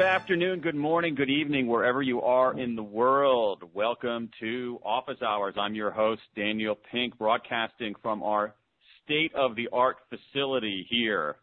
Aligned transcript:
Good 0.00 0.06
afternoon, 0.06 0.60
good 0.60 0.74
morning, 0.76 1.14
good 1.14 1.28
evening, 1.28 1.66
wherever 1.66 2.00
you 2.00 2.22
are 2.22 2.58
in 2.58 2.74
the 2.74 2.82
world. 2.82 3.62
Welcome 3.74 4.30
to 4.40 4.80
Office 4.82 5.20
Hours. 5.20 5.56
I'm 5.58 5.74
your 5.74 5.90
host, 5.90 6.22
Daniel 6.34 6.74
Pink, 6.90 7.18
broadcasting 7.18 7.94
from 8.00 8.22
our 8.22 8.54
state 9.04 9.30
of 9.34 9.56
the 9.56 9.68
art 9.74 9.98
facility 10.08 10.86
here 10.88 11.36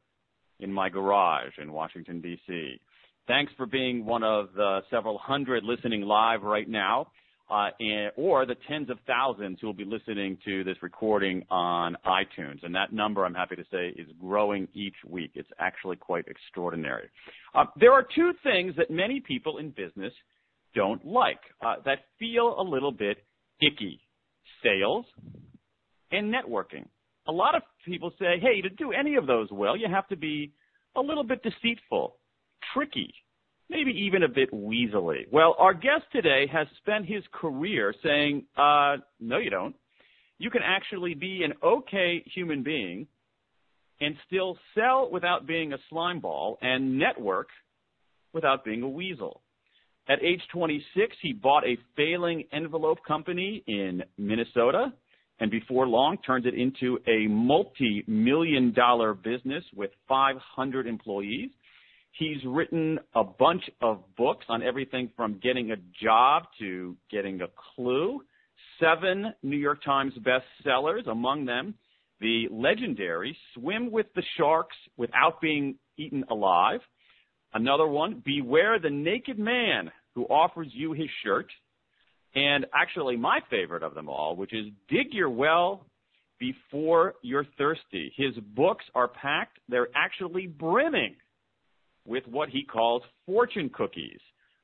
in 0.59 0.73
my 0.73 0.89
garage 0.89 1.51
in 1.61 1.71
Washington, 1.71 2.19
D.C. 2.19 2.81
Thanks 3.27 3.53
for 3.57 3.67
being 3.67 4.03
one 4.03 4.23
of 4.23 4.47
the 4.55 4.79
several 4.89 5.19
hundred 5.19 5.63
listening 5.63 6.01
live 6.01 6.41
right 6.41 6.67
now 6.67 7.11
or 7.49 8.45
the 8.45 8.55
tens 8.67 8.89
of 8.89 8.97
thousands 9.07 9.59
who 9.61 9.67
will 9.67 9.73
be 9.73 9.85
listening 9.85 10.37
to 10.45 10.63
this 10.63 10.77
recording 10.81 11.45
on 11.49 11.95
iTunes. 12.05 12.63
And 12.63 12.75
that 12.75 12.91
number, 12.91 13.25
I'm 13.25 13.33
happy 13.33 13.55
to 13.55 13.63
say, 13.71 13.89
is 13.89 14.07
growing 14.19 14.67
each 14.73 14.95
week. 15.07 15.31
It's 15.35 15.49
actually 15.59 15.95
quite 15.95 16.25
extraordinary. 16.27 17.09
Uh, 17.55 17.65
there 17.79 17.93
are 17.93 18.05
two 18.15 18.33
things 18.43 18.75
that 18.77 18.91
many 18.91 19.19
people 19.19 19.57
in 19.57 19.69
business 19.69 20.13
don't 20.75 21.05
like 21.05 21.39
uh, 21.65 21.75
that 21.85 21.99
feel 22.19 22.55
a 22.59 22.63
little 22.63 22.91
bit 22.91 23.17
icky 23.61 24.01
sales 24.63 25.05
and 26.11 26.33
networking. 26.33 26.85
A 27.27 27.31
lot 27.31 27.55
of 27.55 27.61
people 27.85 28.11
say, 28.19 28.39
hey, 28.41 28.61
to 28.61 28.69
do 28.69 28.91
any 28.91 29.15
of 29.15 29.27
those 29.27 29.49
well, 29.51 29.75
you 29.75 29.87
have 29.89 30.07
to 30.09 30.15
be 30.15 30.53
a 30.95 31.01
little 31.01 31.23
bit 31.23 31.43
deceitful, 31.43 32.15
tricky, 32.73 33.13
maybe 33.69 33.91
even 33.91 34.23
a 34.23 34.27
bit 34.27 34.51
weaselly. 34.51 35.27
Well, 35.31 35.55
our 35.57 35.73
guest 35.73 36.03
today 36.11 36.47
has 36.51 36.67
spent 36.77 37.05
his 37.05 37.23
career 37.31 37.93
saying, 38.03 38.45
uh, 38.57 38.97
no, 39.19 39.37
you 39.37 39.49
don't. 39.49 39.75
You 40.37 40.49
can 40.49 40.61
actually 40.63 41.15
be 41.15 41.43
an 41.43 41.53
okay 41.63 42.23
human 42.33 42.63
being 42.63 43.07
and 43.99 44.15
still 44.27 44.57
sell 44.75 45.09
without 45.11 45.47
being 45.47 45.73
a 45.73 45.77
slime 45.89 46.19
ball 46.19 46.57
and 46.61 46.99
network 46.99 47.47
without 48.33 48.63
being 48.63 48.83
a 48.83 48.89
weasel. 48.89 49.41
At 50.09 50.23
age 50.23 50.41
26, 50.53 51.15
he 51.21 51.33
bought 51.33 51.65
a 51.65 51.77
failing 51.95 52.43
envelope 52.53 52.99
company 53.05 53.63
in 53.67 54.03
Minnesota 54.17 54.93
and 55.39 55.51
before 55.51 55.87
long 55.87 56.17
turned 56.25 56.45
it 56.45 56.53
into 56.53 56.97
a 57.07 57.27
multi-million 57.27 58.73
dollar 58.73 59.13
business 59.13 59.63
with 59.75 59.91
500 60.07 60.87
employees. 60.87 61.49
He's 62.17 62.43
written 62.45 62.99
a 63.13 63.23
bunch 63.23 63.63
of 63.81 64.03
books 64.15 64.45
on 64.49 64.63
everything 64.63 65.11
from 65.15 65.39
getting 65.41 65.71
a 65.71 65.75
job 66.03 66.43
to 66.59 66.97
getting 67.11 67.41
a 67.41 67.47
clue. 67.75 68.21
Seven 68.79 69.33
New 69.43 69.57
York 69.57 69.83
Times 69.83 70.13
bestsellers, 70.19 71.07
among 71.07 71.45
them 71.45 71.75
the 72.19 72.47
legendary 72.49 73.37
Swim 73.53 73.91
with 73.91 74.07
the 74.15 74.23
Sharks 74.37 74.75
Without 74.97 75.39
Being 75.41 75.75
Eaten 75.97 76.23
Alive. 76.31 76.79
Another 77.53 77.85
one, 77.85 78.23
Beware 78.25 78.79
the 78.79 78.89
Naked 78.89 79.37
Man 79.37 79.91
Who 80.15 80.23
Offers 80.25 80.69
You 80.71 80.93
His 80.93 81.09
Shirt. 81.23 81.51
And 82.33 82.65
actually, 82.73 83.15
my 83.15 83.39
favorite 83.51 83.83
of 83.83 83.93
them 83.93 84.09
all, 84.09 84.35
which 84.35 84.53
is 84.53 84.65
Dig 84.89 85.13
Your 85.13 85.29
Well 85.29 85.85
Before 86.39 87.13
You're 87.21 87.45
Thirsty. 87.59 88.11
His 88.17 88.33
books 88.55 88.85
are 88.95 89.07
packed, 89.07 89.59
they're 89.69 89.89
actually 89.95 90.47
brimming 90.47 91.15
with 92.07 92.23
what 92.27 92.49
he 92.49 92.63
calls 92.63 93.03
fortune 93.25 93.69
cookies, 93.71 94.19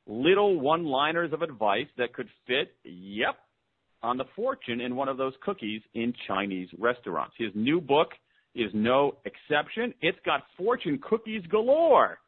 little 0.08 0.60
one 0.60 0.86
liners 0.86 1.34
of 1.34 1.42
advice 1.42 1.88
that 1.98 2.14
could 2.14 2.30
fit, 2.48 2.74
yep, 2.84 3.36
on 4.02 4.18
the 4.18 4.26
fortune 4.36 4.82
in 4.82 4.96
one 4.96 5.10
of 5.10 5.18
those 5.18 5.34
cookies 5.42 5.82
in 5.94 6.14
Chinese 6.28 6.70
restaurants. 6.80 7.36
His 7.38 7.52
new 7.54 7.80
book 7.80 8.10
is 8.56 8.72
no 8.74 9.18
exception. 9.26 9.94
It's 10.02 10.18
got 10.26 10.44
fortune 10.58 11.00
cookies 11.02 11.44
galore. 11.50 12.20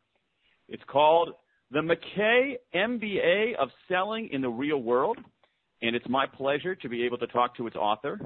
It's 0.67 0.84
called 0.88 1.29
The 1.72 1.81
Mackay 1.81 2.57
MBA 2.73 3.56
of 3.59 3.69
Selling 3.88 4.29
in 4.31 4.41
the 4.41 4.50
Real 4.50 4.81
World, 4.81 5.17
and 5.81 5.95
it's 5.95 6.07
my 6.09 6.25
pleasure 6.25 6.75
to 6.75 6.90
be 6.90 7.06
able 7.06 7.17
to 7.19 7.28
talk 7.28 7.56
to 7.57 7.67
its 7.67 7.75
author, 7.75 8.19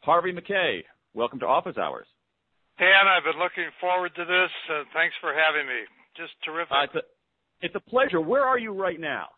Harvey 0.00 0.32
Mackay. 0.32 0.84
Welcome 1.12 1.40
to 1.40 1.46
Office 1.46 1.76
Hours. 1.76 2.06
Dan, 2.78 3.04
I've 3.04 3.24
been 3.24 3.42
looking 3.42 3.68
forward 3.80 4.12
to 4.16 4.24
this. 4.24 4.50
Uh, 4.70 4.84
thanks 4.94 5.14
for 5.20 5.34
having 5.34 5.68
me. 5.68 5.99
Just 6.20 6.36
terrific. 6.44 6.76
Uh, 6.76 6.84
it's, 6.84 6.98
a, 7.00 7.04
it's 7.64 7.76
a 7.80 7.84
pleasure. 7.88 8.20
Where 8.20 8.44
are 8.44 8.60
you 8.60 8.76
right 8.76 9.00
now? 9.00 9.32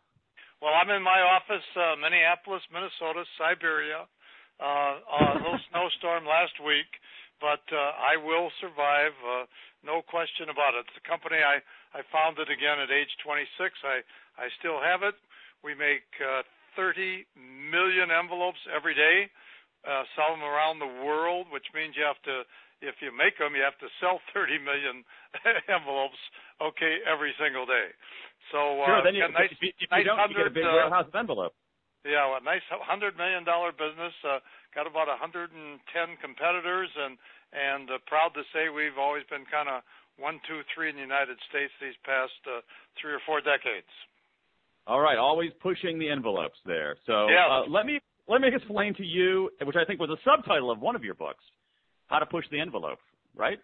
Well, 0.59 0.75
I'm 0.75 0.91
in 0.91 1.03
my 1.03 1.23
office, 1.23 1.63
uh, 1.79 1.95
Minneapolis, 1.95 2.63
Minnesota, 2.75 3.23
Siberia. 3.39 4.11
Uh, 4.59 4.99
a 4.99 5.39
little 5.39 5.59
snowstorm 5.71 6.27
last 6.27 6.59
week, 6.63 6.91
but 7.39 7.63
uh, 7.71 7.99
I 7.99 8.19
will 8.19 8.51
survive. 8.59 9.15
Uh, 9.23 9.47
no 9.83 10.03
question 10.03 10.51
about 10.51 10.75
it. 10.75 10.87
It's 10.91 10.99
a 10.99 11.07
company 11.07 11.39
I 11.39 11.63
I 11.95 12.03
founded 12.15 12.47
again 12.51 12.79
at 12.79 12.91
age 12.91 13.11
26. 13.23 13.47
I 13.83 14.03
I 14.39 14.47
still 14.59 14.79
have 14.79 15.03
it. 15.03 15.15
We 15.67 15.75
make 15.75 16.07
uh, 16.19 16.47
30 16.75 17.27
million 17.35 18.11
envelopes 18.11 18.63
every 18.71 18.95
day. 18.95 19.31
Uh, 19.83 20.07
sell 20.15 20.31
them 20.35 20.47
around 20.47 20.79
the 20.79 20.95
world, 21.03 21.51
which 21.51 21.67
means 21.75 21.99
you 21.99 22.07
have 22.07 22.23
to 22.23 22.47
if 22.83 22.99
you 22.99 23.15
make 23.15 23.39
them, 23.39 23.55
you 23.55 23.63
have 23.63 23.79
to 23.79 23.89
sell 24.03 24.19
30 24.37 24.59
million 24.61 25.07
envelopes, 25.71 26.19
okay, 26.59 27.01
every 27.07 27.33
single 27.39 27.65
day. 27.65 27.95
So 28.51 28.83
uh, 28.83 28.99
sure, 28.99 29.03
then 29.07 29.15
you, 29.15 29.25
nice, 29.31 29.55
if 29.55 29.63
you, 29.63 29.71
if 29.79 29.87
you 29.87 29.89
nice 29.89 30.05
don't, 30.05 30.19
you 30.29 30.37
get 30.37 30.51
a 30.51 30.53
big 30.53 30.67
uh, 30.67 30.75
warehouse 30.75 31.07
of 31.09 31.15
envelope. 31.15 31.55
Yeah, 32.03 32.27
well, 32.27 32.43
a 32.43 32.45
nice 32.45 32.67
hundred 32.83 33.15
million 33.15 33.47
dollar 33.47 33.71
business. 33.71 34.11
Uh, 34.27 34.43
got 34.75 34.91
about 34.91 35.07
110 35.07 35.47
competitors, 36.19 36.91
and 36.99 37.15
and 37.55 37.87
uh, 37.87 38.03
proud 38.11 38.35
to 38.35 38.43
say 38.51 38.67
we've 38.67 38.99
always 38.99 39.23
been 39.31 39.47
kind 39.47 39.71
of 39.71 39.87
one, 40.19 40.43
two, 40.51 40.67
three 40.75 40.91
in 40.91 40.99
the 40.99 41.07
United 41.07 41.39
States 41.49 41.71
these 41.79 41.97
past 42.03 42.35
uh, 42.51 42.61
three 42.99 43.15
or 43.15 43.23
four 43.25 43.39
decades. 43.39 43.89
All 44.91 44.99
right, 44.99 45.17
always 45.17 45.55
pushing 45.63 46.03
the 46.03 46.11
envelopes 46.11 46.59
there. 46.67 46.99
So 47.07 47.31
yeah. 47.31 47.47
uh, 47.47 47.71
let 47.71 47.87
me 47.87 48.03
let 48.27 48.43
me 48.43 48.51
explain 48.51 48.99
to 48.99 49.07
you, 49.07 49.55
which 49.63 49.79
I 49.79 49.87
think 49.87 50.03
was 50.03 50.11
a 50.11 50.19
subtitle 50.27 50.75
of 50.75 50.83
one 50.83 50.99
of 50.99 51.07
your 51.07 51.15
books 51.15 51.47
how 52.13 52.19
to 52.19 52.27
push 52.27 52.45
the 52.51 52.61
envelope, 52.61 52.99
right? 53.35 53.59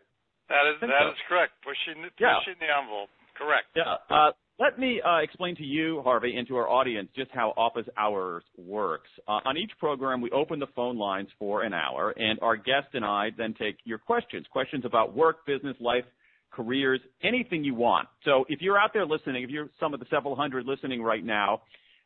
That 0.48 0.64
is 0.72 0.80
that 0.80 0.88
so. 0.88 1.08
is 1.10 1.20
correct. 1.28 1.52
Pushing 1.62 2.02
pushing 2.02 2.58
the 2.58 2.72
envelope. 2.72 3.10
Correct. 3.36 3.66
Yeah. 3.76 3.96
Uh, 4.10 4.32
let 4.58 4.78
me 4.78 5.00
uh, 5.00 5.18
explain 5.18 5.54
to 5.56 5.62
you, 5.62 6.00
Harvey, 6.02 6.34
and 6.36 6.48
to 6.48 6.56
our 6.56 6.68
audience 6.68 7.08
just 7.14 7.30
how 7.30 7.52
Office 7.56 7.86
Hours 7.96 8.42
works. 8.56 9.08
Uh, 9.28 9.38
on 9.44 9.56
each 9.56 9.70
program, 9.78 10.20
we 10.20 10.30
open 10.32 10.58
the 10.58 10.66
phone 10.74 10.98
lines 10.98 11.28
for 11.38 11.62
an 11.62 11.72
hour, 11.72 12.10
and 12.10 12.40
our 12.40 12.56
guest 12.56 12.88
and 12.94 13.04
I 13.04 13.28
then 13.36 13.54
take 13.54 13.76
your 13.84 13.98
questions, 13.98 14.46
questions 14.50 14.84
about 14.84 15.14
work, 15.14 15.46
business, 15.46 15.76
life, 15.78 16.04
careers, 16.50 17.00
anything 17.22 17.62
you 17.62 17.74
want. 17.74 18.08
So 18.24 18.46
if 18.48 18.60
you're 18.60 18.78
out 18.78 18.90
there 18.92 19.06
listening, 19.06 19.44
if 19.44 19.50
you're 19.50 19.68
some 19.78 19.94
of 19.94 20.00
the 20.00 20.06
several 20.10 20.34
hundred 20.34 20.66
listening 20.66 21.02
right 21.02 21.24
now, 21.24 21.62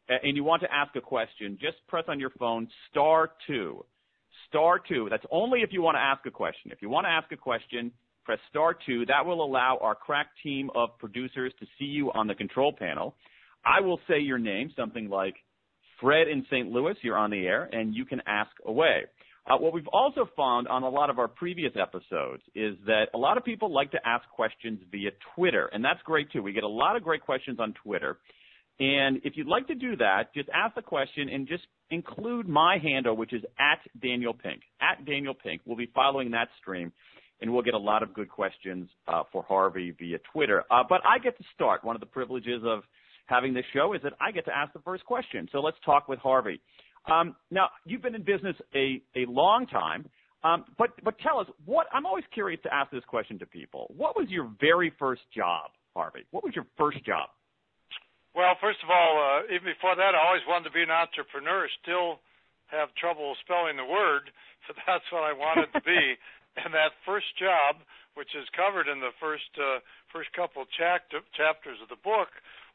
and 0.09 0.36
you 0.36 0.44
want 0.44 0.60
to 0.62 0.69
ask 0.70 0.94
a 0.97 1.00
question, 1.00 1.56
just 1.60 1.76
press 1.88 2.04
on 2.09 2.20
your 2.20 2.30
phone 2.38 2.69
star 2.91 3.30
two 3.47 3.84
star 4.48 4.78
two. 4.78 5.09
That's 5.10 5.25
only 5.31 5.60
if 5.60 5.72
you 5.72 5.82
want 5.82 5.97
to 5.97 6.00
ask 6.00 6.25
a 6.26 6.31
question. 6.31 6.70
If 6.70 6.82
you 6.82 6.88
want 6.88 7.04
to 7.06 7.10
ask 7.10 7.31
a 7.32 7.37
question, 7.37 7.93
press 8.25 8.38
star 8.50 8.76
two. 8.87 9.06
That 9.06 9.25
will 9.25 9.44
allow 9.44 9.78
our 9.81 9.94
crack 9.94 10.28
team 10.43 10.70
of 10.75 10.91
producers 10.98 11.53
to 11.60 11.66
see 11.78 11.87
you 11.87 12.12
on 12.12 12.26
the 12.26 12.34
control 12.34 12.72
panel. 12.72 13.15
I 13.65 13.81
will 13.81 14.00
say 14.09 14.19
your 14.19 14.38
name, 14.38 14.72
something 14.76 15.09
like 15.09 15.34
Fred 16.00 16.28
in 16.28 16.44
St. 16.50 16.69
Louis, 16.69 16.94
you're 17.03 17.16
on 17.16 17.31
the 17.31 17.47
air, 17.47 17.69
and 17.72 17.94
you 17.94 18.04
can 18.04 18.21
ask 18.26 18.50
away. 18.66 19.04
Uh, 19.47 19.56
what 19.56 19.72
we've 19.72 19.88
also 19.88 20.28
found 20.37 20.69
on 20.69 20.82
a 20.84 20.88
lot 20.88 21.10
of 21.10 21.19
our 21.19 21.26
previous 21.26 21.72
episodes 21.81 22.42
is 22.54 22.76
that 22.87 23.06
a 23.15 23.19
lot 23.19 23.37
of 23.37 23.44
people 23.44 23.72
like 23.72 23.91
to 23.91 23.98
ask 24.06 24.28
questions 24.28 24.81
via 24.91 25.10
Twitter, 25.34 25.69
and 25.72 25.84
that's 25.84 26.00
great 26.04 26.31
too. 26.31 26.42
We 26.42 26.53
get 26.53 26.62
a 26.62 26.69
lot 26.69 26.97
of 26.97 27.03
great 27.03 27.22
questions 27.22 27.59
on 27.59 27.75
Twitter. 27.82 28.19
And 28.81 29.21
if 29.25 29.37
you'd 29.37 29.47
like 29.47 29.66
to 29.69 29.74
do 29.74 29.97
that, 29.97 30.34
just 30.34 30.48
ask 30.54 30.74
the 30.74 30.83
question 30.83 31.28
and 31.28 31.47
just 31.47 31.65
include 31.91 32.48
my 32.48 32.78
handle, 32.83 33.16
which 33.16 33.33
is 33.33 33.42
at 33.59 33.80
Daniel 34.01 34.33
Pink. 34.33 34.63
At 34.80 35.04
Daniel 35.04 35.34
Pink. 35.34 35.60
We'll 35.65 35.77
be 35.77 35.91
following 35.95 36.30
that 36.33 36.48
stream, 36.60 36.91
and 37.41 37.53
we'll 37.53 37.63
get 37.63 37.74
a 37.74 37.78
lot 37.78 38.03
of 38.03 38.15
good 38.15 38.28
questions 38.28 38.89
uh, 39.07 39.22
for 39.30 39.42
Harvey 39.42 39.95
via 39.98 40.19
Twitter. 40.33 40.65
Uh, 40.71 40.83
but 40.89 41.01
I 41.07 41.19
get 41.19 41.36
to 41.39 41.45
start. 41.54 41.84
One 41.84 41.95
of 41.95 42.01
the 42.01 42.07
privileges 42.07 42.63
of 42.65 42.83
having 43.27 43.54
this 43.54 43.65
show 43.72 43.92
is 43.92 44.01
that 44.03 44.15
I 44.21 44.33
get 44.33 44.45
to 44.47 44.57
ask 44.57 44.72
the 44.72 44.80
first 44.80 45.04
question. 45.04 45.48
So 45.53 45.60
let's 45.60 45.77
talk 45.84 46.09
with 46.09 46.19
Harvey. 46.19 46.60
Um, 47.10 47.36
now, 47.51 47.69
you've 47.84 48.03
been 48.03 48.15
in 48.15 48.22
business 48.22 48.57
a, 48.74 49.03
a 49.16 49.27
long 49.27 49.66
time. 49.66 50.09
Um, 50.45 50.65
but 50.77 50.91
but 51.04 51.15
tell 51.21 51.39
us 51.39 51.47
what 51.65 51.86
I'm 51.92 52.04
always 52.04 52.24
curious 52.34 52.60
to 52.65 52.74
ask 52.74 52.91
this 52.91 53.04
question 53.07 53.39
to 53.39 53.47
people. 53.47 53.92
What 53.97 54.16
was 54.16 54.28
your 54.28 54.51
very 54.60 54.92
first 54.98 55.22
job, 55.34 55.71
Harvey? 55.95 56.24
What 56.33 56.42
was 56.42 56.53
your 56.54 56.66
first 56.77 57.04
job? 57.04 57.28
Well, 58.33 58.57
first 58.61 58.81
of 58.81 58.89
all, 58.89 59.21
uh, 59.21 59.53
even 59.53 59.69
before 59.69 59.93
that, 59.93 60.17
I 60.17 60.21
always 60.25 60.45
wanted 60.49 60.73
to 60.73 60.75
be 60.75 60.83
an 60.83 60.93
entrepreneur. 60.93 61.69
Still 61.84 62.25
have 62.73 62.89
trouble 62.97 63.37
spelling 63.45 63.77
the 63.77 63.84
word, 63.84 64.33
but 64.67 64.77
that's 64.89 65.05
what 65.13 65.25
I 65.25 65.37
wanted 65.37 65.69
to 65.77 65.84
be. 65.84 66.17
and 66.61 66.73
that 66.73 66.97
first 67.05 67.29
job, 67.37 67.81
which 68.17 68.33
is 68.37 68.49
covered 68.53 68.89
in 68.89 69.01
the 69.01 69.13
first 69.21 69.49
uh, 69.57 69.81
first 70.13 70.33
couple 70.37 70.65
chapt- 70.77 71.17
chapters 71.33 71.81
of 71.81 71.89
the 71.89 72.01
book, 72.01 72.29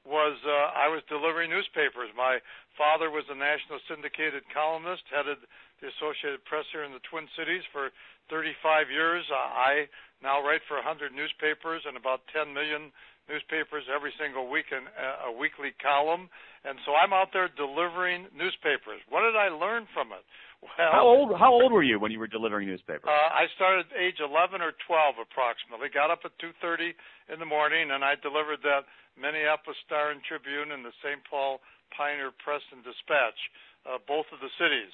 was 0.05 0.37
uh, 0.45 0.73
I 0.73 0.89
was 0.89 1.01
delivering 1.09 1.49
newspapers. 1.49 2.09
My 2.13 2.41
father 2.77 3.09
was 3.09 3.25
a 3.29 3.37
national 3.37 3.81
syndicated 3.89 4.45
columnist, 4.53 5.05
headed 5.09 5.41
the 5.81 5.93
Associated 5.93 6.41
Press 6.45 6.65
here 6.73 6.85
in 6.85 6.93
the 6.93 7.03
Twin 7.05 7.29
Cities 7.37 7.61
for 7.69 7.93
35 8.29 8.89
years. 8.89 9.25
I 9.29 9.85
now 10.25 10.41
write 10.41 10.65
for 10.65 10.81
100 10.81 11.13
newspapers 11.13 11.85
and 11.85 11.93
about 11.97 12.25
10 12.33 12.49
million 12.53 12.89
newspapers 13.27 13.83
every 13.91 14.11
single 14.15 14.47
week 14.47 14.71
in 14.71 14.87
uh, 14.87 15.29
a 15.29 15.31
weekly 15.31 15.75
column, 15.83 16.31
and 16.63 16.79
so 16.87 16.95
I'm 16.95 17.11
out 17.11 17.35
there 17.35 17.51
delivering 17.51 18.27
newspapers. 18.31 19.03
What 19.11 19.27
did 19.27 19.35
I 19.35 19.51
learn 19.51 19.87
from 19.91 20.15
it? 20.15 20.23
Well, 20.63 20.73
how 20.73 21.05
old 21.05 21.37
how 21.37 21.53
old 21.53 21.71
were 21.71 21.85
you 21.85 21.99
when 21.99 22.09
you 22.09 22.17
were 22.17 22.31
delivering 22.31 22.65
newspapers? 22.67 23.05
Uh, 23.05 23.29
I 23.29 23.45
started 23.53 23.85
age 23.93 24.17
11 24.17 24.57
or 24.57 24.73
12 24.89 25.21
approximately. 25.21 25.93
Got 25.93 26.09
up 26.09 26.25
at 26.25 26.33
2:30 26.41 26.95
in 27.29 27.37
the 27.37 27.45
morning, 27.45 27.91
and 27.91 28.01
I 28.01 28.15
delivered 28.17 28.63
that 28.65 28.89
Minneapolis 29.15 29.77
Star 29.85 30.09
and 30.09 30.23
Tribune 30.25 30.71
and 30.73 30.81
the 30.81 30.93
St. 31.05 31.21
Paul 31.29 31.61
Pioneer 31.93 32.31
Press 32.41 32.61
and 32.73 32.83
Dispatch, 32.83 33.37
uh, 33.85 33.97
both 34.07 34.25
of 34.33 34.39
the 34.39 34.49
cities. 34.57 34.93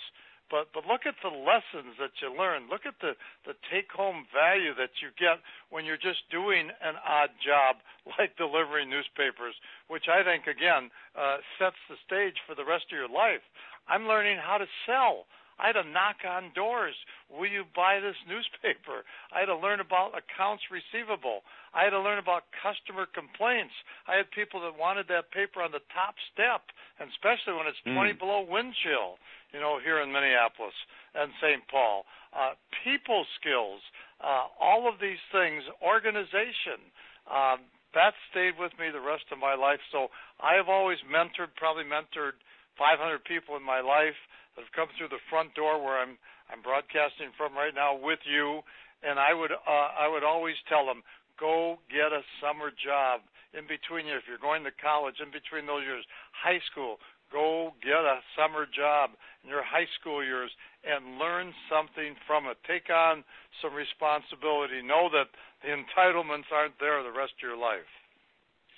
But 0.52 0.70
but 0.74 0.86
look 0.86 1.06
at 1.06 1.16
the 1.24 1.34
lessons 1.34 1.98
that 2.00 2.14
you 2.22 2.30
learn. 2.30 2.70
Look 2.70 2.86
at 2.86 3.00
the 3.02 3.14
the 3.46 3.56
take 3.72 3.92
home 3.92 4.26
value 4.34 4.74
that 4.76 5.02
you 5.02 5.10
get 5.18 5.42
when 5.70 5.86
you're 5.86 6.02
just 6.02 6.28
doing 6.30 6.70
an 6.82 6.96
odd 7.02 7.32
job 7.42 7.82
like 8.20 8.38
delivering 8.38 8.90
newspapers, 8.90 9.56
which 9.88 10.06
I 10.12 10.24
think 10.24 10.48
again 10.48 10.92
uh, 11.16 11.42
sets 11.58 11.80
the 11.90 11.98
stage 12.06 12.38
for 12.46 12.56
the 12.56 12.66
rest 12.66 12.92
of 12.92 12.98
your 12.98 13.10
life. 13.10 13.44
I'm 13.88 14.08
learning 14.08 14.38
how 14.40 14.58
to 14.58 14.68
sell. 14.86 15.26
I 15.60 15.74
had 15.74 15.80
to 15.80 15.88
knock 15.88 16.22
on 16.28 16.52
doors. 16.56 16.96
Will 17.30 17.50
you 17.50 17.64
buy 17.76 18.00
this 18.00 18.18
newspaper? 18.32 19.06
I 19.34 19.46
had 19.46 19.52
to 19.52 19.58
learn 19.58 19.80
about 19.80 20.18
accounts 20.18 20.64
receivable. 20.70 21.42
I 21.74 21.86
had 21.86 21.96
to 21.96 22.02
learn 22.02 22.20
about 22.20 22.50
customer 22.62 23.06
complaints. 23.10 23.74
I 24.08 24.18
had 24.18 24.30
people 24.32 24.62
that 24.66 24.78
wanted 24.78 25.08
that 25.10 25.32
paper 25.32 25.62
on 25.62 25.72
the 25.72 25.84
top 25.94 26.16
step, 26.32 26.70
and 27.00 27.10
especially 27.10 27.58
when 27.58 27.70
it's 27.70 27.82
20 27.86 27.98
mm. 27.98 28.20
below 28.20 28.46
wind 28.46 28.74
chill, 28.82 29.18
you 29.54 29.60
know, 29.60 29.78
here 29.82 30.02
in 30.02 30.12
Minneapolis 30.12 30.76
and 31.14 31.34
St. 31.42 31.62
Paul. 31.70 32.06
Uh, 32.34 32.58
people 32.82 33.26
skills, 33.38 33.82
uh, 34.22 34.50
all 34.58 34.90
of 34.90 34.98
these 34.98 35.22
things, 35.30 35.62
organization. 35.82 36.82
Um, 37.30 37.70
that 37.94 38.18
stayed 38.34 38.58
with 38.58 38.74
me 38.82 38.90
the 38.90 39.02
rest 39.02 39.30
of 39.32 39.38
my 39.38 39.54
life. 39.54 39.80
So 39.94 40.10
I 40.42 40.58
have 40.58 40.68
always 40.68 40.98
mentored, 41.06 41.54
probably 41.56 41.86
mentored 41.86 42.42
500 42.78 43.24
people 43.24 43.56
in 43.56 43.62
my 43.62 43.82
life 43.82 44.18
that 44.56 44.66
have 44.66 44.76
come 44.76 44.90
through 44.98 45.10
the 45.10 45.24
front 45.30 45.54
door 45.54 45.82
where 45.82 46.00
I'm 46.00 46.18
I'm 46.52 46.62
broadcasting 46.62 47.32
from 47.38 47.56
right 47.56 47.74
now 47.74 47.96
with 47.96 48.22
you, 48.28 48.62
and 49.02 49.18
I 49.18 49.34
would 49.34 49.52
uh, 49.52 49.90
I 49.96 50.08
would 50.08 50.24
always 50.24 50.58
tell 50.68 50.86
them 50.86 51.04
go 51.40 51.80
get 51.90 52.14
a 52.14 52.22
summer 52.42 52.70
job 52.70 53.22
in 53.54 53.66
between 53.66 54.10
if 54.10 54.26
you're 54.26 54.42
going 54.42 54.64
to 54.66 54.74
college 54.82 55.18
in 55.22 55.30
between 55.30 55.66
those 55.66 55.86
years 55.86 56.06
high 56.34 56.62
school 56.70 56.98
go 57.34 57.74
get 57.82 58.06
a 58.06 58.22
summer 58.38 58.70
job 58.70 59.18
in 59.42 59.50
your 59.50 59.66
high 59.66 59.90
school 60.00 60.24
years 60.24 60.54
and 60.86 61.18
learn 61.18 61.52
something 61.66 62.14
from 62.30 62.46
it. 62.46 62.62
Take 62.70 62.94
on 62.94 63.26
some 63.60 63.74
responsibility. 63.74 64.86
Know 64.86 65.10
that 65.10 65.34
the 65.66 65.74
entitlements 65.74 66.54
aren't 66.54 66.78
there 66.80 67.02
the 67.02 67.12
rest 67.12 67.34
of 67.42 67.42
your 67.42 67.58
life. 67.58 67.90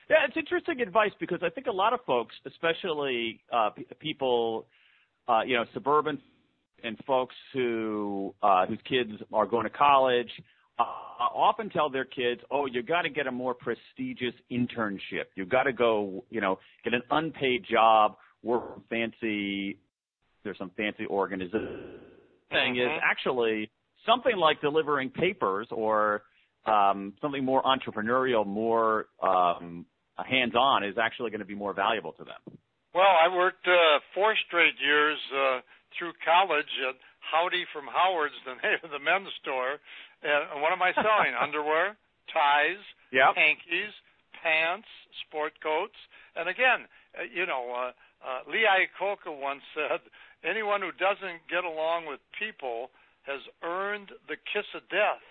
Yeah, 0.09 0.23
it's 0.25 0.37
interesting 0.37 0.79
advice 0.81 1.11
because 1.19 1.41
I 1.43 1.49
think 1.49 1.67
a 1.67 1.75
lot 1.75 1.91
of 1.91 1.99
folks, 2.07 2.33
especially 2.45 3.41
uh, 3.51 3.71
p- 3.71 3.85
people 3.99 4.65
you 5.45 5.55
know, 5.55 5.65
suburban 5.73 6.19
and 6.83 6.97
folks 7.05 7.35
who 7.53 8.33
uh, 8.43 8.65
whose 8.65 8.79
kids 8.87 9.11
are 9.33 9.45
going 9.45 9.63
to 9.63 9.69
college 9.69 10.29
uh, 10.77 10.83
often 10.83 11.69
tell 11.69 11.89
their 11.89 12.05
kids, 12.05 12.41
"Oh, 12.51 12.65
you 12.65 12.83
got 12.83 13.03
to 13.03 13.09
get 13.09 13.27
a 13.27 13.31
more 13.31 13.53
prestigious 13.53 14.33
internship. 14.51 15.25
You've 15.35 15.49
got 15.49 15.63
to 15.63 15.73
go, 15.73 16.23
you 16.29 16.41
know, 16.41 16.59
get 16.83 16.93
an 16.93 17.01
unpaid 17.11 17.65
job, 17.69 18.17
work 18.43 18.87
fancy. 18.89 19.79
There's 20.43 20.57
some 20.57 20.71
fancy 20.77 21.05
organization." 21.07 21.99
Thing 22.51 22.75
is 22.75 22.83
mm-hmm. 22.83 22.99
actually 23.03 23.71
something 24.05 24.37
like 24.37 24.61
delivering 24.61 25.09
papers 25.09 25.67
or 25.71 26.21
um, 26.65 27.13
something 27.21 27.43
more 27.43 27.63
entrepreneurial, 27.63 28.45
more 28.45 29.07
um, 29.21 29.85
hands-on 30.17 30.83
is 30.83 30.95
actually 31.01 31.31
going 31.31 31.39
to 31.39 31.45
be 31.45 31.55
more 31.55 31.73
valuable 31.73 32.11
to 32.13 32.23
them. 32.23 32.57
Well, 32.95 33.11
I 33.11 33.27
worked 33.27 33.67
uh, 33.67 33.99
four 34.15 34.39
straight 34.47 34.79
years 34.79 35.19
uh, 35.35 35.59
through 35.99 36.15
college 36.23 36.71
at 36.87 36.95
Howdy 37.19 37.67
from 37.75 37.91
Howard's, 37.91 38.39
the 38.47 38.55
name 38.63 38.79
of 38.87 38.91
the 38.95 39.03
men's 39.03 39.35
store. 39.43 39.83
And 40.23 40.63
what 40.63 40.71
am 40.71 40.79
I 40.79 40.95
selling? 40.95 41.35
Underwear, 41.43 41.99
ties, 42.31 42.79
yep. 43.11 43.35
hankies, 43.35 43.91
pants, 44.39 44.87
sport 45.27 45.59
coats. 45.59 45.99
And 46.39 46.47
again, 46.47 46.87
uh, 47.19 47.27
you 47.27 47.43
know, 47.43 47.67
uh, 47.75 47.91
uh, 48.23 48.47
Lee 48.47 48.63
Iacocca 48.63 49.27
once 49.27 49.67
said, 49.75 49.99
anyone 50.47 50.79
who 50.79 50.95
doesn't 50.95 51.51
get 51.51 51.67
along 51.67 52.07
with 52.07 52.23
people 52.39 52.95
has 53.27 53.43
earned 53.59 54.15
the 54.31 54.39
kiss 54.39 54.71
of 54.71 54.87
death 54.87 55.25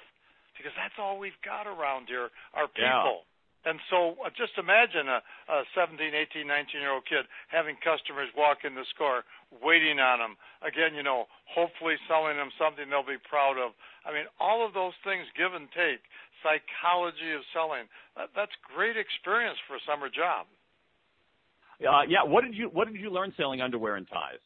because 0.52 0.76
that's 0.76 1.00
all 1.00 1.16
we've 1.16 1.40
got 1.40 1.64
around 1.64 2.12
here 2.12 2.28
are 2.52 2.68
people. 2.68 3.24
Yeah. 3.24 3.33
And 3.64 3.80
so 3.88 4.20
uh, 4.20 4.28
just 4.36 4.60
imagine 4.60 5.08
a, 5.08 5.24
a 5.48 5.64
17, 5.72 5.96
18, 6.12 6.44
19 6.44 6.80
year 6.80 6.92
old 6.92 7.08
kid 7.08 7.24
having 7.48 7.80
customers 7.80 8.28
walk 8.36 8.64
in 8.68 8.76
the 8.76 8.84
store, 8.92 9.24
waiting 9.64 9.96
on 9.98 10.20
them. 10.20 10.36
Again, 10.60 10.92
you 10.92 11.02
know, 11.02 11.26
hopefully 11.48 11.96
selling 12.04 12.36
them 12.36 12.52
something 12.60 12.92
they'll 12.92 13.06
be 13.06 13.20
proud 13.20 13.56
of. 13.56 13.72
I 14.04 14.12
mean, 14.12 14.28
all 14.36 14.60
of 14.64 14.76
those 14.76 14.92
things 15.00 15.24
give 15.32 15.56
and 15.56 15.72
take, 15.72 16.04
psychology 16.44 17.32
of 17.32 17.40
selling. 17.56 17.88
That, 18.20 18.36
that's 18.36 18.52
great 18.68 19.00
experience 19.00 19.56
for 19.64 19.80
a 19.80 19.82
summer 19.88 20.12
job. 20.12 20.44
Uh, 21.80 22.04
yeah. 22.06 22.22
What 22.22 22.44
did 22.44 22.54
you 22.54 22.68
What 22.68 22.86
did 22.86 23.00
you 23.00 23.10
learn 23.10 23.32
selling 23.36 23.60
underwear 23.60 23.96
and 23.96 24.06
ties? 24.06 24.44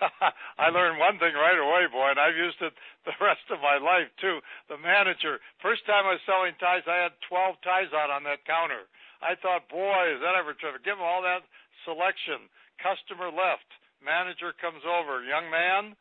I 0.62 0.70
learned 0.70 0.98
one 0.98 1.18
thing 1.18 1.34
right 1.34 1.58
away, 1.58 1.90
boy, 1.90 2.14
and 2.14 2.20
I've 2.20 2.38
used 2.38 2.60
it 2.62 2.74
the 3.06 3.16
rest 3.18 3.44
of 3.50 3.58
my 3.62 3.78
life 3.78 4.10
too. 4.22 4.38
The 4.70 4.78
manager, 4.78 5.42
first 5.62 5.86
time 5.86 6.06
I 6.06 6.18
was 6.18 6.24
selling 6.26 6.54
ties, 6.58 6.86
I 6.86 7.08
had 7.08 7.14
12 7.28 7.58
ties 7.62 7.90
out 7.94 8.10
on 8.10 8.22
that 8.26 8.46
counter. 8.46 8.86
I 9.18 9.34
thought, 9.38 9.66
boy, 9.66 10.14
is 10.14 10.22
that 10.22 10.38
ever 10.38 10.54
terrific. 10.54 10.86
Give 10.86 10.94
them 10.94 11.06
all 11.06 11.22
that 11.26 11.42
selection. 11.82 12.46
Customer 12.78 13.34
left. 13.34 13.66
Manager 13.98 14.54
comes 14.62 14.86
over. 14.86 15.26
Young 15.26 15.50
man, 15.50 15.98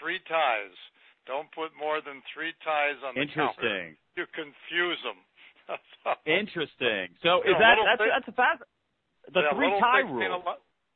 three 0.00 0.20
ties. 0.24 0.76
Don't 1.28 1.52
put 1.52 1.76
more 1.76 2.00
than 2.00 2.24
three 2.32 2.56
ties 2.64 2.96
on 3.04 3.12
the 3.12 3.28
Interesting. 3.28 3.98
counter. 4.00 4.16
You 4.16 4.24
confuse 4.32 5.00
them. 5.04 5.20
Interesting. 6.24 7.12
So 7.20 7.42
is 7.42 7.58
that 7.58 7.76
that's 7.76 8.00
thing, 8.00 8.08
that's 8.14 8.28
a 8.30 8.36
fast 8.38 8.62
the 9.34 9.42
yeah, 9.42 9.54
three 9.58 9.72
tie 9.82 10.06
rule. 10.06 10.22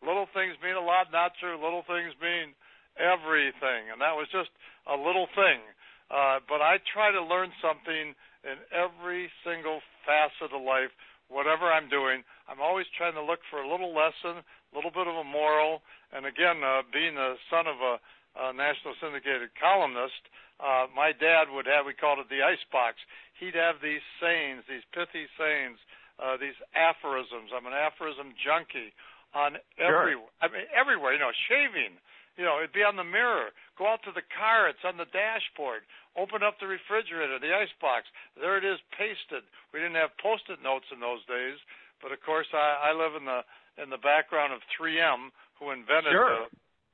Little 0.00 0.26
things 0.32 0.56
mean 0.64 0.76
a 0.76 0.85
lot, 0.85 1.12
not 1.12 1.37
true. 1.37 1.61
Little 1.61 1.85
things 1.85 2.16
mean 2.21 2.57
everything. 2.97 3.92
And 3.92 4.00
that 4.00 4.16
was 4.16 4.28
just 4.33 4.50
a 4.88 4.97
little 4.97 5.28
thing. 5.37 5.61
Uh, 6.09 6.40
but 6.49 6.64
I 6.64 6.80
try 6.90 7.12
to 7.12 7.23
learn 7.23 7.52
something 7.61 8.16
in 8.42 8.57
every 8.73 9.28
single 9.45 9.85
facet 10.09 10.57
of 10.57 10.62
life, 10.64 10.90
whatever 11.28 11.69
I'm 11.69 11.92
doing. 11.92 12.25
I'm 12.49 12.59
always 12.59 12.88
trying 12.97 13.14
to 13.14 13.23
look 13.23 13.45
for 13.52 13.61
a 13.61 13.69
little 13.69 13.92
lesson, 13.92 14.40
a 14.40 14.73
little 14.75 14.90
bit 14.90 15.07
of 15.07 15.14
a 15.14 15.26
moral. 15.26 15.85
And 16.11 16.25
again, 16.25 16.64
uh, 16.64 16.83
being 16.90 17.14
the 17.14 17.37
son 17.52 17.69
of 17.69 17.78
a, 17.78 17.95
a 18.40 18.57
national 18.57 18.97
syndicated 18.99 19.52
columnist, 19.61 20.19
uh, 20.59 20.88
my 20.92 21.12
dad 21.12 21.52
would 21.52 21.69
have, 21.69 21.87
we 21.87 21.95
called 21.95 22.19
it 22.19 22.28
the 22.33 22.42
ice 22.42 22.64
box. 22.73 22.99
He'd 23.38 23.54
have 23.57 23.80
these 23.80 24.04
sayings, 24.21 24.64
these 24.69 24.85
pithy 24.92 25.28
sayings, 25.37 25.78
uh, 26.21 26.37
these 26.37 26.57
aphorisms. 26.76 27.52
I'm 27.54 27.64
an 27.64 27.76
aphorism 27.76 28.37
junkie 28.37 28.92
on 29.34 29.58
every 29.78 30.18
sure. 30.18 30.30
I 30.42 30.46
mean 30.49 30.66
everywhere, 30.75 31.14
you 31.14 31.22
know, 31.22 31.34
shaving, 31.49 31.99
you 32.37 32.44
know, 32.44 32.58
it'd 32.58 32.75
be 32.75 32.87
on 32.87 32.96
the 32.96 33.06
mirror. 33.06 33.54
Go 33.78 33.87
out 33.87 34.02
to 34.04 34.12
the 34.12 34.26
car, 34.26 34.68
it's 34.68 34.84
on 34.84 34.96
the 34.96 35.08
dashboard. 35.10 35.87
Open 36.18 36.42
up 36.42 36.58
the 36.58 36.66
refrigerator, 36.66 37.38
the 37.38 37.54
ice 37.54 37.72
box. 37.78 38.10
There 38.34 38.58
it 38.58 38.66
is 38.66 38.82
pasted. 38.90 39.46
We 39.70 39.78
didn't 39.78 40.00
have 40.00 40.10
post-it 40.18 40.58
notes 40.58 40.90
in 40.90 40.99
those 40.99 41.22
days, 41.30 41.62
but 42.02 42.10
of 42.10 42.18
course 42.26 42.50
I, 42.50 42.90
I 42.90 42.96
live 42.96 43.14
in 43.14 43.25
the 43.25 43.46
in 43.78 43.88
the 43.88 44.02
background 44.02 44.52
of 44.52 44.60
3M 44.75 45.30
who 45.56 45.70
invented 45.70 46.12
sure. 46.12 46.50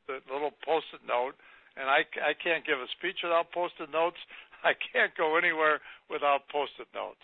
the, 0.06 0.20
the 0.22 0.32
little 0.32 0.52
post-it 0.62 1.02
note 1.02 1.34
and 1.76 1.92
I, 1.92 2.08
I 2.24 2.32
can't 2.32 2.64
give 2.64 2.80
a 2.80 2.88
speech 2.96 3.20
without 3.22 3.52
post-it 3.52 3.92
notes. 3.92 4.16
I 4.64 4.72
can't 4.72 5.12
go 5.14 5.36
anywhere 5.36 5.84
without 6.10 6.48
post-it 6.48 6.88
notes. 6.96 7.22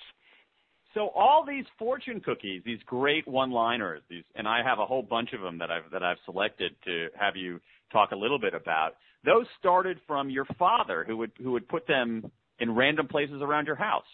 So 0.95 1.09
all 1.15 1.45
these 1.47 1.65
fortune 1.79 2.21
cookies, 2.21 2.63
these 2.65 2.81
great 2.87 3.27
one-liners, 3.27 4.03
these, 4.11 4.25
and 4.35 4.47
I 4.47 4.63
have 4.63 4.79
a 4.79 4.85
whole 4.85 5.03
bunch 5.03 5.33
of 5.33 5.41
them 5.41 5.59
that 5.59 5.71
I've 5.71 5.91
that 5.91 6.03
I've 6.03 6.19
selected 6.25 6.73
to 6.85 7.09
have 7.19 7.35
you 7.37 7.61
talk 7.93 8.11
a 8.13 8.17
little 8.17 8.39
bit 8.39 8.55
about. 8.55 8.97
Those 9.25 9.47
started 9.59 9.99
from 10.07 10.29
your 10.29 10.45
father, 10.59 11.05
who 11.07 11.17
would 11.19 11.33
who 11.43 11.53
would 11.53 11.69
put 11.69 11.87
them 11.87 12.31
in 12.59 12.75
random 12.75 13.09
places 13.09 13.41
around 13.41 13.67
your 13.67 13.77
house. 13.77 14.09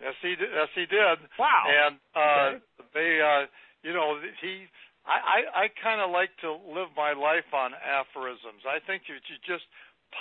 Yes, 0.00 0.14
he 0.22 0.36
did. 0.36 0.48
Yes, 0.52 0.68
he 0.74 0.86
did. 0.86 1.18
Wow. 1.38 1.64
And 1.68 1.96
uh, 2.14 2.20
okay. 2.20 2.60
they, 2.94 3.20
uh, 3.20 3.46
you 3.82 3.92
know, 3.92 4.18
he. 4.40 4.64
I 5.04 5.18
I, 5.20 5.64
I 5.64 5.66
kind 5.82 6.00
of 6.00 6.10
like 6.10 6.30
to 6.40 6.52
live 6.52 6.88
my 6.96 7.12
life 7.12 7.48
on 7.52 7.72
aphorisms. 7.76 8.64
I 8.64 8.80
think 8.86 9.04
you, 9.08 9.16
you 9.16 9.36
just 9.46 9.64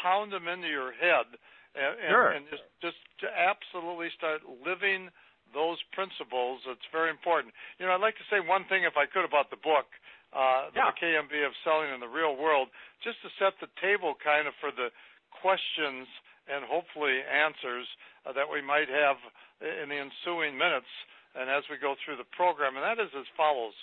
pound 0.04 0.32
them 0.32 0.48
into 0.48 0.68
your 0.68 0.92
head 0.92 1.28
and, 1.76 1.94
and, 2.00 2.10
sure. 2.10 2.30
and 2.32 2.46
just 2.50 2.64
just 2.82 3.00
to 3.22 3.28
absolutely 3.28 4.10
start 4.18 4.42
living 4.46 5.10
those 5.56 5.80
principles. 5.96 6.62
It's 6.68 6.86
very 6.92 7.10
important. 7.10 7.56
You 7.80 7.88
know, 7.88 7.96
I'd 7.96 8.04
like 8.04 8.20
to 8.20 8.28
say 8.28 8.44
one 8.44 8.68
thing, 8.68 8.84
if 8.84 9.00
I 9.00 9.08
could, 9.08 9.24
about 9.24 9.50
the 9.50 9.58
book, 9.58 9.88
uh, 10.36 10.70
yeah. 10.76 10.92
the 10.92 11.00
KMB 11.00 11.34
of 11.48 11.56
Selling 11.64 11.96
in 11.96 12.04
the 12.04 12.12
Real 12.12 12.36
World, 12.36 12.68
just 13.00 13.24
to 13.24 13.32
set 13.40 13.56
the 13.64 13.72
table 13.80 14.14
kind 14.20 14.46
of 14.46 14.54
for 14.60 14.70
the 14.76 14.92
questions 15.32 16.06
and 16.46 16.68
hopefully 16.68 17.24
answers 17.26 17.88
uh, 18.28 18.36
that 18.36 18.52
we 18.52 18.62
might 18.62 18.92
have 18.92 19.18
in 19.64 19.90
the 19.90 19.98
ensuing 19.98 20.60
minutes 20.60 20.92
and 21.36 21.52
as 21.52 21.68
we 21.68 21.76
go 21.76 21.96
through 22.00 22.16
the 22.16 22.32
program, 22.32 22.80
and 22.80 22.84
that 22.84 23.02
is 23.02 23.12
as 23.12 23.28
follows. 23.36 23.76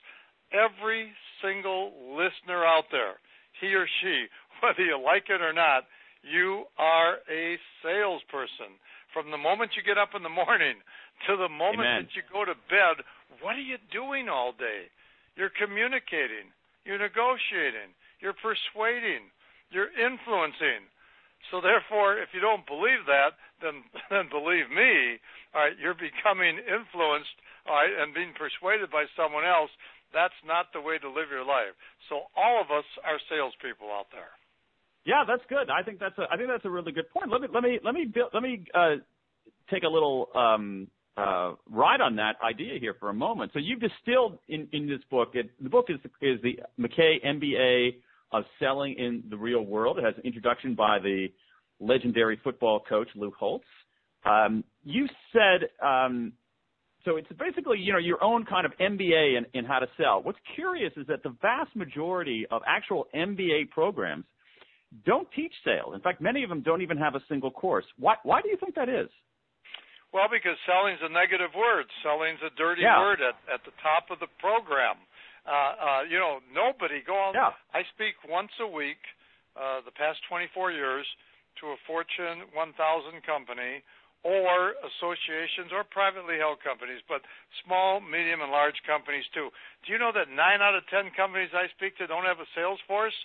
Every 0.52 1.12
single 1.44 1.92
listener 2.16 2.64
out 2.64 2.88
there, 2.90 3.20
he 3.60 3.76
or 3.76 3.84
she, 4.00 4.26
whether 4.60 4.80
you 4.84 4.96
like 4.96 5.28
it 5.28 5.44
or 5.44 5.52
not, 5.52 5.84
you 6.24 6.64
are 6.78 7.20
a 7.28 7.58
salesperson. 7.82 8.78
From 9.12 9.30
the 9.30 9.40
moment 9.40 9.76
you 9.76 9.84
get 9.84 10.00
up 10.00 10.16
in 10.16 10.22
the 10.24 10.32
morning 10.32 10.80
to 11.28 11.36
the 11.36 11.48
moment 11.48 11.86
Amen. 11.86 12.06
that 12.06 12.14
you 12.16 12.22
go 12.32 12.44
to 12.44 12.54
bed, 12.68 13.04
what 13.40 13.56
are 13.56 13.64
you 13.64 13.78
doing 13.90 14.28
all 14.28 14.52
day? 14.52 14.90
You're 15.36 15.54
communicating, 15.54 16.52
you're 16.84 17.00
negotiating, 17.00 17.94
you're 18.20 18.36
persuading, 18.36 19.32
you're 19.70 19.90
influencing. 19.92 20.86
So 21.50 21.60
therefore, 21.60 22.20
if 22.20 22.30
you 22.36 22.40
don't 22.40 22.66
believe 22.66 23.08
that, 23.08 23.34
then 23.64 23.82
then 24.12 24.28
believe 24.28 24.68
me, 24.70 25.18
all 25.54 25.66
right, 25.66 25.76
you're 25.80 25.98
becoming 25.98 26.60
influenced, 26.60 27.34
all 27.66 27.74
right, 27.74 27.90
and 27.90 28.14
being 28.14 28.34
persuaded 28.36 28.90
by 28.90 29.08
someone 29.16 29.44
else. 29.44 29.70
That's 30.12 30.36
not 30.44 30.68
the 30.76 30.80
way 30.84 31.00
to 31.00 31.08
live 31.08 31.32
your 31.32 31.44
life. 31.44 31.72
So 32.12 32.28
all 32.36 32.60
of 32.60 32.68
us 32.68 32.84
are 33.00 33.16
salespeople 33.32 33.88
out 33.88 34.12
there. 34.12 34.36
Yeah, 35.08 35.24
that's 35.26 35.42
good. 35.48 35.72
I 35.72 35.82
think 35.82 35.98
that's 35.98 36.16
a 36.18 36.28
I 36.30 36.36
think 36.36 36.48
that's 36.52 36.64
a 36.64 36.70
really 36.70 36.92
good 36.92 37.08
point. 37.10 37.32
Let 37.32 37.40
me 37.40 37.48
let 37.48 37.62
me 37.62 37.80
let 37.82 37.94
me 37.94 38.06
let 38.12 38.42
me 38.42 38.64
uh, 38.74 39.02
take 39.70 39.82
a 39.82 39.88
little 39.88 40.28
um, 40.34 40.86
uh, 41.16 41.52
ride 41.70 42.00
on 42.00 42.16
that 42.16 42.36
idea 42.42 42.78
here 42.80 42.94
for 42.98 43.10
a 43.10 43.14
moment. 43.14 43.52
So 43.52 43.58
you've 43.58 43.80
distilled 43.80 44.38
in, 44.48 44.68
in 44.72 44.88
this 44.88 45.00
book. 45.10 45.30
It, 45.34 45.50
the 45.62 45.68
book 45.68 45.86
is 45.88 45.98
is 46.20 46.40
the 46.42 46.60
Mackay 46.78 47.20
MBA 47.24 47.96
of 48.32 48.44
Selling 48.58 48.94
in 48.94 49.22
the 49.28 49.36
Real 49.36 49.62
World. 49.62 49.98
It 49.98 50.04
has 50.04 50.14
an 50.16 50.22
introduction 50.24 50.74
by 50.74 50.98
the 50.98 51.28
legendary 51.80 52.40
football 52.42 52.80
coach 52.88 53.08
Lou 53.14 53.30
Holtz. 53.38 53.66
Um, 54.24 54.64
you 54.84 55.06
said 55.32 55.68
um, 55.86 56.32
so. 57.04 57.16
It's 57.16 57.28
basically 57.38 57.78
you 57.78 57.92
know 57.92 57.98
your 57.98 58.22
own 58.22 58.46
kind 58.46 58.64
of 58.64 58.72
MBA 58.80 59.36
in, 59.36 59.44
in 59.52 59.64
how 59.64 59.80
to 59.80 59.88
sell. 59.98 60.22
What's 60.22 60.38
curious 60.54 60.92
is 60.96 61.06
that 61.08 61.22
the 61.22 61.36
vast 61.42 61.74
majority 61.76 62.46
of 62.50 62.62
actual 62.66 63.08
MBA 63.14 63.70
programs 63.70 64.24
don't 65.04 65.28
teach 65.34 65.52
sales. 65.64 65.94
In 65.94 66.00
fact, 66.00 66.20
many 66.20 66.42
of 66.42 66.48
them 66.48 66.62
don't 66.62 66.82
even 66.82 66.96
have 66.96 67.14
a 67.14 67.20
single 67.28 67.50
course. 67.50 67.84
Why, 67.98 68.14
why 68.22 68.42
do 68.42 68.48
you 68.48 68.56
think 68.56 68.74
that 68.74 68.88
is? 68.88 69.08
Well, 70.12 70.28
because 70.28 70.60
selling's 70.68 71.00
a 71.00 71.08
negative 71.08 71.56
word. 71.56 71.88
Selling's 72.04 72.40
a 72.44 72.52
dirty 72.54 72.84
yeah. 72.84 73.00
word 73.00 73.24
at, 73.24 73.36
at 73.48 73.64
the 73.64 73.72
top 73.80 74.12
of 74.12 74.20
the 74.20 74.28
program. 74.38 75.00
Uh, 75.48 75.50
uh, 75.50 76.02
you 76.06 76.20
know, 76.20 76.38
nobody 76.52 77.00
go 77.02 77.16
on. 77.16 77.34
Yeah. 77.34 77.56
I 77.72 77.82
speak 77.96 78.14
once 78.28 78.52
a 78.60 78.68
week, 78.68 79.00
uh, 79.56 79.80
the 79.82 79.90
past 79.90 80.20
24 80.28 80.70
years, 80.70 81.08
to 81.60 81.72
a 81.72 81.78
Fortune 81.88 82.44
1000 82.52 82.76
company 83.24 83.82
or 84.22 84.78
associations 84.86 85.74
or 85.74 85.82
privately 85.82 86.38
held 86.38 86.62
companies, 86.62 87.02
but 87.10 87.26
small, 87.66 87.98
medium, 87.98 88.38
and 88.40 88.54
large 88.54 88.78
companies 88.86 89.26
too. 89.34 89.50
Do 89.82 89.90
you 89.90 89.98
know 89.98 90.14
that 90.14 90.30
nine 90.30 90.62
out 90.62 90.78
of 90.78 90.86
10 90.86 91.10
companies 91.18 91.50
I 91.50 91.66
speak 91.74 91.98
to 91.98 92.06
don't 92.06 92.24
have 92.28 92.38
a 92.38 92.46
sales 92.54 92.78
force? 92.86 93.16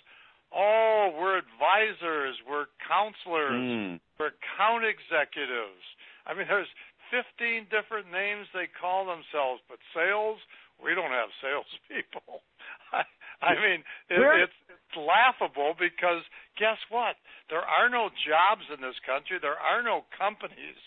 Oh, 0.50 1.14
we're 1.14 1.38
advisors, 1.38 2.34
we're 2.48 2.66
counselors, 2.82 3.62
Mm. 3.62 4.00
we're 4.18 4.34
account 4.34 4.82
executives. 4.84 5.84
I 6.28 6.36
mean, 6.36 6.46
there's 6.46 6.70
15 7.10 7.72
different 7.72 8.12
names 8.12 8.46
they 8.52 8.68
call 8.68 9.08
themselves, 9.08 9.64
but 9.64 9.80
sales, 9.96 10.38
we 10.76 10.92
don't 10.94 11.10
have 11.12 11.32
salespeople. 11.40 12.44
I, 12.92 13.02
I 13.40 13.52
mean, 13.56 13.80
it, 14.12 14.20
it's, 14.20 14.58
it's 14.68 14.96
laughable 14.96 15.72
because 15.74 16.22
guess 16.60 16.78
what? 16.92 17.16
There 17.48 17.64
are 17.64 17.88
no 17.88 18.12
jobs 18.28 18.68
in 18.68 18.84
this 18.84 18.98
country. 19.08 19.40
There 19.40 19.58
are 19.58 19.80
no 19.80 20.04
companies. 20.14 20.78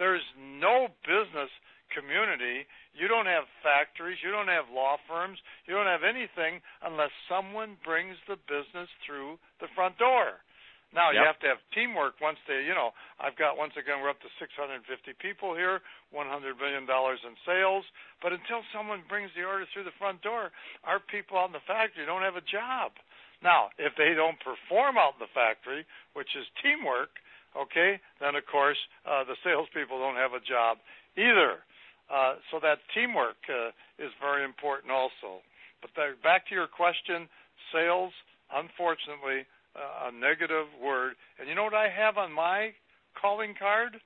There's 0.00 0.24
no 0.36 0.88
business 1.04 1.52
community. 1.92 2.66
You 2.96 3.06
don't 3.08 3.28
have 3.28 3.44
factories. 3.60 4.18
You 4.24 4.32
don't 4.32 4.50
have 4.50 4.72
law 4.72 4.96
firms. 5.06 5.38
You 5.68 5.76
don't 5.76 5.90
have 5.90 6.04
anything 6.04 6.64
unless 6.82 7.12
someone 7.28 7.76
brings 7.84 8.16
the 8.26 8.40
business 8.48 8.88
through 9.04 9.38
the 9.60 9.68
front 9.76 10.00
door. 10.00 10.40
Now 10.94 11.10
you 11.10 11.20
have 11.20 11.38
to 11.42 11.48
have 11.50 11.60
teamwork 11.74 12.20
once 12.22 12.38
they, 12.46 12.62
you 12.64 12.72
know, 12.72 12.94
I've 13.20 13.36
got 13.36 13.58
once 13.58 13.74
again 13.76 14.00
we're 14.00 14.12
up 14.12 14.22
to 14.22 14.30
650 14.38 14.80
people 15.18 15.52
here, 15.52 15.82
100 16.14 16.56
million 16.56 16.86
dollars 16.86 17.20
in 17.26 17.34
sales. 17.44 17.84
But 18.22 18.32
until 18.32 18.62
someone 18.72 19.02
brings 19.10 19.34
the 19.34 19.44
order 19.44 19.66
through 19.72 19.84
the 19.84 19.96
front 19.98 20.22
door, 20.22 20.54
our 20.86 21.02
people 21.02 21.36
out 21.36 21.52
in 21.52 21.56
the 21.56 21.64
factory 21.68 22.06
don't 22.06 22.24
have 22.24 22.38
a 22.38 22.46
job. 22.46 22.96
Now, 23.44 23.68
if 23.76 23.92
they 24.00 24.16
don't 24.16 24.40
perform 24.40 24.96
out 24.96 25.20
in 25.20 25.26
the 25.26 25.32
factory, 25.36 25.84
which 26.16 26.32
is 26.32 26.48
teamwork, 26.64 27.12
okay, 27.52 28.00
then 28.20 28.32
of 28.34 28.46
course 28.48 28.78
uh, 29.04 29.24
the 29.28 29.36
salespeople 29.44 29.98
don't 30.00 30.16
have 30.16 30.32
a 30.32 30.40
job 30.40 30.80
either. 31.18 31.60
Uh, 32.08 32.38
so 32.50 32.62
that 32.62 32.78
teamwork 32.94 33.36
uh, 33.50 33.74
is 33.98 34.14
very 34.22 34.44
important 34.46 34.92
also. 34.94 35.42
But 35.82 35.90
the, 35.98 36.14
back 36.22 36.46
to 36.48 36.54
your 36.54 36.70
question, 36.70 37.28
sales, 37.74 38.14
unfortunately, 38.54 39.44
a 39.76 40.12
negative 40.12 40.66
word. 40.82 41.14
And 41.38 41.48
you 41.48 41.54
know 41.54 41.64
what 41.64 41.74
I 41.74 41.88
have 41.88 42.16
on 42.16 42.32
my 42.32 42.72
calling 43.20 43.54
card? 43.58 43.96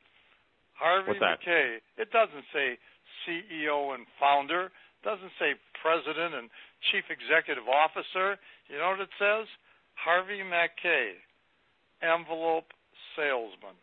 Harvey? 0.75 1.19
Mackay. 1.21 1.79
It 1.99 2.11
doesn't 2.11 2.45
say 2.53 2.79
CEO 3.27 3.95
and 3.95 4.07
founder. 4.19 4.73
It 4.73 5.05
doesn't 5.05 5.33
say 5.39 5.55
president 5.83 6.35
and 6.35 6.49
chief 6.91 7.05
executive 7.11 7.69
officer. 7.69 8.39
You 8.69 8.79
know 8.79 8.91
what 8.97 9.01
it 9.01 9.13
says? 9.19 9.47
Harvey 9.95 10.43
Mackay, 10.43 11.21
envelope 12.01 12.73
salesman. 13.17 13.77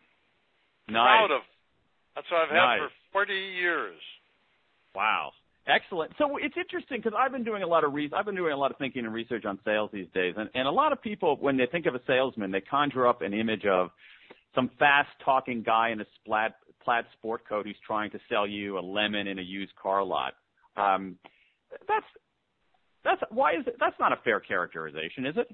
Nice. 0.88 1.28
Proud 1.28 1.30
of. 1.30 1.42
That's 2.16 2.26
what 2.30 2.42
I've 2.42 2.48
had 2.50 2.56
Nice. 2.56 2.80
for 3.12 3.24
40 3.26 3.34
years. 3.34 4.00
Wow. 4.94 5.32
Excellent. 5.68 6.12
So 6.16 6.38
it's 6.38 6.56
interesting 6.56 6.98
because 7.02 7.12
I've 7.16 7.30
been 7.30 7.44
doing 7.44 7.62
a 7.62 7.66
lot 7.66 7.84
of 7.84 7.92
re- 7.92 8.10
I've 8.16 8.24
been 8.24 8.34
doing 8.34 8.52
a 8.52 8.56
lot 8.56 8.70
of 8.70 8.78
thinking 8.78 9.04
and 9.04 9.12
research 9.12 9.44
on 9.44 9.58
sales 9.64 9.90
these 9.92 10.06
days, 10.14 10.34
and, 10.36 10.48
and 10.54 10.66
a 10.66 10.70
lot 10.70 10.92
of 10.92 11.02
people 11.02 11.36
when 11.38 11.58
they 11.58 11.66
think 11.66 11.84
of 11.84 11.94
a 11.94 12.00
salesman, 12.06 12.50
they 12.50 12.62
conjure 12.62 13.06
up 13.06 13.20
an 13.20 13.34
image 13.34 13.66
of 13.66 13.90
some 14.54 14.70
fast-talking 14.78 15.62
guy 15.62 15.90
in 15.90 16.00
a 16.00 16.06
plaid, 16.24 16.52
plaid 16.82 17.04
sport 17.18 17.46
coat 17.46 17.66
who's 17.66 17.76
trying 17.86 18.10
to 18.12 18.18
sell 18.30 18.46
you 18.46 18.78
a 18.78 18.80
lemon 18.80 19.26
in 19.26 19.38
a 19.38 19.42
used 19.42 19.74
car 19.76 20.02
lot. 20.02 20.32
Um, 20.76 21.16
that's 21.86 22.06
that's 23.04 23.20
why 23.30 23.52
is 23.52 23.66
it? 23.66 23.76
That's 23.78 23.96
not 24.00 24.12
a 24.12 24.18
fair 24.24 24.40
characterization, 24.40 25.26
is 25.26 25.36
it? 25.36 25.48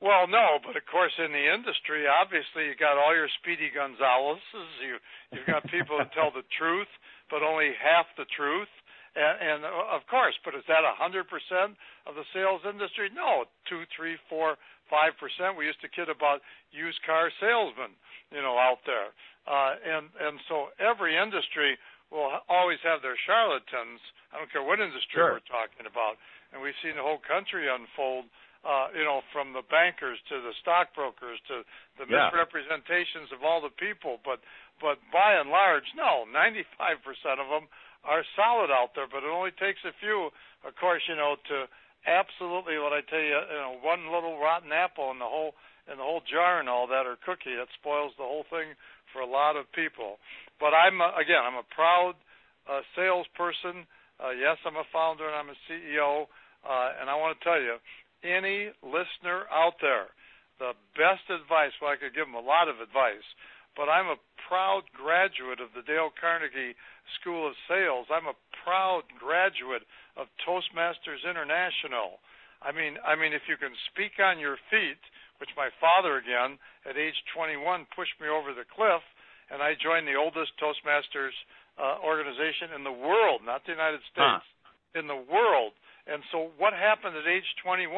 Well, 0.00 0.26
no, 0.26 0.58
but 0.64 0.80
of 0.80 0.82
course, 0.90 1.12
in 1.20 1.30
the 1.30 1.46
industry, 1.54 2.08
obviously, 2.08 2.72
you 2.72 2.74
got 2.74 2.96
all 2.96 3.14
your 3.14 3.28
Speedy 3.38 3.68
Gonzaleses. 3.68 4.70
You 4.80 4.96
you've 5.30 5.46
got 5.46 5.62
people 5.70 5.98
that 5.98 6.12
tell 6.16 6.32
the 6.32 6.42
truth, 6.56 6.88
but 7.30 7.44
only 7.44 7.70
half 7.78 8.06
the 8.16 8.24
truth. 8.34 8.72
And, 9.16 9.36
and 9.42 9.60
uh, 9.66 9.96
of 9.96 10.06
course, 10.06 10.34
but 10.44 10.54
is 10.54 10.62
that 10.70 10.86
a 10.86 10.94
hundred 10.94 11.26
percent 11.26 11.74
of 12.06 12.14
the 12.14 12.26
sales 12.32 12.62
industry? 12.62 13.10
No, 13.10 13.44
two, 13.66 13.82
three, 13.96 14.14
four, 14.30 14.54
five 14.86 15.18
percent. 15.18 15.58
We 15.58 15.66
used 15.66 15.82
to 15.82 15.90
kid 15.90 16.06
about 16.08 16.42
used 16.70 17.02
car 17.02 17.30
salesmen, 17.42 17.94
you 18.30 18.42
know, 18.42 18.54
out 18.54 18.82
there. 18.86 19.10
Uh, 19.50 19.72
and 19.82 20.06
and 20.20 20.38
so 20.46 20.70
every 20.78 21.18
industry 21.18 21.74
will 22.14 22.38
always 22.50 22.78
have 22.86 23.02
their 23.02 23.18
charlatans. 23.26 23.98
I 24.30 24.38
don't 24.38 24.50
care 24.50 24.62
what 24.62 24.78
industry 24.78 25.14
Sure. 25.18 25.38
we're 25.38 25.50
talking 25.50 25.86
about. 25.90 26.18
And 26.50 26.58
we've 26.62 26.76
seen 26.82 26.98
the 26.98 27.06
whole 27.06 27.22
country 27.22 27.70
unfold 27.70 28.26
uh, 28.60 28.92
you 28.92 29.04
know, 29.04 29.24
from 29.32 29.56
the 29.56 29.64
bankers 29.72 30.20
to 30.28 30.36
the 30.44 30.52
stockbrokers 30.60 31.40
to 31.48 31.64
the 31.96 32.04
Yeah. 32.04 32.28
misrepresentations 32.28 33.32
of 33.32 33.40
all 33.42 33.60
the 33.64 33.72
people. 33.72 34.20
But 34.22 34.40
but 34.80 34.98
by 35.12 35.36
and 35.36 35.52
large, 35.52 35.86
no, 35.94 36.24
95% 36.32 36.96
of 37.38 37.48
them 37.52 37.68
are 38.04 38.24
solid 38.34 38.72
out 38.72 38.96
there. 38.96 39.06
But 39.06 39.22
it 39.22 39.30
only 39.30 39.52
takes 39.52 39.84
a 39.84 39.94
few, 40.00 40.32
of 40.64 40.72
course, 40.80 41.04
you 41.08 41.16
know, 41.16 41.36
to 41.52 41.68
absolutely 42.08 42.80
what 42.80 42.96
I 42.96 43.04
tell 43.04 43.20
you, 43.20 43.36
you 43.36 43.60
know, 43.60 43.76
one 43.84 44.08
little 44.08 44.40
rotten 44.40 44.72
apple 44.72 45.12
in 45.12 45.20
the 45.20 45.28
whole 45.28 45.54
in 45.90 45.98
the 45.98 46.06
whole 46.06 46.22
jar 46.22 46.60
and 46.60 46.68
all 46.68 46.86
that 46.86 47.08
or 47.08 47.18
cookie 47.24 47.56
that 47.56 47.66
spoils 47.74 48.12
the 48.14 48.24
whole 48.24 48.46
thing 48.46 48.78
for 49.12 49.20
a 49.20 49.26
lot 49.26 49.56
of 49.56 49.66
people. 49.72 50.22
But 50.60 50.72
I'm 50.72 51.00
uh, 51.00 51.16
again, 51.16 51.42
I'm 51.44 51.60
a 51.60 51.66
proud 51.74 52.14
uh, 52.68 52.80
salesperson. 52.96 53.84
Uh, 54.20 54.36
yes, 54.36 54.60
I'm 54.64 54.76
a 54.76 54.86
founder 54.92 55.26
and 55.26 55.36
I'm 55.36 55.52
a 55.52 55.58
CEO. 55.68 56.28
Uh, 56.60 57.00
and 57.00 57.08
I 57.08 57.16
want 57.16 57.36
to 57.36 57.40
tell 57.40 57.56
you, 57.56 57.80
any 58.20 58.68
listener 58.84 59.48
out 59.48 59.80
there, 59.80 60.12
the 60.60 60.76
best 60.92 61.24
advice, 61.32 61.72
well, 61.80 61.88
I 61.88 61.96
could 61.96 62.12
give 62.12 62.28
them 62.28 62.36
a 62.36 62.44
lot 62.44 62.68
of 62.68 62.84
advice, 62.84 63.24
but 63.76 63.88
I'm 63.88 64.10
a 64.10 64.20
proud 64.50 64.82
graduate 64.90 65.62
of 65.62 65.70
the 65.74 65.86
Dale 65.86 66.10
Carnegie 66.10 66.74
School 67.20 67.46
of 67.46 67.54
Sales. 67.70 68.10
I'm 68.10 68.26
a 68.26 68.38
proud 68.66 69.06
graduate 69.14 69.86
of 70.18 70.26
Toastmasters 70.42 71.22
International. 71.22 72.18
I 72.60 72.74
mean, 72.74 72.98
I 73.06 73.14
mean, 73.14 73.32
if 73.32 73.46
you 73.46 73.56
can 73.56 73.72
speak 73.88 74.18
on 74.18 74.42
your 74.42 74.58
feet, 74.68 75.00
which 75.38 75.54
my 75.56 75.72
father 75.80 76.20
again 76.20 76.60
at 76.84 77.00
age 77.00 77.16
21 77.32 77.88
pushed 77.96 78.18
me 78.20 78.28
over 78.28 78.52
the 78.52 78.68
cliff, 78.68 79.00
and 79.48 79.62
I 79.64 79.74
joined 79.78 80.06
the 80.06 80.18
oldest 80.18 80.52
Toastmasters 80.60 81.34
uh, 81.80 82.02
organization 82.04 82.76
in 82.76 82.84
the 82.84 82.92
world, 82.92 83.40
not 83.46 83.64
the 83.64 83.72
United 83.72 84.04
States, 84.12 84.44
in 84.94 85.08
the 85.08 85.16
world. 85.16 85.72
And 86.06 86.20
so, 86.30 86.52
what 86.58 86.76
happened 86.76 87.16
at 87.16 87.24
age 87.24 87.46
21? 87.64 87.88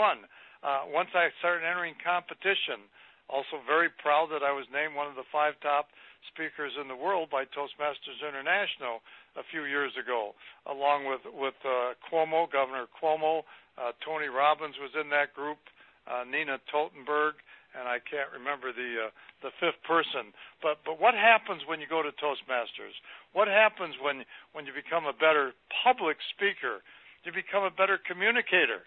Uh, 0.63 0.87
once 0.95 1.11
I 1.17 1.35
started 1.43 1.67
entering 1.67 1.99
competition, 1.99 2.87
Also, 3.31 3.63
very 3.67 3.89
proud 3.89 4.29
that 4.31 4.43
I 4.43 4.53
was 4.53 4.67
named 4.73 4.95
one 4.95 5.07
of 5.07 5.17
the 5.17 5.27
five 5.33 5.55
top 5.63 5.89
speakers 6.31 6.73
in 6.79 6.87
the 6.89 6.97
world 6.97 7.31
by 7.31 7.45
Toastmasters 7.45 8.21
International 8.23 9.03
a 9.35 9.43
few 9.51 9.65
years 9.65 9.93
ago, 9.99 10.35
along 10.67 11.07
with 11.07 11.25
with 11.27 11.57
uh, 11.65 11.97
Cuomo, 12.07 12.51
Governor 12.51 12.87
Cuomo. 12.93 13.43
Uh, 13.79 13.93
Tony 14.05 14.29
Robbins 14.29 14.77
was 14.77 14.93
in 14.99 15.09
that 15.11 15.33
group. 15.33 15.59
Uh, 16.05 16.27
Nina 16.27 16.59
Totenberg, 16.67 17.39
and 17.79 17.87
I 17.87 18.03
can't 18.03 18.29
remember 18.35 18.75
the 18.75 19.09
uh, 19.09 19.11
the 19.41 19.55
fifth 19.59 19.81
person. 19.87 20.35
But 20.61 20.83
but 20.85 21.01
what 21.01 21.15
happens 21.15 21.63
when 21.67 21.81
you 21.81 21.87
go 21.89 22.03
to 22.03 22.13
Toastmasters? 22.21 22.95
What 23.33 23.49
happens 23.49 23.95
when 24.03 24.27
when 24.53 24.67
you 24.67 24.75
become 24.75 25.07
a 25.07 25.15
better 25.15 25.55
public 25.83 26.19
speaker? 26.35 26.83
You 27.25 27.31
become 27.33 27.63
a 27.63 27.71
better 27.71 27.99
communicator. 28.03 28.83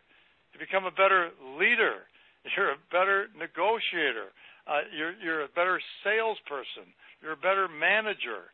You 0.53 0.59
become 0.59 0.85
a 0.85 0.91
better 0.91 1.31
leader. 1.59 2.07
You're 2.53 2.77
a 2.77 2.81
better 2.93 3.27
negotiator. 3.33 4.29
Uh, 4.69 4.85
you're 4.93 5.13
you're 5.17 5.43
a 5.45 5.51
better 5.53 5.81
salesperson. 6.05 6.89
You're 7.21 7.33
a 7.33 7.41
better 7.41 7.65
manager, 7.67 8.53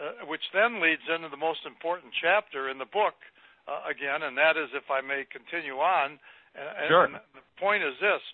uh, 0.00 0.24
which 0.24 0.44
then 0.56 0.80
leads 0.80 1.04
into 1.08 1.28
the 1.28 1.40
most 1.40 1.64
important 1.68 2.12
chapter 2.16 2.68
in 2.72 2.78
the 2.80 2.88
book 2.88 3.16
uh, 3.68 3.84
again, 3.88 4.24
and 4.24 4.36
that 4.36 4.56
is, 4.56 4.72
if 4.72 4.88
I 4.88 5.04
may 5.04 5.28
continue 5.28 5.76
on. 5.80 6.16
And, 6.56 6.88
sure. 6.88 7.04
And 7.04 7.20
the 7.36 7.44
point 7.60 7.84
is 7.84 7.92
this 8.00 8.24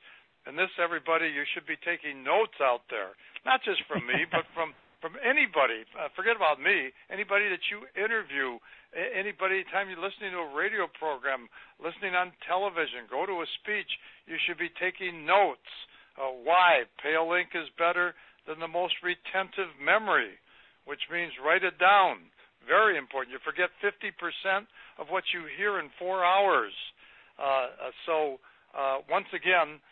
and 0.46 0.58
this, 0.58 0.70
everybody, 0.82 1.30
you 1.30 1.46
should 1.54 1.66
be 1.66 1.78
taking 1.86 2.26
notes 2.26 2.58
out 2.58 2.82
there, 2.90 3.14
not 3.46 3.62
just 3.62 3.82
from 3.86 4.02
me, 4.06 4.26
but 4.34 4.42
from 4.54 4.74
from 5.02 5.18
anybody. 5.18 5.82
Uh, 5.98 6.06
forget 6.14 6.38
about 6.38 6.62
me. 6.62 6.94
Anybody 7.10 7.50
that 7.50 7.66
you 7.66 7.82
interview, 7.98 8.62
anybody, 8.94 9.66
time 9.74 9.90
you're 9.90 10.00
listening 10.00 10.30
to 10.30 10.46
a 10.46 10.54
radio 10.54 10.86
program, 10.86 11.50
listening 11.82 12.14
on 12.14 12.30
television, 12.46 13.10
go 13.10 13.26
to 13.26 13.42
a 13.42 13.48
speech, 13.58 13.90
you 14.30 14.38
should 14.46 14.62
be 14.62 14.70
taking 14.78 15.26
notes. 15.26 15.66
Uh, 16.14 16.30
why? 16.30 16.86
Pale 17.02 17.26
ink 17.34 17.50
is 17.58 17.66
better 17.74 18.14
than 18.46 18.62
the 18.62 18.70
most 18.70 18.94
retentive 19.02 19.74
memory, 19.82 20.38
which 20.86 21.10
means 21.10 21.34
write 21.42 21.66
it 21.66 21.82
down. 21.82 22.30
Very 22.62 22.94
important. 22.94 23.34
You 23.34 23.42
forget 23.42 23.74
50% 23.82 24.14
of 25.02 25.10
what 25.10 25.26
you 25.34 25.50
hear 25.50 25.82
in 25.82 25.90
four 25.98 26.22
hours. 26.22 26.72
Uh, 27.42 27.90
uh 27.90 27.94
so, 28.06 28.38
uh, 28.70 29.02
once 29.10 29.26
again, 29.34 29.82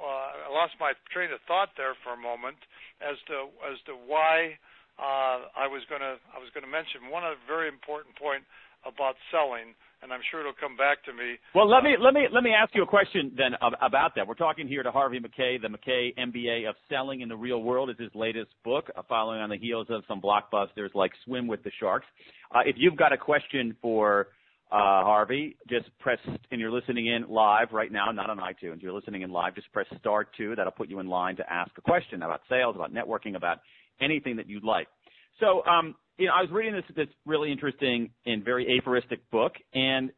uh, 0.00 0.48
I 0.48 0.50
lost 0.50 0.74
my 0.80 0.92
train 1.12 1.30
of 1.32 1.40
thought 1.46 1.76
there 1.76 1.94
for 2.02 2.16
a 2.16 2.20
moment 2.20 2.56
as 3.04 3.16
to 3.28 3.52
as 3.68 3.78
to 3.86 3.92
why 3.92 4.56
uh, 4.98 5.48
I 5.56 5.68
was 5.68 5.84
going 5.88 6.00
to 6.00 6.16
I 6.32 6.38
was 6.40 6.48
going 6.52 6.64
to 6.64 6.70
mention 6.70 7.12
one 7.12 7.24
other 7.24 7.40
very 7.46 7.68
important 7.68 8.16
point 8.16 8.44
about 8.84 9.14
selling, 9.30 9.76
and 10.02 10.12
I'm 10.12 10.20
sure 10.30 10.40
it'll 10.40 10.56
come 10.56 10.76
back 10.76 11.04
to 11.04 11.12
me. 11.12 11.36
Well, 11.54 11.68
let 11.68 11.84
me 11.84 11.96
let 12.00 12.14
me 12.14 12.28
let 12.32 12.42
me 12.42 12.52
ask 12.52 12.74
you 12.74 12.82
a 12.82 12.86
question 12.86 13.32
then 13.36 13.52
about 13.60 14.16
that. 14.16 14.26
We're 14.26 14.40
talking 14.40 14.68
here 14.68 14.82
to 14.82 14.90
Harvey 14.90 15.20
Mackay, 15.20 15.58
the 15.58 15.68
Mackay 15.68 16.12
MBA 16.16 16.68
of 16.68 16.76
Selling 16.88 17.20
in 17.20 17.28
the 17.28 17.36
Real 17.36 17.62
World 17.62 17.90
is 17.90 17.96
his 17.98 18.14
latest 18.14 18.50
book, 18.64 18.90
uh, 18.96 19.02
following 19.08 19.40
on 19.40 19.50
the 19.50 19.58
heels 19.58 19.86
of 19.90 20.02
some 20.08 20.20
blockbusters 20.20 20.94
like 20.94 21.12
Swim 21.24 21.46
with 21.46 21.62
the 21.62 21.70
Sharks. 21.78 22.06
Uh, 22.54 22.60
if 22.64 22.76
you've 22.78 22.96
got 22.96 23.12
a 23.12 23.18
question 23.18 23.76
for 23.80 24.28
uh, 24.72 25.02
Harvey, 25.02 25.56
just 25.68 25.86
press, 25.98 26.18
and 26.50 26.60
you're 26.60 26.70
listening 26.70 27.06
in 27.06 27.28
live 27.28 27.72
right 27.72 27.90
now, 27.90 28.12
not 28.12 28.30
on 28.30 28.38
iTunes. 28.38 28.80
You're 28.80 28.92
listening 28.92 29.22
in 29.22 29.30
live. 29.30 29.56
Just 29.56 29.72
press 29.72 29.86
star 29.98 30.26
two. 30.36 30.54
That'll 30.54 30.70
put 30.70 30.88
you 30.88 31.00
in 31.00 31.08
line 31.08 31.36
to 31.36 31.52
ask 31.52 31.72
a 31.76 31.80
question 31.80 32.22
about 32.22 32.42
sales, 32.48 32.76
about 32.76 32.94
networking, 32.94 33.34
about 33.34 33.58
anything 34.00 34.36
that 34.36 34.48
you'd 34.48 34.62
like. 34.62 34.86
So, 35.40 35.64
um, 35.64 35.96
you 36.18 36.26
know, 36.26 36.34
I 36.38 36.42
was 36.42 36.50
reading 36.52 36.74
this 36.74 36.84
this 36.94 37.08
really 37.26 37.50
interesting 37.50 38.10
and 38.26 38.44
very 38.44 38.78
aphoristic 38.78 39.28
book, 39.32 39.54
and 39.74 40.12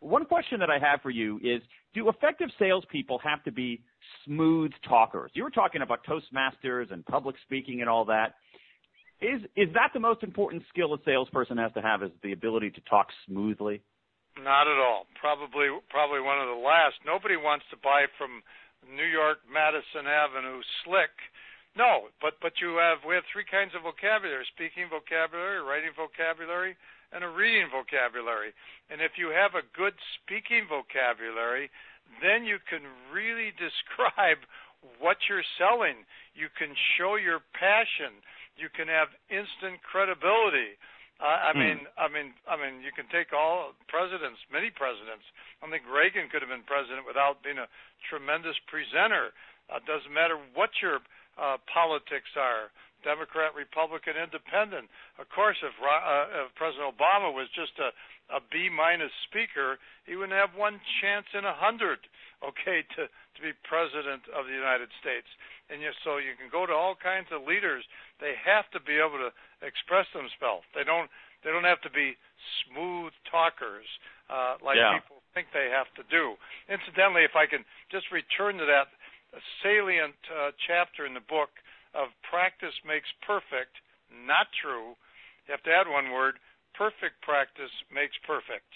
one 0.00 0.24
question 0.24 0.60
that 0.60 0.70
I 0.70 0.78
have 0.78 1.02
for 1.02 1.10
you 1.10 1.36
is: 1.42 1.60
Do 1.92 2.08
effective 2.08 2.48
salespeople 2.58 3.20
have 3.22 3.42
to 3.44 3.52
be 3.52 3.82
smooth 4.24 4.72
talkers? 4.88 5.30
You 5.34 5.42
were 5.42 5.50
talking 5.50 5.82
about 5.82 6.06
Toastmasters 6.06 6.90
and 6.90 7.04
public 7.04 7.36
speaking 7.44 7.82
and 7.82 7.90
all 7.90 8.06
that. 8.06 8.36
Is 9.20 9.42
is 9.56 9.68
that 9.74 9.90
the 9.92 10.00
most 10.00 10.22
important 10.22 10.62
skill 10.70 10.94
a 10.94 10.98
salesperson 11.04 11.58
has 11.58 11.70
to 11.74 11.82
have? 11.82 12.02
Is 12.02 12.10
the 12.22 12.32
ability 12.32 12.70
to 12.70 12.80
talk 12.88 13.08
smoothly? 13.26 13.82
Not 14.38 14.70
at 14.70 14.78
all. 14.78 15.06
Probably 15.18 15.68
probably 15.90 16.20
one 16.20 16.38
of 16.38 16.48
the 16.48 16.60
last. 16.60 17.02
Nobody 17.04 17.36
wants 17.36 17.66
to 17.70 17.76
buy 17.80 18.06
from 18.14 18.42
New 18.86 19.06
York 19.06 19.42
Madison 19.50 20.06
Avenue 20.06 20.62
slick. 20.82 21.12
No, 21.74 22.10
but 22.22 22.38
but 22.40 22.58
you 22.62 22.78
have 22.78 23.02
we 23.06 23.14
have 23.14 23.26
three 23.30 23.46
kinds 23.46 23.74
of 23.74 23.82
vocabulary: 23.82 24.46
speaking 24.54 24.86
vocabulary, 24.86 25.60
writing 25.60 25.92
vocabulary, 25.94 26.78
and 27.10 27.26
a 27.26 27.30
reading 27.30 27.68
vocabulary. 27.70 28.54
And 28.88 29.02
if 29.02 29.18
you 29.18 29.34
have 29.34 29.58
a 29.58 29.66
good 29.74 29.94
speaking 30.18 30.70
vocabulary, 30.70 31.70
then 32.22 32.46
you 32.46 32.62
can 32.70 32.86
really 33.10 33.50
describe 33.58 34.42
what 35.02 35.18
you're 35.28 35.46
selling. 35.58 36.06
You 36.32 36.48
can 36.56 36.72
show 36.96 37.20
your 37.20 37.42
passion 37.52 38.22
you 38.60 38.68
can 38.68 38.92
have 38.92 39.08
instant 39.32 39.80
credibility. 39.80 40.76
Uh, 41.20 41.52
I 41.52 41.52
hmm. 41.52 41.60
mean, 41.60 41.78
I 42.00 42.08
mean, 42.08 42.28
I 42.48 42.56
mean, 42.56 42.80
you 42.80 42.96
can 42.96 43.04
take 43.12 43.36
all 43.36 43.76
presidents, 43.92 44.40
many 44.48 44.72
presidents. 44.72 45.28
I 45.60 45.68
think 45.68 45.84
Reagan 45.84 46.32
could 46.32 46.40
have 46.40 46.48
been 46.48 46.64
president 46.64 47.04
without 47.04 47.44
being 47.44 47.60
a 47.60 47.68
tremendous 48.08 48.56
presenter. 48.64 49.36
Uh, 49.68 49.84
doesn't 49.84 50.10
matter 50.10 50.40
what 50.56 50.72
your 50.80 51.04
uh, 51.36 51.60
politics 51.68 52.32
are, 52.40 52.72
Democrat, 53.04 53.52
Republican, 53.52 54.16
Independent. 54.16 54.88
Of 55.20 55.28
course, 55.28 55.60
if, 55.60 55.76
uh, 55.76 56.48
if 56.48 56.56
President 56.56 56.88
Obama 56.96 57.30
was 57.30 57.52
just 57.52 57.76
a, 57.76 57.92
a 58.32 58.40
B 58.40 58.72
minus 58.72 59.12
speaker, 59.28 59.76
he 60.08 60.16
wouldn't 60.16 60.36
have 60.36 60.56
one 60.56 60.80
chance 61.04 61.28
in 61.36 61.44
a 61.44 61.52
hundred. 61.52 62.00
Okay, 62.40 62.80
to 62.96 63.04
to 63.06 63.38
be 63.44 63.52
president 63.68 64.24
of 64.32 64.48
the 64.48 64.56
United 64.56 64.88
States, 64.98 65.28
and 65.68 65.84
you, 65.84 65.92
so 66.02 66.16
you 66.16 66.32
can 66.34 66.48
go 66.50 66.64
to 66.64 66.72
all 66.72 66.96
kinds 66.96 67.28
of 67.30 67.44
leaders 67.44 67.84
they 68.20 68.36
have 68.36 68.68
to 68.76 68.80
be 68.80 69.00
able 69.00 69.18
to 69.18 69.32
express 69.64 70.06
themselves. 70.12 70.68
They 70.76 70.84
don't 70.84 71.08
they 71.42 71.50
don't 71.50 71.64
have 71.64 71.80
to 71.88 71.92
be 71.92 72.20
smooth 72.64 73.16
talkers 73.32 73.88
uh, 74.28 74.60
like 74.60 74.76
yeah. 74.76 75.00
people 75.00 75.24
think 75.32 75.48
they 75.50 75.72
have 75.72 75.88
to 75.96 76.04
do. 76.12 76.36
Incidentally, 76.68 77.24
if 77.24 77.34
I 77.34 77.48
can 77.48 77.64
just 77.88 78.12
return 78.12 78.60
to 78.60 78.66
that 78.68 78.92
salient 79.62 80.18
uh, 80.30 80.52
chapter 80.66 81.06
in 81.06 81.14
the 81.14 81.24
book 81.24 81.50
of 81.94 82.12
practice 82.28 82.74
makes 82.86 83.08
perfect, 83.24 83.80
not 84.10 84.50
true. 84.62 84.94
You 85.46 85.56
have 85.56 85.64
to 85.66 85.74
add 85.74 85.90
one 85.90 86.14
word. 86.14 86.38
Perfect 86.76 87.18
practice 87.22 87.72
makes 87.90 88.14
perfect. 88.22 88.70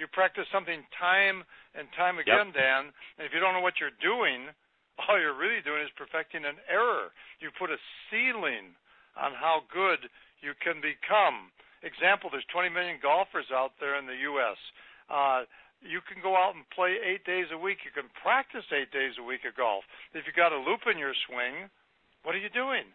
You 0.00 0.06
practice 0.08 0.46
something 0.54 0.86
time 0.94 1.42
and 1.74 1.90
time 1.98 2.22
again, 2.22 2.54
yep. 2.54 2.56
Dan, 2.56 2.82
and 3.18 3.26
if 3.26 3.34
you 3.34 3.42
don't 3.42 3.52
know 3.52 3.64
what 3.64 3.82
you're 3.82 3.94
doing, 3.98 4.48
all 5.06 5.20
you're 5.20 5.36
really 5.36 5.62
doing 5.62 5.82
is 5.82 5.92
perfecting 5.94 6.42
an 6.42 6.58
error. 6.66 7.14
You 7.38 7.54
put 7.54 7.70
a 7.70 7.78
ceiling 8.10 8.74
on 9.14 9.34
how 9.34 9.62
good 9.70 10.10
you 10.42 10.54
can 10.58 10.82
become. 10.82 11.54
Example, 11.82 12.30
there's 12.30 12.46
20 12.50 12.70
million 12.74 12.98
golfers 12.98 13.50
out 13.54 13.78
there 13.78 13.94
in 13.98 14.06
the 14.10 14.18
U.S. 14.34 14.58
Uh, 15.06 15.46
you 15.78 16.02
can 16.02 16.18
go 16.18 16.34
out 16.34 16.58
and 16.58 16.66
play 16.74 16.98
eight 16.98 17.22
days 17.22 17.46
a 17.54 17.58
week. 17.58 17.86
You 17.86 17.94
can 17.94 18.10
practice 18.18 18.66
eight 18.74 18.90
days 18.90 19.14
a 19.18 19.22
week 19.22 19.46
of 19.46 19.54
golf. 19.54 19.86
If 20.10 20.26
you 20.26 20.34
got 20.34 20.50
a 20.50 20.58
loop 20.58 20.90
in 20.90 20.98
your 20.98 21.14
swing, 21.30 21.70
what 22.26 22.34
are 22.34 22.42
you 22.42 22.50
doing? 22.50 22.90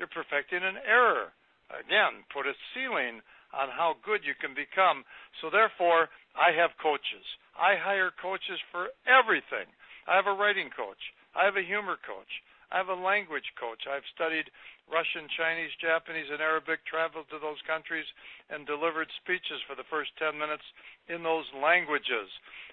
You're 0.00 0.08
perfecting 0.08 0.64
an 0.64 0.80
error. 0.80 1.36
Again, 1.68 2.24
put 2.32 2.48
a 2.48 2.56
ceiling 2.72 3.20
on 3.52 3.68
how 3.68 4.00
good 4.00 4.24
you 4.24 4.32
can 4.36 4.56
become. 4.56 5.04
So 5.40 5.52
therefore, 5.52 6.08
I 6.32 6.56
have 6.56 6.80
coaches. 6.80 7.24
I 7.54 7.76
hire 7.76 8.10
coaches 8.10 8.58
for 8.72 8.90
everything. 9.06 9.68
I 10.08 10.16
have 10.16 10.26
a 10.26 10.34
writing 10.34 10.72
coach. 10.74 11.00
I 11.34 11.44
have 11.44 11.58
a 11.58 11.66
humor 11.66 11.98
coach. 12.00 12.30
I 12.72 12.78
have 12.78 12.90
a 12.90 12.98
language 12.98 13.46
coach. 13.54 13.86
I've 13.86 14.06
studied 14.14 14.50
Russian, 14.90 15.30
Chinese, 15.30 15.70
Japanese, 15.78 16.26
and 16.30 16.42
Arabic, 16.42 16.82
traveled 16.86 17.30
to 17.30 17.38
those 17.38 17.60
countries, 17.68 18.06
and 18.50 18.66
delivered 18.66 19.06
speeches 19.22 19.62
for 19.68 19.78
the 19.78 19.86
first 19.86 20.10
10 20.18 20.34
minutes 20.34 20.64
in 21.06 21.22
those 21.22 21.46
languages. 21.54 22.28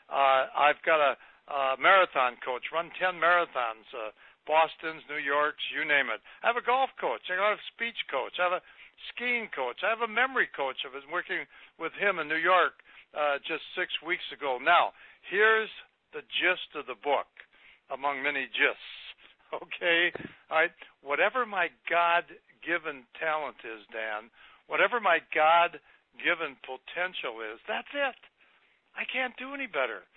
Uh, 0.10 0.50
I've 0.52 0.82
got 0.82 1.00
a, 1.00 1.14
a 1.52 1.78
marathon 1.78 2.40
coach, 2.42 2.74
run 2.74 2.90
10 2.98 3.22
marathons, 3.22 3.86
uh, 3.94 4.10
Boston's, 4.50 5.06
New 5.06 5.22
York's, 5.22 5.62
you 5.70 5.86
name 5.86 6.10
it. 6.10 6.20
I 6.42 6.50
have 6.50 6.58
a 6.58 6.66
golf 6.66 6.90
coach. 6.98 7.30
I 7.30 7.38
have 7.38 7.62
a 7.62 7.70
speech 7.70 8.10
coach. 8.10 8.42
I 8.42 8.50
have 8.50 8.58
a 8.58 8.66
skiing 9.14 9.54
coach. 9.54 9.86
I 9.86 9.94
have 9.94 10.02
a 10.02 10.10
memory 10.10 10.50
coach. 10.50 10.82
I 10.82 10.90
was 10.90 11.06
working 11.14 11.46
with 11.78 11.94
him 11.94 12.18
in 12.18 12.26
New 12.26 12.42
York 12.42 12.82
uh, 13.14 13.38
just 13.46 13.62
six 13.78 13.94
weeks 14.02 14.26
ago. 14.34 14.58
Now, 14.58 14.98
here's 15.30 15.70
the 16.14 16.26
gist 16.42 16.74
of 16.74 16.90
the 16.90 16.98
book 16.98 17.30
among 17.92 18.24
many 18.24 18.48
gists. 18.52 18.92
Okay? 19.52 20.16
All 20.48 20.64
right? 20.64 20.72
Whatever 21.04 21.44
my 21.44 21.68
God 21.92 22.24
given 22.64 23.04
talent 23.20 23.60
is, 23.68 23.84
Dan, 23.92 24.32
whatever 24.72 25.04
my 25.04 25.20
God 25.36 25.76
given 26.16 26.56
potential 26.64 27.44
is, 27.44 27.60
that's 27.68 27.92
it. 27.92 28.16
I 28.96 29.04
can't 29.12 29.36
do 29.36 29.52
any 29.52 29.68
better. 29.68 30.08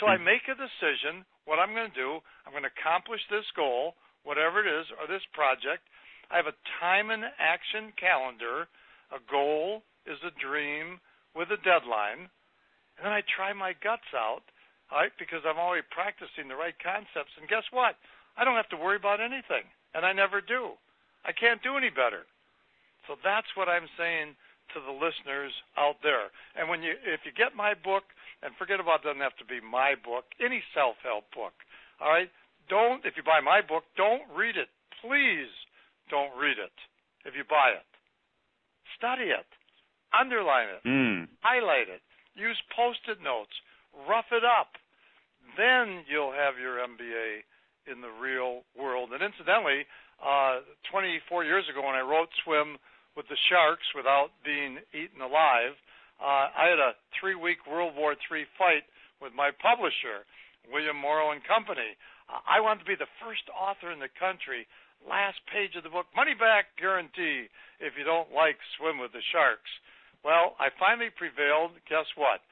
So 0.00 0.08
I 0.08 0.16
hmm. 0.16 0.24
make 0.24 0.48
a 0.48 0.56
decision 0.56 1.28
what 1.44 1.60
I'm 1.60 1.76
going 1.76 1.92
to 1.92 1.98
do. 2.08 2.24
I'm 2.48 2.56
going 2.56 2.64
to 2.64 2.72
accomplish 2.72 3.20
this 3.28 3.44
goal, 3.52 4.00
whatever 4.24 4.64
it 4.64 4.68
is, 4.68 4.88
or 4.96 5.04
this 5.04 5.24
project. 5.36 5.84
I 6.32 6.40
have 6.40 6.48
a 6.48 6.56
time 6.80 7.10
and 7.10 7.28
action 7.36 7.92
calendar. 8.00 8.70
A 9.12 9.20
goal 9.28 9.82
is 10.06 10.16
a 10.22 10.32
dream 10.38 11.02
with 11.34 11.50
a 11.50 11.60
deadline. 11.60 12.30
And 12.96 13.02
then 13.02 13.12
I 13.12 13.26
try 13.26 13.52
my 13.52 13.74
guts 13.76 14.08
out 14.14 14.46
right? 14.92 15.14
Because 15.18 15.46
I'm 15.46 15.58
already 15.58 15.86
practicing 15.90 16.50
the 16.50 16.58
right 16.58 16.76
concepts. 16.78 17.34
And 17.38 17.48
guess 17.48 17.66
what? 17.70 17.96
I 18.36 18.44
don't 18.44 18.58
have 18.58 18.70
to 18.74 18.78
worry 18.78 18.96
about 18.96 19.22
anything, 19.22 19.66
and 19.94 20.04
I 20.04 20.12
never 20.12 20.40
do. 20.40 20.76
I 21.24 21.32
can't 21.32 21.62
do 21.62 21.76
any 21.76 21.90
better. 21.90 22.26
So 23.08 23.16
that's 23.22 23.48
what 23.58 23.68
I'm 23.68 23.88
saying 23.98 24.36
to 24.74 24.78
the 24.80 24.94
listeners 24.94 25.52
out 25.74 25.98
there. 26.02 26.30
And 26.54 26.70
when 26.70 26.82
you 26.82 26.94
if 27.02 27.26
you 27.26 27.32
get 27.34 27.58
my 27.58 27.74
book, 27.74 28.06
and 28.42 28.54
forget 28.56 28.78
about 28.78 29.02
it 29.02 29.10
doesn't 29.10 29.24
have 29.24 29.36
to 29.42 29.48
be 29.48 29.58
my 29.60 29.98
book, 29.98 30.30
any 30.38 30.62
self-help 30.72 31.28
book. 31.34 31.54
All 32.00 32.08
right? 32.08 32.30
Don't 32.70 33.04
if 33.04 33.18
you 33.18 33.24
buy 33.26 33.42
my 33.42 33.60
book, 33.60 33.84
don't 33.96 34.22
read 34.30 34.56
it. 34.56 34.70
Please 35.02 35.50
don't 36.08 36.32
read 36.38 36.58
it 36.58 36.76
if 37.26 37.34
you 37.34 37.44
buy 37.44 37.74
it. 37.74 37.86
Study 38.96 39.34
it. 39.34 39.48
Underline 40.14 40.68
it. 40.70 40.82
Mm. 40.86 41.28
Highlight 41.42 41.88
it. 41.88 42.02
Use 42.34 42.58
post-it 42.74 43.22
notes. 43.22 43.54
Rough 44.08 44.30
it 44.32 44.44
up. 44.44 44.78
Then 45.56 46.04
you'll 46.06 46.32
have 46.32 46.58
your 46.60 46.78
MBA 46.78 47.42
in 47.90 48.00
the 48.00 48.12
real 48.20 48.62
world. 48.78 49.10
And 49.12 49.22
incidentally, 49.22 49.86
uh, 50.22 50.62
24 50.90 51.44
years 51.44 51.64
ago 51.68 51.82
when 51.82 51.96
I 51.96 52.04
wrote 52.04 52.28
Swim 52.44 52.78
with 53.16 53.26
the 53.28 53.38
Sharks 53.48 53.86
without 53.96 54.30
being 54.44 54.78
eaten 54.94 55.20
alive, 55.20 55.74
uh, 56.20 56.52
I 56.52 56.68
had 56.68 56.78
a 56.78 56.94
three-week 57.18 57.66
World 57.66 57.96
War 57.96 58.12
III 58.12 58.44
fight 58.60 58.84
with 59.20 59.32
my 59.32 59.50
publisher, 59.50 60.28
William 60.68 60.96
Morrow 60.96 61.32
and 61.32 61.42
Company. 61.44 61.96
I 62.30 62.60
wanted 62.60 62.86
to 62.86 62.90
be 62.92 62.94
the 62.94 63.10
first 63.18 63.42
author 63.50 63.90
in 63.90 63.98
the 63.98 64.12
country. 64.20 64.68
Last 65.02 65.40
page 65.50 65.74
of 65.74 65.82
the 65.82 65.90
book, 65.90 66.06
money 66.14 66.36
back 66.36 66.76
guarantee 66.78 67.48
if 67.80 67.96
you 67.96 68.04
don't 68.04 68.30
like 68.30 68.60
Swim 68.76 69.00
with 69.00 69.10
the 69.10 69.24
Sharks. 69.32 69.72
Well, 70.22 70.54
I 70.60 70.68
finally 70.78 71.08
prevailed. 71.10 71.72
Guess 71.88 72.06
what? 72.14 72.44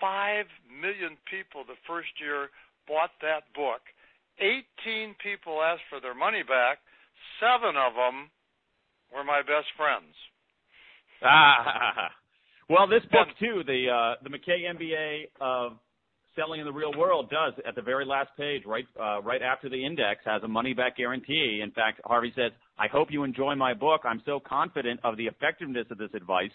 Five 0.00 0.46
million 0.68 1.16
people 1.30 1.64
the 1.64 1.78
first 1.86 2.10
year 2.20 2.50
bought 2.86 3.10
that 3.22 3.48
book. 3.54 3.80
18 4.38 5.14
people 5.22 5.62
asked 5.62 5.86
for 5.88 6.00
their 6.00 6.14
money 6.14 6.42
back. 6.42 6.78
Seven 7.38 7.76
of 7.76 7.94
them 7.94 8.30
were 9.14 9.24
my 9.24 9.40
best 9.40 9.70
friends. 9.76 10.14
Ah, 11.22 12.10
well, 12.68 12.86
this 12.86 13.02
book 13.10 13.28
too, 13.38 13.62
the 13.66 13.88
uh, 13.88 14.22
the 14.22 14.30
Mackay 14.30 14.66
MBA 14.66 15.30
of 15.40 15.78
Selling 16.36 16.58
in 16.58 16.66
the 16.66 16.72
Real 16.72 16.92
World 16.98 17.30
does 17.30 17.54
at 17.66 17.76
the 17.76 17.82
very 17.82 18.04
last 18.04 18.30
page, 18.36 18.62
right 18.66 18.86
uh, 19.00 19.22
right 19.22 19.40
after 19.40 19.68
the 19.68 19.84
index, 19.84 20.20
has 20.24 20.42
a 20.42 20.48
money 20.48 20.74
back 20.74 20.96
guarantee. 20.96 21.60
In 21.62 21.70
fact, 21.70 22.00
Harvey 22.04 22.32
says, 22.34 22.50
"I 22.76 22.88
hope 22.88 23.08
you 23.10 23.22
enjoy 23.22 23.54
my 23.54 23.72
book. 23.72 24.00
I'm 24.04 24.20
so 24.26 24.40
confident 24.40 24.98
of 25.04 25.16
the 25.16 25.26
effectiveness 25.26 25.86
of 25.90 25.98
this 25.98 26.10
advice 26.14 26.50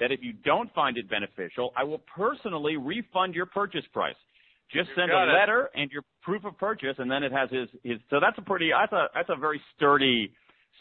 that 0.00 0.10
if 0.10 0.20
you 0.22 0.32
don't 0.32 0.72
find 0.74 0.96
it 0.96 1.08
beneficial, 1.08 1.72
I 1.76 1.84
will 1.84 2.02
personally 2.14 2.76
refund 2.76 3.34
your 3.34 3.46
purchase 3.46 3.86
price." 3.92 4.16
Just 4.72 4.88
You 4.90 4.94
send 4.96 5.10
a 5.12 5.22
it. 5.22 5.32
letter 5.32 5.70
and 5.74 5.90
your 5.90 6.02
proof 6.22 6.44
of 6.44 6.56
purchase, 6.56 6.96
and 6.98 7.10
then 7.10 7.22
it 7.22 7.32
has 7.32 7.50
his 7.50 7.68
his. 7.82 7.98
So 8.08 8.20
that's 8.20 8.38
a 8.38 8.42
pretty 8.42 8.70
that's 8.70 8.92
a 8.92 9.08
that's 9.14 9.28
a 9.28 9.36
very 9.36 9.60
sturdy 9.76 10.32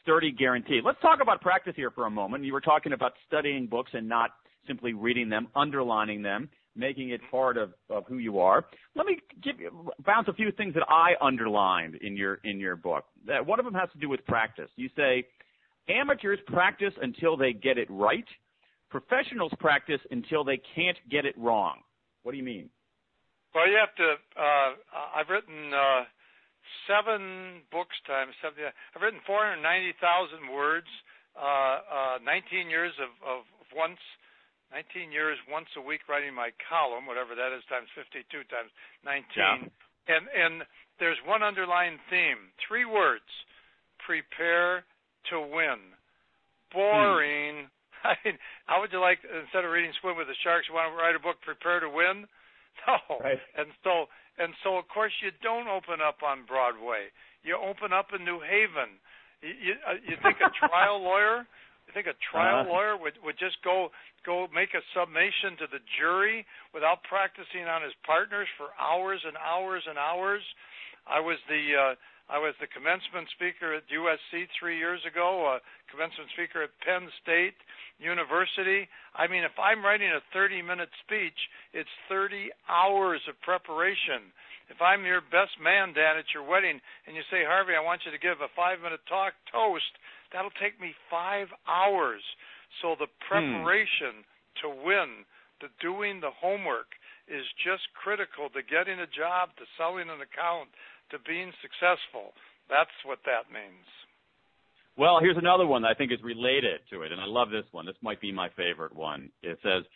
sturdy 0.01 0.32
guarantee. 0.32 0.82
Let's 0.84 1.01
talk 1.01 1.21
about 1.21 1.41
practice 1.41 1.73
here 1.75 1.91
for 1.91 2.05
a 2.05 2.10
moment. 2.10 2.43
You 2.43 2.53
were 2.53 2.62
talking 2.62 2.93
about 2.93 3.13
studying 3.27 3.67
books 3.67 3.91
and 3.93 4.08
not 4.08 4.32
simply 4.67 4.93
reading 4.93 5.29
them, 5.29 5.47
underlining 5.55 6.21
them, 6.21 6.49
making 6.75 7.10
it 7.10 7.21
part 7.32 7.58
of, 7.58 7.73
of 7.89 8.05
who 8.08 8.19
you 8.19 8.39
are. 8.39 8.65
Let 8.95 9.08
me 9.08 9.17
give 9.43 9.60
you 9.60 9.91
bounce 10.05 10.27
a 10.27 10.34
few 10.34 10.51
things 10.51 10.75
that 10.75 10.84
I 10.88 11.13
underlined 11.19 11.95
in 11.95 12.15
your 12.15 12.36
in 12.43 12.60
your 12.60 12.75
book. 12.75 13.05
That 13.25 13.43
one 13.45 13.60
of 13.60 13.65
them 13.65 13.73
has 13.73 13.89
to 13.93 13.97
do 13.97 14.08
with 14.08 14.23
practice. 14.27 14.69
You 14.75 14.89
say 14.95 15.25
amateurs 15.88 16.39
practice 16.47 16.93
until 17.01 17.36
they 17.36 17.53
get 17.53 17.77
it 17.79 17.88
right. 17.89 18.25
Professionals 18.89 19.54
practice 19.60 20.02
until 20.12 20.43
they 20.43 20.60
can't 20.75 20.97
get 21.10 21.25
it 21.25 21.38
wrong. 21.38 21.82
What 22.23 22.32
do 22.32 22.38
you 22.38 22.43
mean? 22.43 22.69
Well, 23.54 23.67
you 23.69 23.78
have 23.78 23.93
to. 23.95 24.17
Uh, 24.38 24.69
I've 25.15 25.30
written 25.30 25.73
uh, 25.73 26.06
seven 26.86 27.62
books 27.71 27.97
times 28.06 28.34
seventy. 28.41 28.65
I've 28.65 29.02
written 29.02 29.21
four 29.25 29.45
hundred 29.45 29.62
ninety 29.62 29.93
thousand 30.02 30.49
words. 30.54 30.89
Uh, 31.38 31.80
uh, 31.86 32.15
Nineteen 32.25 32.69
years 32.69 32.93
of, 32.99 33.10
of 33.25 33.45
once. 33.75 33.99
19 34.69 35.12
years 35.12 35.34
once 35.49 35.65
a 35.78 35.82
week 35.82 36.06
writing 36.06 36.30
my 36.30 36.54
column, 36.69 37.10
whatever 37.10 37.34
that 37.34 37.49
is, 37.49 37.65
times 37.73 37.89
52 37.97 38.21
times 38.54 38.69
19. 39.02 39.25
Yeah. 39.34 39.58
And 40.13 40.25
and 40.30 40.54
there's 40.99 41.17
one 41.25 41.41
underlying 41.41 41.97
theme. 42.10 42.54
Three 42.62 42.86
words: 42.86 43.25
prepare 44.06 44.86
to 45.30 45.41
win. 45.41 45.97
Boring. 46.71 47.69
I 48.07 48.15
mean, 48.25 48.38
how 48.65 48.79
would 48.81 48.91
you 48.91 48.99
like 49.01 49.19
instead 49.23 49.65
of 49.65 49.71
reading 49.71 49.91
Swim 50.01 50.15
with 50.17 50.27
the 50.27 50.38
Sharks, 50.43 50.67
you 50.67 50.75
want 50.75 50.91
to 50.91 50.97
write 50.97 51.15
a 51.15 51.21
book, 51.21 51.38
Prepare 51.41 51.81
to 51.81 51.89
Win? 51.89 52.25
No. 52.88 53.19
Right. 53.19 53.39
And 53.59 53.75
so 53.83 54.07
and 54.39 54.55
so 54.63 54.79
of 54.79 54.88
course 54.88 55.12
you 55.19 55.35
don't 55.43 55.67
open 55.67 55.99
up 55.99 56.23
on 56.23 56.47
Broadway. 56.47 57.12
You 57.43 57.59
open 57.59 57.91
up 57.91 58.15
in 58.15 58.23
New 58.23 58.39
Haven. 58.39 58.95
You 59.43 59.51
you, 59.51 59.73
uh, 59.83 59.99
you 59.99 60.15
think 60.23 60.39
a 60.39 60.47
trial 60.55 61.03
lawyer? 61.09 61.43
You 61.88 61.91
think 61.91 62.07
a 62.07 62.15
trial 62.31 62.63
Uh-huh. 62.63 62.71
lawyer 62.71 62.95
would 62.95 63.19
would 63.19 63.35
just 63.35 63.59
go 63.67 63.91
go 64.23 64.47
make 64.55 64.71
a 64.79 64.83
summation 64.95 65.59
to 65.59 65.67
the 65.67 65.83
jury 65.99 66.47
without 66.71 67.03
practicing 67.03 67.67
on 67.67 67.83
his 67.83 67.91
partners 68.07 68.47
for 68.55 68.71
hours 68.79 69.19
and 69.27 69.35
hours 69.35 69.83
and 69.83 69.99
hours? 69.99 70.43
I 71.03 71.19
was 71.19 71.35
the 71.51 71.63
uh, 71.75 71.93
I 72.30 72.38
was 72.38 72.54
the 72.62 72.70
commencement 72.70 73.26
speaker 73.34 73.74
at 73.74 73.89
USC 73.89 74.46
three 74.54 74.78
years 74.78 75.02
ago, 75.02 75.58
a 75.58 75.65
commencement 75.89 76.30
speaker 76.38 76.62
at 76.62 76.78
Penn 76.86 77.10
State 77.26 77.58
University. 77.98 78.86
I 79.18 79.26
mean, 79.26 79.42
if 79.42 79.58
I'm 79.58 79.82
writing 79.82 80.13
a 80.13 80.22
30 80.30 80.62
minute 80.62 80.94
speech, 81.02 81.38
it's 81.74 81.89
30 82.06 82.54
hours 82.70 83.26
of 83.26 83.34
preparation. 83.42 84.30
If 84.70 84.78
I'm 84.78 85.10
your 85.10 85.26
best 85.26 85.58
man, 85.58 85.98
Dan, 85.98 86.22
at 86.22 86.30
your 86.30 86.46
wedding, 86.46 86.78
and 87.10 87.18
you 87.18 87.26
say, 87.34 87.42
Harvey, 87.42 87.74
I 87.74 87.82
want 87.82 88.06
you 88.06 88.13
to 88.13 88.22
give 88.22 88.46
a 88.46 88.54
five 88.54 88.78
minute 88.86 89.02
talk 89.10 89.34
toast, 89.50 89.89
that'll 90.30 90.54
take 90.62 90.78
me 90.78 90.94
five 91.10 91.50
hours. 91.65 92.22
So 92.86 92.94
the 92.94 93.10
hmm. 93.10 93.26
preparation 93.26 94.22
to 94.62 94.70
win, 94.70 95.26
the 95.65 95.74
doing 95.82 96.22
the 96.22 96.30
homework, 96.30 96.94
is 97.26 97.46
just 97.62 97.89
critical 97.98 98.50
to 98.54 98.62
getting 98.65 99.02
a 99.02 99.10
job, 99.10 99.54
to 99.58 99.65
selling 99.78 100.10
an 100.10 100.22
account, 100.22 100.70
to 101.12 101.17
being 101.26 101.52
successful. 101.62 102.34
That's 102.69 102.93
what 103.06 103.19
that 103.26 103.52
means. 103.52 103.88
Well, 104.98 105.19
here's 105.22 105.38
another 105.38 105.65
one 105.65 105.84
that 105.84 105.89
I 105.89 105.93
think 105.93 106.12
is 106.12 106.19
related 106.22 106.84
to 106.91 107.04
it, 107.04 107.12
and 107.12 107.22
I 107.22 107.26
love 107.26 107.50
this 107.50 107.65
one. 107.72 107.86
This 107.86 107.95
might 108.02 108.19
be 108.19 108.32
my 108.32 108.50
favorite 108.58 108.93
one. 108.93 109.32
It 109.41 109.58
says, 109.63 109.88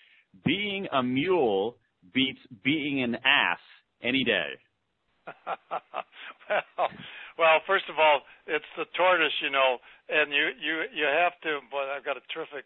"Being 0.45 0.87
a 0.91 1.03
mule 1.03 1.75
beats 2.13 2.39
being 2.63 3.03
an 3.03 3.15
ass 3.25 3.59
any 4.01 4.23
day." 4.23 4.57
well, 6.47 6.89
well, 7.37 7.57
first 7.67 7.85
of 7.89 7.99
all, 7.99 8.21
it's 8.47 8.71
the 8.77 8.85
tortoise, 8.95 9.35
you 9.41 9.49
know, 9.49 9.77
and 10.07 10.31
you 10.31 10.55
you 10.59 10.73
you 10.95 11.05
have 11.05 11.35
to. 11.41 11.59
But 11.69 11.91
I've 11.91 12.05
got 12.05 12.17
a 12.17 12.23
terrific 12.33 12.65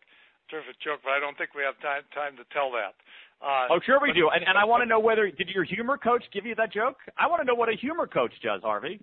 terrific 0.49 0.79
joke, 0.79 1.01
but 1.03 1.11
I 1.11 1.19
don't 1.19 1.37
think 1.37 1.55
we 1.55 1.63
have 1.63 1.79
time 1.81 2.03
time 2.13 2.37
to 2.37 2.45
tell 2.53 2.71
that. 2.71 2.95
Uh, 3.41 3.67
Oh, 3.69 3.79
sure 3.85 3.99
we 4.01 4.13
do. 4.13 4.29
And, 4.33 4.43
and 4.47 4.57
I 4.57 4.65
want 4.65 4.81
to 4.81 4.89
know 4.89 4.99
whether 4.99 5.29
did 5.29 5.49
your 5.49 5.63
humor 5.63 5.97
coach 5.97 6.23
give 6.33 6.45
you 6.45 6.55
that 6.55 6.73
joke? 6.73 6.97
I 7.17 7.27
want 7.27 7.41
to 7.41 7.45
know 7.45 7.53
what 7.55 7.69
a 7.69 7.77
humor 7.77 8.07
coach 8.07 8.33
does, 8.41 8.61
Harvey. 8.63 8.99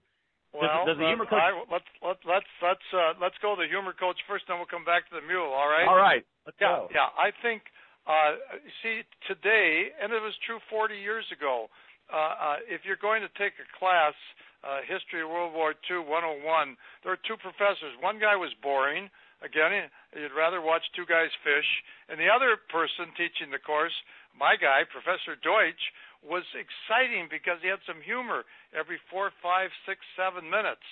well, 0.52 0.86
does 0.86 0.98
the 0.98 1.06
humor 1.06 1.26
coach- 1.26 1.38
I, 1.42 1.54
let's 1.70 1.86
let, 2.02 2.18
let's 2.26 2.50
let's 2.62 2.88
uh, 2.94 3.14
let's 3.22 3.38
go 3.42 3.54
to 3.54 3.62
the 3.62 3.68
humor 3.70 3.94
coach 3.94 4.18
first, 4.26 4.44
then 4.48 4.58
we'll 4.58 4.70
come 4.70 4.84
back 4.84 5.06
to 5.10 5.14
the 5.18 5.22
mule. 5.26 5.46
All 5.50 5.68
right. 5.70 5.86
All 5.86 5.96
right, 5.98 6.22
let's 6.46 6.58
Yeah, 6.60 6.86
go. 6.86 6.88
yeah. 6.94 7.10
I 7.14 7.30
think, 7.42 7.62
uh, 8.06 8.38
you 8.58 8.72
see, 8.82 8.96
today, 9.30 9.90
and 10.02 10.10
it 10.12 10.22
was 10.22 10.34
true 10.46 10.58
40 10.70 10.94
years 10.98 11.24
ago, 11.30 11.70
uh, 12.12 12.16
uh, 12.16 12.56
if 12.70 12.82
you're 12.84 13.00
going 13.00 13.22
to 13.22 13.30
take 13.38 13.54
a 13.62 13.66
class, 13.78 14.14
uh, 14.66 14.82
History 14.86 15.22
of 15.22 15.28
World 15.30 15.54
War 15.54 15.74
II 15.90 16.02
101, 16.10 16.42
there 17.06 17.12
are 17.14 17.22
two 17.26 17.36
professors. 17.38 17.94
One 18.02 18.18
guy 18.18 18.34
was 18.34 18.50
boring. 18.62 19.10
Again, 19.44 19.90
you'd 20.16 20.32
rather 20.32 20.62
watch 20.64 20.80
two 20.96 21.04
guys 21.04 21.28
fish. 21.44 21.68
And 22.08 22.16
the 22.16 22.30
other 22.32 22.56
person 22.72 23.12
teaching 23.12 23.52
the 23.52 23.60
course, 23.60 23.92
my 24.34 24.58
guy, 24.58 24.82
Professor 24.90 25.38
Deutsch, 25.38 25.84
was 26.24 26.44
exciting 26.56 27.28
because 27.28 27.60
he 27.60 27.68
had 27.68 27.84
some 27.84 28.00
humor 28.00 28.44
every 28.72 28.98
four, 29.12 29.30
five, 29.44 29.68
six, 29.84 30.00
seven 30.16 30.48
minutes. 30.48 30.84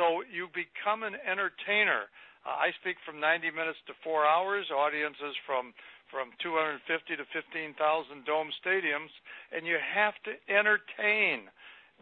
So 0.00 0.24
you 0.24 0.48
become 0.50 1.04
an 1.04 1.20
entertainer. 1.20 2.08
Uh, 2.42 2.56
I 2.56 2.72
speak 2.80 2.96
from 3.04 3.20
90 3.20 3.52
minutes 3.52 3.78
to 3.86 3.94
four 4.02 4.24
hours. 4.24 4.66
Audiences 4.72 5.36
from 5.46 5.76
from 6.12 6.28
250 6.44 6.84
to 7.16 7.24
15,000 7.32 7.72
dome 8.28 8.52
stadiums, 8.60 9.08
and 9.48 9.64
you 9.64 9.80
have 9.80 10.12
to 10.28 10.36
entertain 10.44 11.48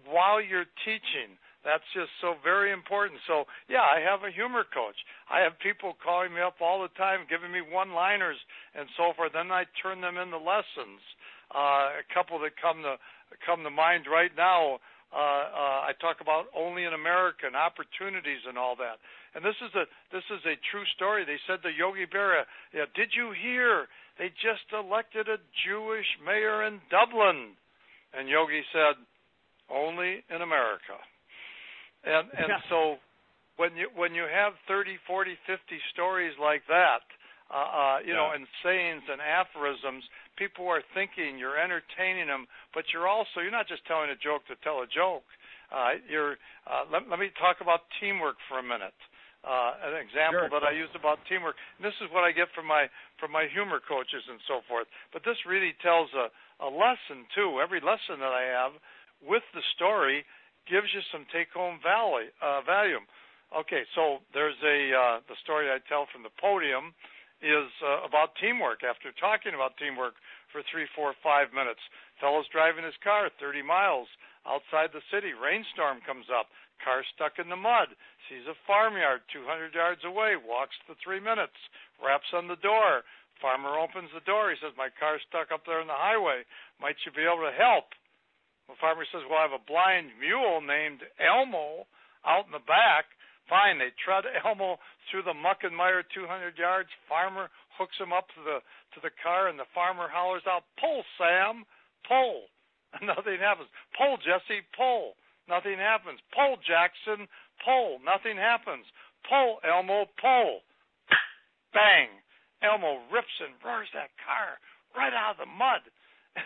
while 0.03 0.43
you're 0.43 0.67
teaching. 0.83 1.39
That's 1.65 1.85
just 1.93 2.09
so 2.25 2.41
very 2.41 2.73
important. 2.73 3.21
So 3.29 3.45
yeah, 3.69 3.85
I 3.85 4.01
have 4.01 4.25
a 4.25 4.33
humor 4.33 4.65
coach. 4.65 4.97
I 5.29 5.45
have 5.45 5.61
people 5.61 5.93
calling 6.01 6.33
me 6.33 6.41
up 6.41 6.57
all 6.61 6.81
the 6.81 6.93
time, 6.97 7.29
giving 7.29 7.53
me 7.53 7.61
one-liners 7.61 8.41
and 8.73 8.89
so 8.97 9.13
forth. 9.13 9.37
Then 9.37 9.53
I 9.53 9.69
turn 9.83 10.01
them 10.01 10.17
into 10.17 10.41
lessons. 10.41 11.05
Uh, 11.53 12.01
a 12.01 12.07
couple 12.15 12.39
that 12.41 12.57
come 12.57 12.81
to 12.83 12.97
come 13.45 13.63
to 13.65 13.71
mind 13.71 14.09
right 14.09 14.33
now. 14.37 14.81
Uh, 15.11 15.19
uh, 15.19 15.91
I 15.91 15.93
talk 16.01 16.23
about 16.23 16.47
only 16.55 16.87
in 16.87 16.95
America 16.95 17.43
and 17.43 17.59
opportunities 17.59 18.47
and 18.47 18.57
all 18.57 18.79
that. 18.79 19.03
And 19.35 19.45
this 19.45 19.59
is 19.61 19.75
a 19.75 19.85
this 20.15 20.25
is 20.31 20.41
a 20.47 20.57
true 20.71 20.87
story. 20.97 21.27
They 21.27 21.39
said 21.47 21.61
to 21.63 21.71
Yogi 21.71 22.07
Berra, 22.07 22.49
yeah, 22.73 22.87
"Did 22.95 23.13
you 23.13 23.35
hear 23.37 23.87
they 24.17 24.31
just 24.41 24.65
elected 24.73 25.29
a 25.29 25.43
Jewish 25.67 26.07
mayor 26.25 26.65
in 26.65 26.81
Dublin?" 26.89 27.53
And 28.15 28.29
Yogi 28.29 28.65
said, 28.73 28.97
"Only 29.69 30.25
in 30.31 30.41
America." 30.41 30.97
And 32.05 32.29
and 32.33 32.53
so 32.69 32.97
when 33.61 33.77
you 33.77 33.93
when 33.93 34.15
you 34.17 34.25
have 34.25 34.57
30, 34.69 34.97
40, 35.07 35.37
50 35.45 35.61
stories 35.93 36.33
like 36.41 36.65
that, 36.73 37.05
uh, 37.53 37.61
uh, 37.61 37.97
you 38.01 38.17
yeah. 38.17 38.21
know, 38.23 38.29
and 38.33 38.49
sayings 38.65 39.05
and 39.11 39.21
aphorisms, 39.21 40.07
people 40.41 40.65
are 40.65 40.81
thinking 40.97 41.37
you're 41.37 41.61
entertaining 41.61 42.33
them, 42.33 42.49
but 42.73 42.89
you're 42.95 43.09
also 43.11 43.45
you're 43.45 43.53
not 43.53 43.69
just 43.69 43.85
telling 43.85 44.09
a 44.09 44.17
joke 44.17 44.49
to 44.49 44.57
tell 44.65 44.81
a 44.81 44.89
joke. 44.89 45.29
Uh, 45.69 46.01
you're 46.09 46.41
uh, 46.65 46.89
let, 46.89 47.05
let 47.11 47.21
me 47.21 47.29
talk 47.37 47.61
about 47.61 47.85
teamwork 48.01 48.41
for 48.49 48.59
a 48.59 48.65
minute. 48.65 48.97
Uh, 49.41 49.73
an 49.89 49.97
example 49.97 50.45
sure. 50.49 50.53
that 50.53 50.69
I 50.69 50.73
use 50.77 50.93
about 50.93 51.17
teamwork. 51.25 51.57
And 51.81 51.85
this 51.85 51.97
is 52.05 52.13
what 52.13 52.29
I 52.29 52.33
get 52.33 52.53
from 52.53 52.69
my 52.69 52.89
from 53.21 53.33
my 53.33 53.49
humor 53.49 53.81
coaches 53.81 54.25
and 54.29 54.41
so 54.49 54.61
forth. 54.69 54.89
But 55.13 55.25
this 55.25 55.37
really 55.49 55.77
tells 55.81 56.13
a, 56.17 56.33
a 56.65 56.69
lesson 56.69 57.29
too. 57.37 57.61
Every 57.61 57.81
lesson 57.81 58.21
that 58.21 58.33
I 58.33 58.49
have 58.49 58.77
with 59.21 59.45
the 59.53 59.65
story 59.77 60.25
gives 60.69 60.93
you 60.93 61.01
some 61.13 61.25
take 61.33 61.53
home 61.55 61.79
value. 61.83 62.29
Uh, 62.43 62.61
value. 62.67 63.01
Okay, 63.51 63.83
so 63.95 64.23
there's 64.31 64.59
a 64.63 64.79
uh, 64.95 65.17
the 65.27 65.35
story 65.43 65.67
I 65.67 65.83
tell 65.91 66.07
from 66.11 66.23
the 66.23 66.35
podium 66.39 66.95
is 67.43 67.69
uh, 67.83 68.07
about 68.07 68.37
teamwork. 68.39 68.85
After 68.87 69.11
talking 69.17 69.57
about 69.57 69.75
teamwork 69.81 70.15
for 70.53 70.63
three, 70.71 70.87
four, 70.95 71.17
five 71.25 71.51
minutes, 71.51 71.83
fellow's 72.21 72.47
driving 72.53 72.85
his 72.85 72.97
car 73.03 73.33
30 73.41 73.65
miles 73.65 74.07
outside 74.47 74.93
the 74.93 75.05
city. 75.11 75.33
Rainstorm 75.35 76.05
comes 76.05 76.29
up. 76.31 76.53
Car 76.81 77.05
stuck 77.13 77.37
in 77.37 77.53
the 77.53 77.59
mud. 77.59 77.93
Sees 78.29 78.47
a 78.49 78.57
farmyard 78.65 79.21
200 79.33 79.75
yards 79.75 80.01
away. 80.05 80.37
Walks 80.39 80.77
the 80.89 80.97
three 81.03 81.21
minutes. 81.21 81.57
Raps 82.01 82.31
on 82.33 82.49
the 82.49 82.61
door. 82.61 83.05
Farmer 83.41 83.77
opens 83.77 84.13
the 84.13 84.25
door. 84.25 84.53
He 84.53 84.57
says, 84.61 84.77
"My 84.77 84.89
car's 85.01 85.25
stuck 85.29 85.51
up 85.51 85.65
there 85.65 85.81
on 85.81 85.89
the 85.89 85.97
highway. 85.97 86.45
Might 86.79 86.97
you 87.05 87.13
be 87.13 87.25
able 87.25 87.45
to 87.45 87.57
help?" 87.57 87.93
The 88.71 88.79
farmer 88.79 89.05
says, 89.11 89.27
"Well, 89.27 89.43
I 89.43 89.51
have 89.51 89.59
a 89.59 89.67
blind 89.67 90.15
mule 90.19 90.63
named 90.63 91.03
Elmo 91.19 91.87
out 92.25 92.47
in 92.47 92.53
the 92.55 92.63
back." 92.63 93.11
Fine. 93.51 93.79
They 93.83 93.91
trot 93.99 94.25
Elmo 94.47 94.79
through 95.11 95.27
the 95.27 95.35
muck 95.35 95.67
and 95.67 95.75
mire 95.75 96.07
200 96.07 96.57
yards. 96.57 96.89
Farmer 97.11 97.51
hooks 97.77 97.99
him 97.99 98.13
up 98.15 98.31
to 98.39 98.41
the 98.47 98.63
to 98.95 98.99
the 99.03 99.11
car, 99.23 99.49
and 99.51 99.59
the 99.59 99.67
farmer 99.75 100.07
hollers 100.07 100.47
out, 100.47 100.65
"Pull, 100.79 101.03
Sam, 101.19 101.67
pull!" 102.07 102.47
Nothing 103.03 103.39
happens. 103.39 103.71
Pull, 103.99 104.19
Jesse, 104.19 104.63
pull. 104.75 105.15
Nothing 105.49 105.79
happens. 105.79 106.19
Pull, 106.35 106.59
Jackson. 106.63 107.27
Pull. 107.65 107.99
Nothing 108.03 108.37
happens. 108.37 108.87
Pull, 109.27 109.59
Elmo. 109.63 110.07
Pull. 110.19 110.63
Bang. 111.75 112.11
Elmo 112.63 113.03
rips 113.11 113.35
and 113.41 113.55
roars 113.65 113.89
that 113.95 114.11
car 114.21 114.59
right 114.95 115.15
out 115.15 115.39
of 115.39 115.43
the 115.43 115.51
mud. 115.51 115.83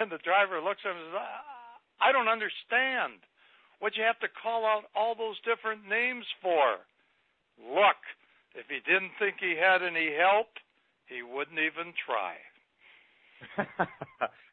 And 0.00 0.08
the 0.08 0.22
driver 0.24 0.60
looks 0.60 0.80
at 0.84 0.92
him 0.92 0.96
and 0.96 1.12
says, 1.12 1.20
ah, 1.20 1.53
I 2.00 2.12
don't 2.12 2.28
understand. 2.28 3.22
What'd 3.78 3.98
you 3.98 4.04
have 4.04 4.20
to 4.20 4.30
call 4.42 4.64
out 4.64 4.88
all 4.94 5.14
those 5.14 5.38
different 5.44 5.88
names 5.88 6.24
for? 6.40 6.80
Look, 7.58 8.00
if 8.54 8.66
he 8.70 8.80
didn't 8.86 9.14
think 9.18 9.36
he 9.38 9.54
had 9.58 9.82
any 9.82 10.14
help, 10.14 10.48
he 11.06 11.22
wouldn't 11.22 11.58
even 11.58 11.92
try. 12.06 12.38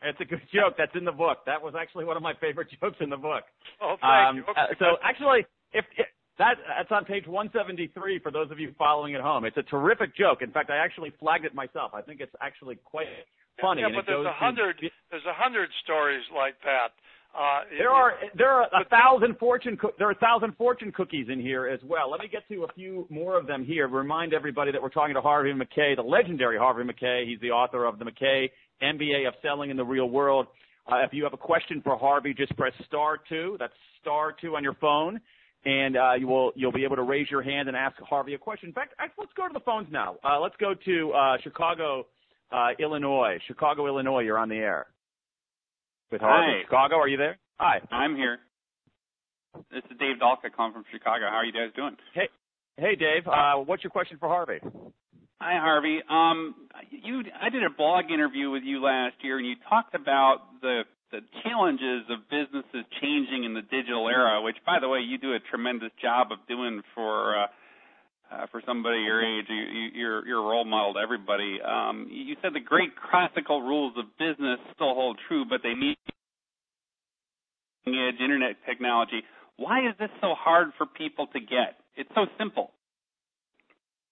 it's 0.04 0.20
a 0.20 0.26
good 0.26 0.44
joke. 0.54 0.76
That's 0.78 0.96
in 0.96 1.06
the 1.06 1.16
book. 1.16 1.46
That 1.46 1.62
was 1.62 1.74
actually 1.80 2.06
one 2.06 2.18
of 2.18 2.24
my 2.24 2.34
favorite 2.42 2.68
jokes 2.82 2.98
in 3.00 3.10
the 3.10 3.18
book. 3.18 3.44
Oh, 3.80 3.96
thank 4.02 4.30
um, 4.30 4.36
you. 4.38 4.44
Okay. 4.50 4.60
Uh, 4.60 4.76
so 4.80 4.86
actually, 5.02 5.46
if, 5.72 5.86
if 5.98 6.08
that 6.42 6.58
that's 6.66 6.92
on 6.92 7.06
page 7.06 7.28
173 7.28 7.94
for 8.20 8.32
those 8.32 8.50
of 8.52 8.60
you 8.60 8.74
following 8.78 9.16
at 9.16 9.22
home. 9.22 9.46
It's 9.46 9.58
a 9.58 9.68
terrific 9.70 10.18
joke. 10.18 10.42
In 10.42 10.52
fact, 10.52 10.70
I 10.70 10.78
actually 10.78 11.14
flagged 11.20 11.46
it 11.46 11.54
myself. 11.54 11.94
I 11.94 12.02
think 12.02 12.20
it's 12.20 12.34
actually 12.42 12.82
quite 12.84 13.08
funny. 13.62 13.82
Yeah, 13.82 13.94
but 13.94 14.10
there's 14.10 14.26
a 14.26 14.34
hundred 14.34 14.80
to, 14.80 14.90
there's 15.12 15.30
a 15.30 15.38
hundred 15.38 15.70
stories 15.84 16.26
like 16.34 16.58
that. 16.66 16.98
Uh, 17.34 17.62
there 17.78 17.90
are 17.90 18.14
there 18.36 18.50
are 18.50 18.64
a 18.64 18.84
thousand 18.90 19.38
fortune 19.40 19.78
co- 19.78 19.94
there 19.98 20.10
are 20.10 20.12
a 20.12 20.16
thousand 20.16 20.54
fortune 20.58 20.92
cookies 20.92 21.28
in 21.32 21.40
here 21.40 21.70
as 21.70 21.80
well. 21.86 22.12
Let 22.12 22.20
me 22.20 22.28
get 22.30 22.46
to 22.50 22.66
a 22.66 22.74
few 22.74 23.08
more 23.10 23.40
of 23.40 23.48
them 23.48 23.64
here. 23.64 23.88
Remind 23.88 24.34
everybody 24.34 24.74
that 24.74 24.82
we're 24.82 24.90
talking 24.90 25.16
to 25.16 25.22
Harvey 25.22 25.54
Mackay, 25.54 25.96
the 25.96 26.02
legendary 26.02 26.58
Harvey 26.58 26.84
Mackay. 26.84 27.26
He's 27.26 27.40
the 27.40 27.52
author 27.52 27.86
of 27.86 28.00
the 28.00 28.06
Mackay 28.06 28.52
MBA 28.84 29.30
of 29.30 29.34
Selling 29.42 29.70
in 29.70 29.78
the 29.78 29.84
Real 29.84 30.10
World. 30.10 30.48
Uh, 30.92 30.98
if 31.06 31.14
you 31.14 31.24
have 31.24 31.32
a 31.32 31.38
question 31.38 31.82
for 31.82 31.98
Harvey, 31.98 32.34
just 32.34 32.56
press 32.58 32.74
star 32.86 33.18
two. 33.30 33.56
That's 33.60 33.74
star 34.02 34.34
two 34.42 34.58
on 34.58 34.64
your 34.64 34.76
phone, 34.82 35.22
and 35.64 35.96
uh, 35.96 36.14
you 36.20 36.28
will 36.28 36.52
you'll 36.56 36.74
be 36.74 36.84
able 36.84 36.98
to 36.98 37.04
raise 37.04 37.32
your 37.32 37.42
hand 37.42 37.70
and 37.70 37.78
ask 37.78 37.96
Harvey 38.02 38.34
a 38.34 38.38
question. 38.38 38.68
In 38.70 38.74
fact, 38.74 38.94
let's 39.18 39.32
go 39.38 39.48
to 39.48 39.54
the 39.54 39.62
phones 39.62 39.88
now. 39.90 40.18
Uh, 40.22 40.38
let's 40.42 40.56
go 40.60 40.74
to 40.74 41.12
uh, 41.14 41.38
Chicago, 41.44 42.08
uh, 42.52 42.72
Illinois. 42.78 43.38
Chicago, 43.48 43.88
Illinois. 43.88 44.20
You're 44.20 44.38
on 44.38 44.50
the 44.50 44.56
air 44.56 44.88
with 46.12 46.22
Harvey. 46.22 46.60
Hi. 46.60 46.62
Chicago, 46.64 46.96
are 46.96 47.08
you 47.08 47.18
there? 47.18 47.38
Hi. 47.60 47.80
I'm 47.92 48.16
here. 48.16 48.40
This 49.72 49.84
is 49.90 49.98
Dave 49.98 50.18
Dalka 50.22 50.52
calling 50.56 50.74
from 50.74 50.84
Chicago. 50.92 51.26
How 51.30 51.38
are 51.38 51.46
you 51.46 51.54
guys 51.54 51.72
doing? 51.76 51.96
Hey, 52.14 52.30
hey, 52.78 52.96
Dave. 52.96 53.28
Uh, 53.28 53.64
what's 53.66 53.84
your 53.84 53.92
question 53.92 54.18
for 54.20 54.28
Harvey? 54.28 54.60
Hi, 55.42 55.60
Harvey. 55.60 56.00
Um, 56.10 56.56
you, 56.92 57.24
I 57.42 57.50
did 57.50 57.64
a 57.64 57.70
blog 57.70 58.12
interview 58.12 58.52
with 58.52 58.64
you 58.64 58.82
last 58.82 59.16
year, 59.22 59.38
and 59.38 59.48
you 59.48 59.56
talked 59.70 59.96
about 59.96 60.62
the 60.62 60.84
the 61.12 61.20
challenges 61.44 62.08
of 62.08 62.24
businesses 62.32 62.88
changing 63.02 63.44
in 63.44 63.54
the 63.54 63.62
digital 63.62 64.08
era. 64.08 64.42
Which, 64.42 64.56
by 64.66 64.80
the 64.80 64.88
way, 64.88 65.00
you 65.00 65.18
do 65.18 65.34
a 65.34 65.40
tremendous 65.40 65.92
job 66.02 66.32
of 66.32 66.40
doing 66.48 66.82
for 66.96 67.36
uh, 67.36 67.48
uh, 68.32 68.48
for 68.52 68.62
somebody 68.66 69.00
your 69.00 69.22
age. 69.22 69.46
You, 69.50 69.56
you, 69.56 69.90
you're 69.94 70.28
you're 70.28 70.40
a 70.40 70.48
role 70.48 70.66
model 70.66 70.94
to 70.94 71.00
everybody. 71.00 71.60
Um, 71.62 72.08
you 72.10 72.36
said 72.42 72.54
the 72.54 72.64
great 72.64 72.92
classical 73.12 73.62
rules 73.62 73.94
of 73.98 74.06
business 74.18 74.60
still 74.76 74.94
hold 74.94 75.20
true, 75.28 75.44
but 75.48 75.62
they 75.64 75.74
need 75.74 75.98
edge 77.88 78.22
internet 78.22 78.56
technology. 78.66 79.22
Why 79.58 79.86
is 79.86 79.96
this 80.00 80.10
so 80.22 80.34
hard 80.34 80.72
for 80.78 80.86
people 80.86 81.28
to 81.34 81.40
get? 81.40 81.82
It's 81.96 82.10
so 82.16 82.26
simple. 82.40 82.72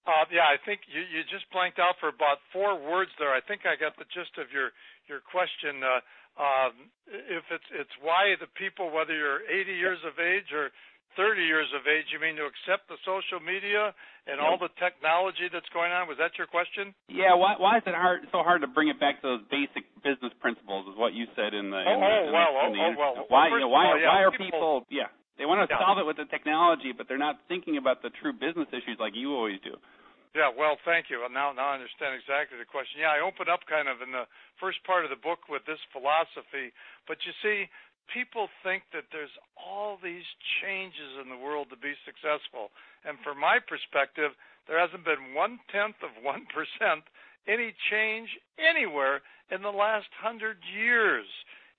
Uh, 0.09 0.25
yeah, 0.33 0.49
I 0.49 0.57
think 0.65 0.81
you, 0.89 1.05
you 1.05 1.21
just 1.29 1.45
blanked 1.53 1.77
out 1.77 2.01
for 2.01 2.09
about 2.09 2.41
four 2.49 2.73
words 2.73 3.13
there. 3.21 3.29
I 3.29 3.45
think 3.45 3.69
I 3.69 3.77
got 3.77 3.93
the 3.95 4.09
gist 4.09 4.35
of 4.41 4.49
your 4.49 4.73
your 5.05 5.21
question. 5.21 5.85
Uh, 5.85 6.01
um, 6.39 6.71
if 7.07 7.45
it's 7.51 7.69
it's 7.77 7.95
why 8.01 8.33
the 8.41 8.49
people, 8.57 8.89
whether 8.89 9.13
you're 9.13 9.45
80 9.45 9.73
years 9.75 10.01
of 10.07 10.17
age 10.17 10.49
or 10.49 10.73
30 11.17 11.41
years 11.41 11.69
of 11.73 11.85
age, 11.89 12.09
you 12.13 12.19
mean 12.21 12.37
to 12.37 12.45
accept 12.45 12.89
the 12.89 12.97
social 13.01 13.41
media 13.41 13.93
and 14.29 14.37
all 14.37 14.61
the 14.61 14.69
technology 14.77 15.49
that's 15.49 15.69
going 15.73 15.89
on? 15.89 16.05
Was 16.05 16.21
that 16.21 16.37
your 16.37 16.45
question? 16.45 16.93
Yeah. 17.09 17.33
Why 17.33 17.57
why 17.57 17.81
is 17.81 17.85
it 17.87 17.97
hard 17.97 18.29
so 18.29 18.45
hard 18.45 18.61
to 18.61 18.69
bring 18.69 18.89
it 18.89 18.99
back 19.01 19.21
to 19.21 19.37
those 19.37 19.43
basic 19.49 19.89
business 20.05 20.33
principles? 20.37 20.85
Is 20.89 20.97
what 20.97 21.17
you 21.17 21.25
said 21.33 21.57
in 21.57 21.73
the. 21.73 21.81
Oh, 21.81 21.89
oh, 21.89 21.97
in 21.97 22.01
the, 22.01 22.09
oh 22.09 22.25
in 22.25 22.33
well, 22.33 22.51
the, 22.53 22.65
in 22.65 22.73
the, 22.73 22.83
oh, 22.83 22.93
well. 22.97 23.13
Why 23.29 23.49
well, 23.49 23.69
why 23.69 23.83
all, 23.89 23.97
yeah, 23.97 24.13
why 24.13 24.21
are 24.27 24.31
people, 24.31 24.85
people 24.85 24.93
yeah 24.93 25.09
they 25.39 25.47
want 25.47 25.63
to 25.63 25.71
yeah. 25.71 25.79
solve 25.79 25.97
it 26.03 26.05
with 26.05 26.19
the 26.19 26.27
technology, 26.27 26.91
but 26.91 27.07
they're 27.07 27.17
not 27.21 27.39
thinking 27.47 27.79
about 27.79 28.03
the 28.03 28.11
true 28.19 28.35
business 28.35 28.67
issues 28.75 28.99
like 28.99 29.15
you 29.15 29.31
always 29.31 29.63
do. 29.63 29.79
Yeah, 30.35 30.53
well, 30.53 30.77
thank 30.85 31.09
you. 31.09 31.25
Now, 31.31 31.55
now 31.55 31.73
I 31.73 31.79
understand 31.79 32.13
exactly 32.13 32.59
the 32.61 32.67
question. 32.67 33.01
Yeah, 33.01 33.17
I 33.17 33.23
open 33.25 33.49
up 33.49 33.65
kind 33.65 33.89
of 33.89 34.03
in 34.05 34.13
the 34.13 34.29
first 34.61 34.77
part 34.85 35.01
of 35.01 35.09
the 35.09 35.17
book 35.17 35.49
with 35.49 35.65
this 35.65 35.81
philosophy, 35.89 36.69
but 37.09 37.17
you 37.25 37.33
see, 37.41 37.65
people 38.13 38.49
think 38.63 38.83
that 38.93 39.09
there's 39.11 39.33
all 39.57 39.97
these 40.01 40.25
changes 40.61 41.17
in 41.21 41.29
the 41.29 41.37
world 41.37 41.69
to 41.69 41.77
be 41.77 41.93
successful, 42.05 42.71
and 43.05 43.17
from 43.23 43.39
my 43.39 43.59
perspective, 43.61 44.31
there 44.67 44.79
hasn't 44.79 45.05
been 45.05 45.33
one 45.33 45.59
tenth 45.71 45.97
of 46.05 46.13
one 46.21 46.45
percent 46.49 47.05
any 47.47 47.73
change 47.89 48.29
anywhere 48.59 49.21
in 49.49 49.61
the 49.61 49.73
last 49.73 50.09
hundred 50.13 50.57
years. 50.69 51.25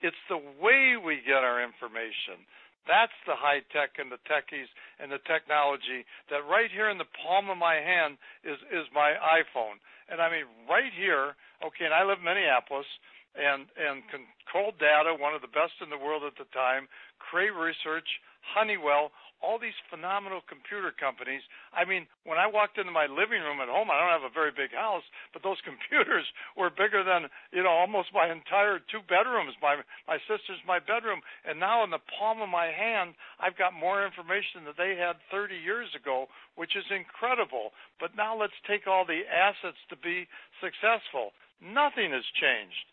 It's 0.01 0.19
the 0.27 0.41
way 0.59 0.97
we 0.97 1.21
get 1.23 1.45
our 1.45 1.63
information. 1.63 2.43
That's 2.89 3.15
the 3.29 3.37
high 3.37 3.61
tech 3.69 4.01
and 4.01 4.11
the 4.11 4.19
techies 4.25 4.67
and 4.97 5.13
the 5.13 5.21
technology 5.29 6.03
that 6.33 6.41
right 6.49 6.73
here 6.73 6.89
in 6.89 6.97
the 6.97 7.13
palm 7.21 7.49
of 7.49 7.57
my 7.57 7.77
hand 7.77 8.17
is 8.43 8.57
is 8.73 8.89
my 8.91 9.13
iPhone. 9.21 9.77
And 10.09 10.19
I 10.19 10.33
mean 10.33 10.49
right 10.67 10.91
here, 10.91 11.37
okay, 11.61 11.85
and 11.85 11.93
I 11.93 12.03
live 12.03 12.19
in 12.19 12.25
Minneapolis 12.25 12.89
and 13.35 13.67
and 13.79 14.03
Control 14.11 14.75
Data, 14.75 15.15
one 15.15 15.33
of 15.33 15.41
the 15.41 15.51
best 15.51 15.79
in 15.79 15.89
the 15.89 15.99
world 15.99 16.23
at 16.27 16.35
the 16.35 16.49
time, 16.51 16.87
Cray 17.19 17.49
Research, 17.49 18.07
Honeywell, 18.53 19.11
all 19.41 19.57
these 19.57 19.77
phenomenal 19.89 20.45
computer 20.45 20.93
companies. 20.93 21.41
I 21.73 21.83
mean, 21.83 22.05
when 22.29 22.37
I 22.37 22.45
walked 22.45 22.77
into 22.77 22.93
my 22.93 23.09
living 23.09 23.41
room 23.41 23.57
at 23.57 23.73
home, 23.73 23.89
I 23.89 23.97
don't 23.97 24.13
have 24.21 24.29
a 24.29 24.33
very 24.33 24.53
big 24.53 24.69
house, 24.71 25.03
but 25.33 25.41
those 25.41 25.57
computers 25.67 26.25
were 26.53 26.69
bigger 26.69 27.01
than, 27.01 27.27
you 27.49 27.65
know, 27.65 27.73
almost 27.73 28.13
my 28.13 28.29
entire 28.29 28.77
two 28.79 29.01
bedrooms, 29.09 29.57
my 29.61 29.81
my 30.05 30.21
sister's 30.29 30.61
my 30.69 30.77
bedroom. 30.77 31.25
And 31.43 31.57
now 31.59 31.83
in 31.83 31.89
the 31.89 32.03
palm 32.17 32.41
of 32.41 32.49
my 32.49 32.69
hand, 32.69 33.17
I've 33.41 33.57
got 33.57 33.73
more 33.73 34.05
information 34.05 34.69
than 34.69 34.77
they 34.77 34.95
had 34.95 35.17
30 35.33 35.57
years 35.57 35.89
ago, 35.97 36.29
which 36.55 36.77
is 36.77 36.85
incredible. 36.93 37.73
But 37.99 38.13
now 38.15 38.37
let's 38.37 38.57
take 38.69 38.85
all 38.85 39.05
the 39.05 39.25
assets 39.25 39.81
to 39.89 39.97
be 39.97 40.29
successful. 40.61 41.33
Nothing 41.61 42.13
has 42.13 42.25
changed. 42.37 42.85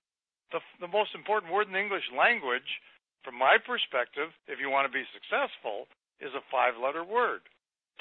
The 0.52 0.61
the 0.80 0.88
most 0.88 1.14
important 1.14 1.52
word 1.52 1.66
in 1.66 1.74
the 1.74 1.82
English 1.82 2.08
language 2.16 2.80
from 3.24 3.37
my 3.37 3.58
perspective, 3.61 4.32
if 4.48 4.58
you 4.61 4.70
want 4.70 4.88
to 4.88 4.94
be 4.94 5.04
successful, 5.12 5.88
is 6.20 6.32
a 6.32 6.44
five 6.50 6.78
letter 6.80 7.04
word 7.04 7.44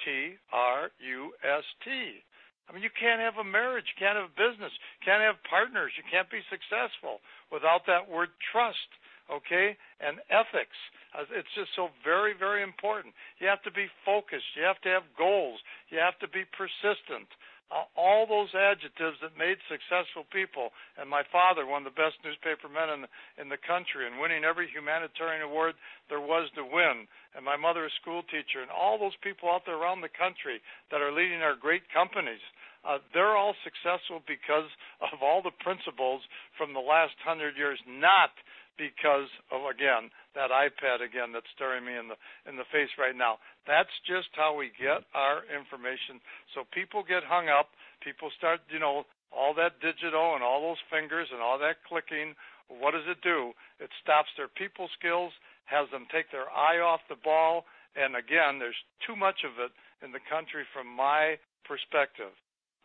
T 0.04 0.38
R 0.54 0.92
U 0.94 1.34
S 1.44 1.66
T. 1.84 2.24
I 2.68 2.76
mean, 2.76 2.84
you 2.84 2.92
can't 2.92 3.24
have 3.24 3.40
a 3.40 3.48
marriage, 3.48 3.88
you 3.88 3.98
can't 4.00 4.20
have 4.20 4.28
a 4.28 4.36
business, 4.36 4.76
you 5.00 5.02
can't 5.08 5.24
have 5.24 5.40
partners, 5.48 5.96
you 5.96 6.04
can't 6.04 6.28
be 6.28 6.44
successful 6.52 7.24
without 7.48 7.88
that 7.88 8.12
word 8.12 8.36
trust. 8.52 8.92
Okay? 9.32 9.78
And 10.00 10.20
ethics. 10.30 10.78
Uh, 11.16 11.28
it's 11.32 11.52
just 11.56 11.72
so 11.76 11.90
very, 12.04 12.34
very 12.38 12.64
important. 12.64 13.14
You 13.40 13.48
have 13.48 13.64
to 13.64 13.72
be 13.72 13.88
focused. 14.06 14.56
You 14.56 14.64
have 14.64 14.82
to 14.84 14.90
have 14.90 15.04
goals. 15.18 15.60
You 15.90 16.00
have 16.00 16.18
to 16.20 16.28
be 16.28 16.44
persistent. 16.56 17.28
Uh, 17.68 17.84
all 18.00 18.24
those 18.24 18.56
adjectives 18.56 19.20
that 19.20 19.36
made 19.36 19.60
successful 19.68 20.24
people. 20.32 20.72
And 20.96 21.12
my 21.12 21.28
father, 21.28 21.68
one 21.68 21.84
of 21.84 21.92
the 21.92 22.00
best 22.00 22.16
newspaper 22.24 22.72
men 22.72 22.88
in 22.88 23.00
the, 23.04 23.12
in 23.36 23.48
the 23.52 23.60
country, 23.60 24.08
and 24.08 24.24
winning 24.24 24.48
every 24.48 24.72
humanitarian 24.72 25.44
award 25.44 25.76
there 26.08 26.24
was 26.24 26.48
to 26.56 26.64
win. 26.64 27.12
And 27.36 27.44
my 27.44 27.60
mother, 27.60 27.84
a 27.84 28.00
school 28.00 28.24
teacher, 28.24 28.64
and 28.64 28.72
all 28.72 28.96
those 28.96 29.20
people 29.20 29.52
out 29.52 29.68
there 29.68 29.76
around 29.76 30.00
the 30.00 30.16
country 30.16 30.64
that 30.96 31.04
are 31.04 31.12
leading 31.12 31.44
our 31.44 31.60
great 31.60 31.84
companies. 31.92 32.40
Uh, 32.88 33.04
they're 33.12 33.36
all 33.36 33.52
successful 33.68 34.24
because 34.24 34.72
of 35.04 35.20
all 35.20 35.44
the 35.44 35.52
principles 35.60 36.24
from 36.56 36.72
the 36.72 36.80
last 36.80 37.20
hundred 37.20 37.60
years, 37.60 37.84
not 37.84 38.32
because 38.78 39.30
of 39.52 39.66
again 39.66 40.14
that 40.38 40.54
iPad 40.54 41.02
again 41.02 41.34
that's 41.34 41.50
staring 41.58 41.84
me 41.84 41.98
in 41.98 42.08
the 42.08 42.18
in 42.46 42.56
the 42.56 42.70
face 42.72 42.94
right 42.98 43.18
now. 43.18 43.42
That's 43.66 43.92
just 44.06 44.30
how 44.38 44.56
we 44.56 44.72
get 44.78 45.04
our 45.18 45.44
information. 45.50 46.22
So 46.54 46.64
people 46.70 47.02
get 47.04 47.26
hung 47.26 47.50
up. 47.50 47.74
People 48.06 48.30
start, 48.38 48.62
you 48.70 48.80
know, 48.80 49.10
all 49.34 49.54
that 49.58 49.82
digital 49.82 50.38
and 50.38 50.46
all 50.46 50.62
those 50.62 50.82
fingers 50.88 51.28
and 51.34 51.42
all 51.42 51.58
that 51.60 51.84
clicking. 51.84 52.38
What 52.70 52.94
does 52.94 53.08
it 53.10 53.20
do? 53.26 53.52
It 53.80 53.90
stops 54.04 54.30
their 54.38 54.52
people 54.52 54.88
skills, 54.94 55.34
has 55.66 55.90
them 55.92 56.06
take 56.12 56.32
their 56.32 56.48
eye 56.52 56.80
off 56.80 57.02
the 57.10 57.20
ball, 57.20 57.66
and 57.96 58.16
again, 58.16 58.60
there's 58.60 58.78
too 59.08 59.16
much 59.16 59.42
of 59.42 59.58
it 59.58 59.72
in 60.06 60.12
the 60.12 60.22
country 60.30 60.64
from 60.70 60.86
my 60.86 61.40
perspective. 61.66 62.32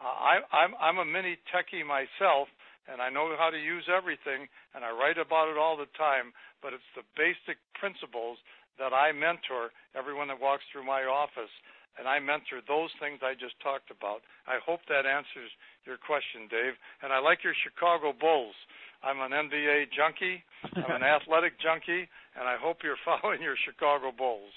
Uh, 0.00 0.08
I, 0.08 0.34
I'm 0.50 0.72
I'm 0.80 0.98
a 0.98 1.06
mini 1.06 1.38
techie 1.52 1.86
myself, 1.86 2.48
and 2.90 3.00
I 3.00 3.10
know 3.10 3.30
how 3.38 3.50
to 3.50 3.58
use 3.58 3.86
everything, 3.86 4.48
and 4.74 4.84
I 4.84 4.90
write 4.90 5.18
about 5.18 5.48
it 5.48 5.58
all 5.58 5.76
the 5.76 5.90
time. 5.94 6.34
But 6.62 6.72
it's 6.72 6.92
the 6.94 7.06
basic 7.14 7.58
principles 7.78 8.38
that 8.78 8.94
I 8.94 9.12
mentor 9.12 9.70
everyone 9.94 10.28
that 10.28 10.40
walks 10.40 10.64
through 10.72 10.86
my 10.86 11.04
office, 11.04 11.52
and 11.98 12.08
I 12.08 12.18
mentor 12.18 12.64
those 12.64 12.90
things 12.98 13.20
I 13.20 13.34
just 13.36 13.58
talked 13.60 13.92
about. 13.92 14.24
I 14.48 14.58
hope 14.64 14.80
that 14.88 15.04
answers 15.04 15.52
your 15.84 16.00
question, 16.00 16.48
Dave. 16.48 16.74
And 17.02 17.12
I 17.12 17.20
like 17.20 17.44
your 17.44 17.56
Chicago 17.62 18.16
Bulls. 18.16 18.56
I'm 19.02 19.20
an 19.20 19.34
NBA 19.34 19.92
junkie. 19.92 20.42
I'm 20.74 21.02
an 21.02 21.06
athletic 21.16 21.60
junkie, 21.60 22.08
and 22.38 22.48
I 22.48 22.56
hope 22.56 22.80
you're 22.82 23.00
following 23.04 23.42
your 23.42 23.56
Chicago 23.66 24.10
Bulls. 24.10 24.54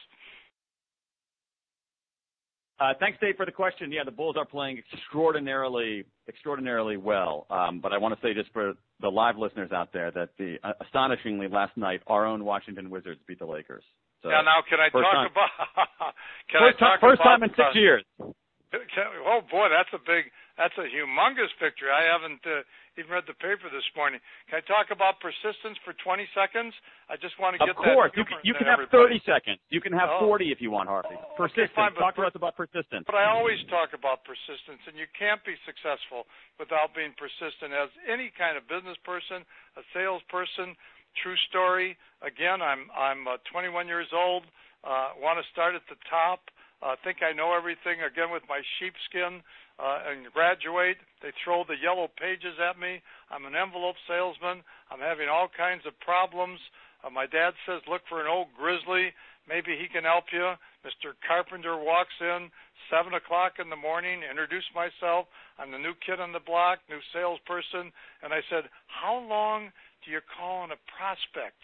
Uh, 2.80 2.94
thanks, 3.00 3.18
Dave, 3.22 3.36
for 3.38 3.46
the 3.46 3.52
question. 3.52 3.92
Yeah, 3.92 4.04
the 4.04 4.12
Bulls 4.12 4.36
are 4.38 4.46
playing 4.46 4.82
extraordinarily, 4.94 6.04
extraordinarily 6.28 6.98
well. 6.98 7.46
Um, 7.50 7.80
but 7.82 7.94
I 7.94 7.98
want 7.98 8.20
to 8.20 8.22
say 8.26 8.34
just 8.34 8.52
for 8.52 8.74
the 9.02 9.10
live 9.10 9.38
listeners 9.38 9.72
out 9.72 9.94
there 9.94 10.12
that 10.12 10.30
the 10.38 10.58
uh, 10.64 10.74
astonishingly 10.82 11.48
last 11.48 11.76
night 11.78 12.02
our 12.08 12.26
own 12.26 12.44
Washington 12.44 12.90
Wizards 12.90 13.22
beat 13.28 13.40
the 13.40 13.46
Lakers. 13.46 13.84
So 14.24 14.30
yeah. 14.30 14.42
Now, 14.42 14.66
can 14.68 14.80
I 14.80 14.90
talk 14.90 15.06
time, 15.06 15.30
about? 15.32 15.50
can 16.50 16.62
first 16.62 16.78
I 16.78 16.80
talk 16.80 16.90
time, 16.90 17.00
first 17.02 17.22
about, 17.22 17.30
time 17.38 17.44
in 17.44 17.50
six 17.50 17.70
uh, 17.76 17.80
years. 17.80 18.04
Oh 18.18 19.42
boy, 19.50 19.68
that's 19.70 19.94
a 19.94 20.02
big, 20.02 20.32
that's 20.56 20.76
a 20.80 20.88
humongous 20.88 21.52
victory. 21.60 21.92
I 21.92 22.08
haven't 22.08 22.40
uh, 22.48 22.64
even 22.96 23.12
read 23.12 23.28
the 23.28 23.36
paper 23.36 23.68
this 23.68 23.86
morning. 23.92 24.24
Can 24.48 24.60
I 24.60 24.64
talk 24.64 24.88
about 24.92 25.20
persistence 25.20 25.76
for 25.84 25.92
20 26.00 26.24
seconds? 26.32 26.72
I 27.12 27.20
just 27.20 27.36
want 27.38 27.60
to 27.60 27.60
get 27.60 27.76
course. 27.76 27.84
that. 27.84 27.92
Of 27.92 28.00
course, 28.00 28.12
you 28.16 28.26
can, 28.26 28.40
you 28.48 28.54
can 28.56 28.68
have 28.68 28.80
everybody. 28.80 29.20
30 29.20 29.28
seconds. 29.28 29.60
You 29.68 29.84
can 29.84 29.92
have 29.92 30.08
oh. 30.16 30.32
40 30.32 30.56
if 30.56 30.64
you 30.64 30.72
want, 30.72 30.88
Harvey. 30.88 31.20
Persistence. 31.36 31.76
Okay, 31.76 31.76
fine, 31.76 31.92
talk 32.00 32.16
per- 32.16 32.24
to 32.24 32.32
us 32.32 32.36
about 32.40 32.56
persistence. 32.56 33.04
But 33.04 33.20
I 33.20 33.28
always 33.28 33.60
talk 33.68 33.92
about 33.92 34.24
persistence, 34.24 34.80
and 34.88 34.96
you 34.96 35.12
can't 35.12 35.44
be 35.44 35.60
successful 35.68 36.24
without 36.56 36.96
being 36.96 37.12
persistent. 37.20 37.76
As 37.76 37.92
any 38.08 38.32
kind 38.32 38.56
of 38.56 38.64
business 38.72 38.96
person, 39.04 39.44
a 39.76 39.84
salesperson, 39.92 40.80
true 41.20 41.38
story. 41.52 42.00
Again, 42.24 42.64
I'm 42.64 42.88
I'm 42.96 43.28
uh, 43.28 43.44
21 43.52 43.88
years 43.88 44.08
old. 44.16 44.44
Uh, 44.84 45.18
want 45.20 45.40
to 45.42 45.46
start 45.52 45.76
at 45.76 45.84
the 45.90 46.00
top. 46.08 46.48
Uh, 46.86 46.94
think 47.02 47.26
I 47.26 47.34
know 47.34 47.58
everything 47.58 48.06
again 48.06 48.30
with 48.30 48.46
my 48.46 48.62
sheepskin 48.78 49.42
uh, 49.82 50.06
and 50.06 50.30
graduate. 50.30 51.02
They 51.26 51.34
throw 51.42 51.66
the 51.66 51.82
yellow 51.82 52.14
pages 52.14 52.62
at 52.62 52.78
me. 52.78 53.02
I'm 53.34 53.50
an 53.50 53.58
envelope 53.58 53.98
salesman. 54.06 54.62
I'm 54.94 55.02
having 55.02 55.26
all 55.26 55.50
kinds 55.50 55.82
of 55.90 55.98
problems. 55.98 56.62
Uh, 57.02 57.10
my 57.10 57.26
dad 57.26 57.58
says, 57.66 57.82
look 57.90 58.06
for 58.06 58.22
an 58.22 58.30
old 58.30 58.54
grizzly. 58.54 59.18
Maybe 59.50 59.74
he 59.74 59.90
can 59.90 60.06
help 60.06 60.30
you. 60.30 60.54
Mr. 60.86 61.18
Carpenter 61.26 61.74
walks 61.74 62.14
in, 62.22 62.54
7 62.94 63.18
o'clock 63.18 63.58
in 63.58 63.74
the 63.74 63.82
morning, 63.82 64.22
introduce 64.22 64.70
myself. 64.78 65.26
I'm 65.58 65.74
the 65.74 65.82
new 65.82 65.98
kid 66.06 66.22
on 66.22 66.38
the 66.38 66.46
block, 66.46 66.86
new 66.86 67.02
salesperson. 67.10 67.90
And 68.22 68.30
I 68.30 68.46
said, 68.46 68.70
how 68.86 69.26
long 69.26 69.74
do 70.06 70.14
you 70.14 70.22
call 70.38 70.62
on 70.62 70.70
a 70.70 70.86
prospect 70.94 71.58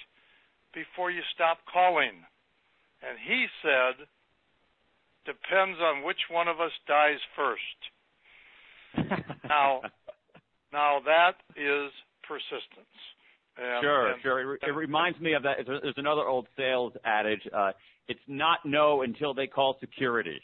before 0.73 1.13
you 1.13 1.21
stop 1.29 1.61
calling? 1.69 2.25
And 3.05 3.21
he 3.21 3.45
said, 3.61 4.09
depends 5.25 5.77
on 5.79 6.03
which 6.03 6.19
one 6.29 6.47
of 6.47 6.59
us 6.59 6.71
dies 6.87 7.19
first 7.35 7.79
now, 9.47 9.81
now 10.73 10.99
that 11.05 11.33
is 11.55 11.91
persistence. 12.27 12.95
And, 13.57 13.83
sure, 13.83 14.07
and, 14.11 14.21
sure. 14.21 14.55
It, 14.55 14.59
it, 14.67 14.71
reminds 14.71 15.19
me 15.19 15.33
of 15.33 15.43
that. 15.43 15.57
There's 15.65 15.93
another 15.97 16.21
old 16.21 16.47
sales 16.57 16.93
adage. 17.05 17.41
Uh, 17.55 17.71
it's 18.07 18.19
not 18.27 18.59
no 18.65 19.01
until 19.01 19.33
they 19.33 19.47
call 19.47 19.77
security. 19.79 20.41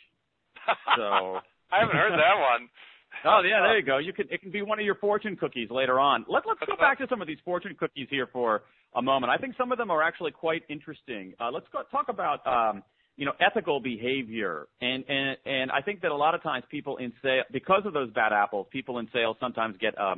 So 0.98 1.04
I 1.72 1.80
haven't 1.80 1.96
heard 1.96 2.12
that 2.12 2.40
one. 2.40 2.70
Oh 3.26 3.42
yeah, 3.44 3.62
there 3.62 3.80
you 3.80 3.86
go. 3.86 3.98
You 3.98 4.14
can 4.14 4.28
it 4.30 4.42
can 4.42 4.52
be 4.52 4.62
one 4.62 4.80
of 4.80 4.86
your 4.86 4.94
fortune 4.96 5.38
cookies 5.38 5.72
later 5.72 6.00
on. 6.00 6.24
Let 6.28 6.44
let's 6.46 6.60
go 6.68 6.76
back 6.76 7.00
to 7.00 7.08
some 7.10 7.20
of 7.20 7.28
these 7.28 7.40
fortune 7.44 7.76
cookies 7.80 8.08
here 8.12 8.28
for 8.32 8.64
a 8.96 9.02
moment. 9.02 9.32
I 9.32 9.38
think 9.38 9.56
some 9.58 9.72
of 9.72 9.80
them 9.80 9.90
are 9.90 10.04
actually 10.04 10.32
quite 10.32 10.62
interesting. 10.70 11.34
Uh, 11.40 11.50
let's 11.52 11.66
go 11.72 11.82
talk 11.90 12.10
about 12.10 12.46
um, 12.46 12.84
you 13.18 13.26
know, 13.26 13.34
ethical 13.40 13.80
behavior. 13.80 14.68
And, 14.80 15.04
and, 15.10 15.38
and 15.46 15.72
I 15.72 15.82
think 15.82 16.02
that 16.02 16.12
a 16.12 16.16
lot 16.16 16.36
of 16.36 16.44
times 16.44 16.64
people 16.70 16.98
in 16.98 17.12
sales, 17.22 17.46
because 17.52 17.82
of 17.86 17.94
those 17.94 18.12
bad 18.12 18.32
apples, 18.32 18.68
people 18.72 19.00
in 19.00 19.10
sales 19.12 19.36
sometimes 19.40 19.76
get 19.80 19.96
a, 19.98 20.16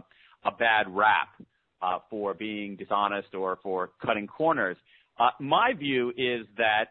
bad 0.57 0.85
rap, 0.89 1.29
uh, 1.81 1.99
for 2.09 2.33
being 2.33 2.75
dishonest 2.75 3.33
or 3.33 3.57
for 3.63 3.91
cutting 4.05 4.27
corners. 4.27 4.77
Uh, 5.17 5.29
my 5.39 5.73
view 5.73 6.09
is 6.09 6.45
that, 6.57 6.85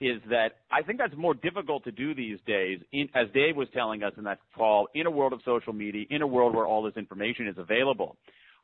is 0.00 0.20
that 0.28 0.56
I 0.70 0.82
think 0.82 0.98
that's 0.98 1.16
more 1.16 1.34
difficult 1.34 1.84
to 1.84 1.92
do 1.92 2.14
these 2.14 2.38
days, 2.44 2.80
in, 2.92 3.08
as 3.14 3.28
Dave 3.32 3.56
was 3.56 3.68
telling 3.72 4.02
us 4.02 4.12
in 4.16 4.24
that 4.24 4.38
call, 4.56 4.88
in 4.94 5.06
a 5.06 5.10
world 5.10 5.32
of 5.32 5.40
social 5.44 5.72
media, 5.72 6.04
in 6.10 6.22
a 6.22 6.26
world 6.26 6.54
where 6.54 6.66
all 6.66 6.82
this 6.82 6.96
information 6.96 7.46
is 7.46 7.56
available. 7.58 8.16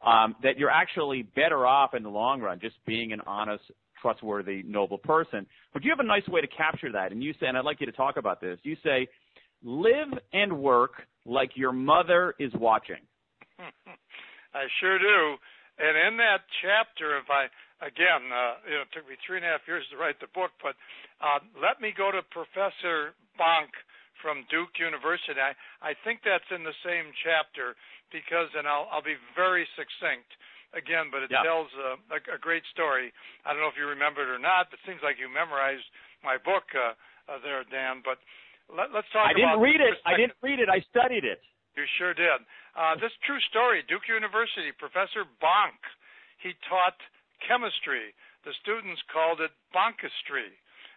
Um, 0.05 0.37
that 0.45 0.59
you're 0.59 0.71
actually 0.71 1.23
better 1.23 1.67
off 1.67 1.95
in 1.95 2.05
the 2.05 2.09
long 2.09 2.41
run 2.41 2.61
just 2.61 2.77
being 2.87 3.13
an 3.13 3.21
honest 3.27 3.65
trustworthy, 4.01 4.63
noble 4.63 4.99
person. 4.99 5.47
But 5.73 5.85
you 5.85 5.91
have 5.91 6.01
a 6.01 6.07
nice 6.07 6.27
way 6.29 6.41
to 6.41 6.47
capture 6.47 6.93
that. 6.93 7.13
And 7.13 7.23
you 7.23 7.33
say, 7.41 7.47
and 7.47 7.57
I'd 7.57 7.65
like 7.65 7.81
you 7.81 7.87
to 7.87 7.93
talk 7.93 8.17
about 8.17 8.41
this. 8.41 8.59
You 8.63 8.77
say, 8.85 9.09
live 9.63 10.09
and 10.33 10.59
work 10.59 11.03
like 11.25 11.51
your 11.55 11.73
mother 11.73 12.35
is 12.39 12.53
watching. 12.55 13.03
I 13.59 14.65
sure 14.81 14.99
do. 14.99 15.37
And 15.79 15.95
in 15.95 16.17
that 16.19 16.43
chapter, 16.63 17.19
if 17.19 17.31
I, 17.31 17.47
again, 17.85 18.27
uh, 18.31 18.59
you 18.67 18.75
know, 18.75 18.83
it 18.83 18.91
took 18.91 19.07
me 19.07 19.15
three 19.23 19.39
and 19.39 19.47
a 19.47 19.51
half 19.55 19.63
years 19.67 19.87
to 19.91 19.97
write 19.97 20.19
the 20.19 20.31
book, 20.35 20.51
but 20.63 20.75
uh, 21.23 21.39
let 21.63 21.79
me 21.79 21.95
go 21.95 22.11
to 22.11 22.23
Professor 22.35 23.15
Bonk 23.39 23.71
from 24.19 24.43
Duke 24.51 24.75
University. 24.83 25.39
I, 25.39 25.55
I 25.79 25.95
think 26.03 26.27
that's 26.27 26.47
in 26.51 26.67
the 26.67 26.75
same 26.83 27.15
chapter 27.23 27.79
because, 28.11 28.51
and 28.59 28.67
I'll, 28.67 28.91
I'll 28.91 29.07
be 29.07 29.19
very 29.39 29.63
succinct 29.79 30.27
again, 30.77 31.09
but 31.09 31.25
it 31.25 31.31
yeah. 31.33 31.45
tells 31.45 31.69
a, 31.77 31.97
a, 32.13 32.19
a 32.37 32.41
great 32.41 32.65
story. 32.73 33.13
I 33.45 33.53
don't 33.53 33.63
know 33.63 33.73
if 33.73 33.79
you 33.79 33.89
remember 33.89 34.25
it 34.25 34.31
or 34.31 34.41
not, 34.41 34.69
but 34.69 34.81
it 34.81 34.85
seems 34.85 35.01
like 35.01 35.17
you 35.17 35.31
memorized 35.31 35.87
my 36.21 36.37
book 36.37 36.69
uh, 36.77 36.93
uh, 37.29 37.39
there, 37.41 37.65
Dan. 37.69 38.05
But 38.05 38.21
let, 38.69 38.93
us 38.93 39.07
talk. 39.13 39.29
I 39.29 39.37
didn't 39.37 39.61
read 39.61 39.81
it. 39.81 39.97
I 40.05 40.17
didn't 40.17 40.39
read 40.45 40.61
it. 40.61 40.69
I 40.69 40.85
studied 40.93 41.25
it. 41.25 41.41
You 41.77 41.87
sure 41.97 42.13
did. 42.13 42.43
Uh, 42.75 42.99
this 42.99 43.15
true 43.23 43.41
story. 43.49 43.87
Duke 43.87 44.11
University 44.11 44.75
professor 44.75 45.25
Bonk. 45.39 45.79
He 46.43 46.55
taught 46.67 46.99
chemistry. 47.43 48.15
The 48.47 48.55
students 48.63 49.03
called 49.11 49.43
it 49.43 49.51
Bonkistry, 49.75 50.55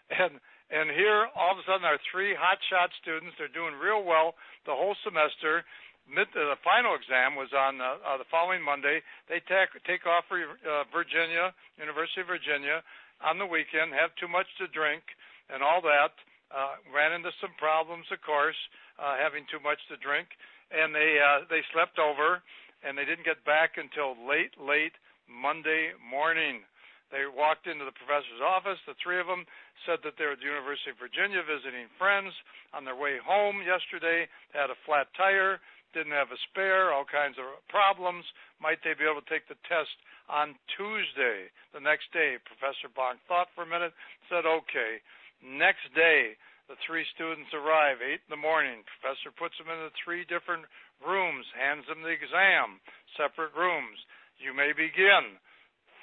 and 0.10 0.38
and 0.72 0.88
here 0.94 1.28
all 1.36 1.54
of 1.54 1.60
a 1.60 1.66
sudden 1.68 1.84
our 1.84 2.00
three 2.10 2.34
hotshot 2.38 2.94
students. 3.02 3.36
They're 3.38 3.52
doing 3.52 3.76
real 3.76 4.06
well 4.06 4.38
the 4.66 4.78
whole 4.78 4.96
semester 5.04 5.66
mid, 6.10 6.28
uh, 6.34 6.56
the 6.56 6.62
final 6.64 6.96
exam 6.96 7.36
was 7.36 7.54
on 7.54 7.82
uh, 7.82 7.98
uh, 8.02 8.18
the 8.18 8.28
following 8.30 8.64
Monday. 8.64 9.02
They 9.30 9.42
take 9.46 9.74
take 9.86 10.06
off 10.06 10.26
for 10.28 10.40
uh, 10.40 10.86
Virginia, 10.90 11.54
University 11.78 12.22
of 12.22 12.32
Virginia, 12.32 12.82
on 13.22 13.38
the 13.38 13.46
weekend. 13.46 13.94
Have 13.94 14.16
too 14.18 14.30
much 14.30 14.48
to 14.58 14.68
drink 14.72 15.04
and 15.52 15.62
all 15.62 15.82
that. 15.84 16.16
Uh, 16.52 16.76
ran 16.92 17.16
into 17.16 17.32
some 17.40 17.56
problems, 17.56 18.04
of 18.12 18.20
course, 18.28 18.60
uh, 19.00 19.16
having 19.16 19.48
too 19.48 19.60
much 19.64 19.80
to 19.88 19.96
drink, 20.04 20.28
and 20.68 20.92
they 20.92 21.16
uh, 21.20 21.48
they 21.48 21.64
slept 21.72 21.96
over, 21.96 22.44
and 22.84 22.98
they 22.98 23.08
didn't 23.08 23.24
get 23.24 23.40
back 23.48 23.80
until 23.80 24.20
late 24.28 24.52
late 24.60 24.96
Monday 25.32 25.96
morning. 26.04 26.68
They 27.12 27.28
walked 27.28 27.68
into 27.68 27.84
the 27.84 27.92
professor's 27.96 28.40
office. 28.40 28.80
The 28.88 28.96
three 29.04 29.20
of 29.20 29.28
them 29.28 29.44
said 29.84 30.00
that 30.08 30.16
they 30.16 30.24
were 30.24 30.40
at 30.40 30.40
the 30.40 30.48
University 30.48 30.96
of 30.96 31.00
Virginia 31.00 31.44
visiting 31.44 31.92
friends. 32.00 32.32
On 32.72 32.88
their 32.88 32.96
way 32.96 33.20
home 33.20 33.60
yesterday, 33.60 34.32
they 34.52 34.60
had 34.60 34.72
a 34.72 34.80
flat 34.88 35.12
tire 35.20 35.60
didn't 35.94 36.16
have 36.16 36.32
a 36.32 36.40
spare, 36.50 36.92
all 36.92 37.06
kinds 37.06 37.38
of 37.38 37.46
problems. 37.68 38.26
Might 38.60 38.80
they 38.84 38.96
be 38.96 39.08
able 39.08 39.22
to 39.22 39.32
take 39.32 39.48
the 39.48 39.60
test 39.68 39.94
on 40.32 40.56
Tuesday, 40.76 41.52
the 41.76 41.84
next 41.84 42.12
day? 42.12 42.40
Professor 42.44 42.88
Bonk 42.92 43.20
thought 43.28 43.52
for 43.54 43.64
a 43.64 43.70
minute, 43.70 43.94
said, 44.32 44.48
okay. 44.48 45.04
Next 45.44 45.86
day, 45.98 46.38
the 46.72 46.80
three 46.88 47.04
students 47.12 47.52
arrive, 47.52 48.00
8 48.00 48.24
in 48.24 48.32
the 48.32 48.40
morning. 48.40 48.88
Professor 48.88 49.34
puts 49.34 49.60
them 49.60 49.68
into 49.68 49.92
three 50.00 50.24
different 50.24 50.64
rooms, 51.04 51.44
hands 51.52 51.84
them 51.90 52.06
the 52.06 52.14
exam, 52.14 52.80
separate 53.18 53.52
rooms. 53.58 54.00
You 54.40 54.56
may 54.56 54.72
begin. 54.72 55.36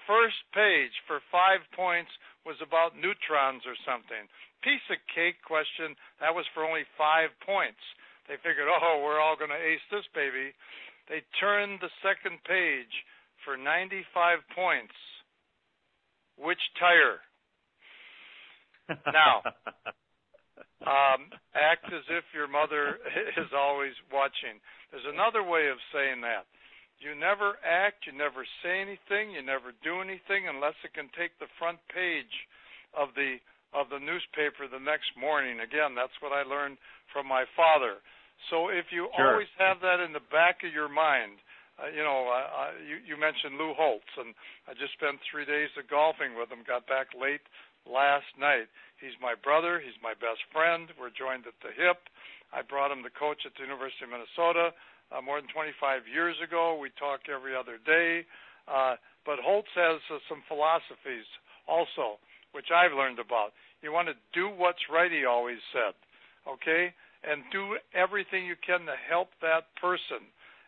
First 0.04 0.40
page 0.52 0.92
for 1.08 1.20
five 1.32 1.64
points 1.72 2.12
was 2.44 2.56
about 2.60 2.96
neutrons 2.96 3.64
or 3.68 3.76
something. 3.84 4.28
Piece 4.64 4.84
of 4.90 4.98
cake 5.12 5.38
question, 5.44 5.94
that 6.18 6.34
was 6.34 6.48
for 6.52 6.64
only 6.64 6.84
five 6.96 7.30
points. 7.44 7.80
They 8.28 8.36
figured, 8.44 8.68
oh, 8.68 9.00
we're 9.02 9.20
all 9.20 9.40
going 9.40 9.50
to 9.50 9.58
ace 9.58 9.82
this 9.90 10.04
baby. 10.14 10.52
They 11.08 11.24
turned 11.40 11.80
the 11.80 11.88
second 12.04 12.44
page 12.44 12.92
for 13.44 13.56
95 13.56 14.44
points. 14.52 14.92
Which 16.36 16.60
tire? 16.78 17.24
now, 19.10 19.42
um, 20.84 21.32
act 21.56 21.88
as 21.88 22.04
if 22.12 22.24
your 22.36 22.46
mother 22.46 23.00
is 23.40 23.50
always 23.56 23.96
watching. 24.12 24.60
There's 24.92 25.08
another 25.08 25.42
way 25.42 25.68
of 25.68 25.80
saying 25.92 26.20
that. 26.22 26.44
You 26.98 27.14
never 27.14 27.56
act, 27.62 28.10
you 28.10 28.12
never 28.12 28.42
say 28.60 28.82
anything, 28.82 29.30
you 29.30 29.42
never 29.42 29.70
do 29.86 30.02
anything 30.02 30.50
unless 30.50 30.74
it 30.82 30.92
can 30.98 31.06
take 31.14 31.30
the 31.38 31.50
front 31.58 31.78
page 31.94 32.32
of 32.92 33.14
the 33.14 33.38
of 33.76 33.92
the 33.92 34.00
newspaper 34.00 34.64
the 34.64 34.80
next 34.80 35.12
morning. 35.12 35.60
Again, 35.60 35.92
that's 35.92 36.16
what 36.24 36.32
I 36.32 36.42
learned 36.42 36.80
from 37.12 37.28
my 37.28 37.44
father. 37.52 38.00
So 38.50 38.70
if 38.70 38.94
you 38.94 39.10
sure. 39.16 39.34
always 39.34 39.50
have 39.58 39.82
that 39.82 40.00
in 40.00 40.14
the 40.14 40.24
back 40.30 40.62
of 40.62 40.72
your 40.72 40.88
mind, 40.88 41.42
uh, 41.78 41.90
you 41.94 42.02
know, 42.02 42.26
uh, 42.26 42.74
you, 42.82 42.98
you 43.06 43.14
mentioned 43.14 43.54
Lou 43.54 43.70
Holtz, 43.74 44.10
and 44.18 44.34
I 44.66 44.74
just 44.74 44.98
spent 44.98 45.22
three 45.30 45.46
days 45.46 45.70
of 45.78 45.86
golfing 45.86 46.34
with 46.34 46.50
him. 46.50 46.66
Got 46.66 46.90
back 46.90 47.14
late 47.14 47.42
last 47.86 48.26
night. 48.34 48.66
He's 48.98 49.14
my 49.22 49.38
brother. 49.38 49.78
He's 49.78 49.94
my 50.02 50.14
best 50.18 50.42
friend. 50.50 50.90
We're 50.98 51.14
joined 51.14 51.46
at 51.46 51.54
the 51.62 51.70
hip. 51.70 52.10
I 52.50 52.66
brought 52.66 52.90
him 52.90 53.06
to 53.06 53.12
coach 53.14 53.46
at 53.46 53.54
the 53.54 53.62
University 53.62 54.02
of 54.06 54.10
Minnesota 54.10 54.74
uh, 55.14 55.22
more 55.22 55.38
than 55.38 55.50
25 55.54 56.10
years 56.10 56.34
ago. 56.42 56.74
We 56.80 56.90
talk 56.98 57.30
every 57.30 57.54
other 57.54 57.78
day. 57.78 58.26
Uh, 58.66 58.98
but 59.22 59.38
Holtz 59.38 59.70
has 59.78 60.02
uh, 60.10 60.18
some 60.26 60.42
philosophies 60.50 61.28
also, 61.70 62.18
which 62.52 62.74
I've 62.74 62.96
learned 62.96 63.22
about. 63.22 63.54
You 63.82 63.92
want 63.92 64.08
to 64.10 64.16
do 64.34 64.50
what's 64.50 64.82
right, 64.90 65.12
he 65.12 65.24
always 65.24 65.62
said. 65.70 65.94
Okay? 66.48 66.90
And 67.26 67.42
do 67.50 67.78
everything 67.94 68.46
you 68.46 68.56
can 68.58 68.86
to 68.86 68.94
help 69.08 69.34
that 69.42 69.70
person. 69.80 70.22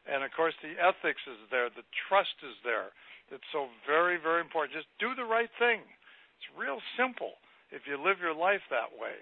And 0.09 0.25
of 0.25 0.31
course, 0.35 0.55
the 0.65 0.75
ethics 0.81 1.23
is 1.29 1.39
there, 1.51 1.71
the 1.71 1.87
trust 2.09 2.35
is 2.43 2.57
there. 2.65 2.91
It's 3.31 3.47
so 3.55 3.71
very, 3.87 4.19
very 4.19 4.43
important. 4.43 4.75
Just 4.75 4.91
do 4.99 5.15
the 5.15 5.27
right 5.27 5.51
thing. 5.63 5.87
It's 5.87 6.49
real 6.59 6.83
simple 6.99 7.39
if 7.71 7.87
you 7.87 7.95
live 7.95 8.19
your 8.19 8.35
life 8.35 8.65
that 8.75 8.91
way. 8.99 9.15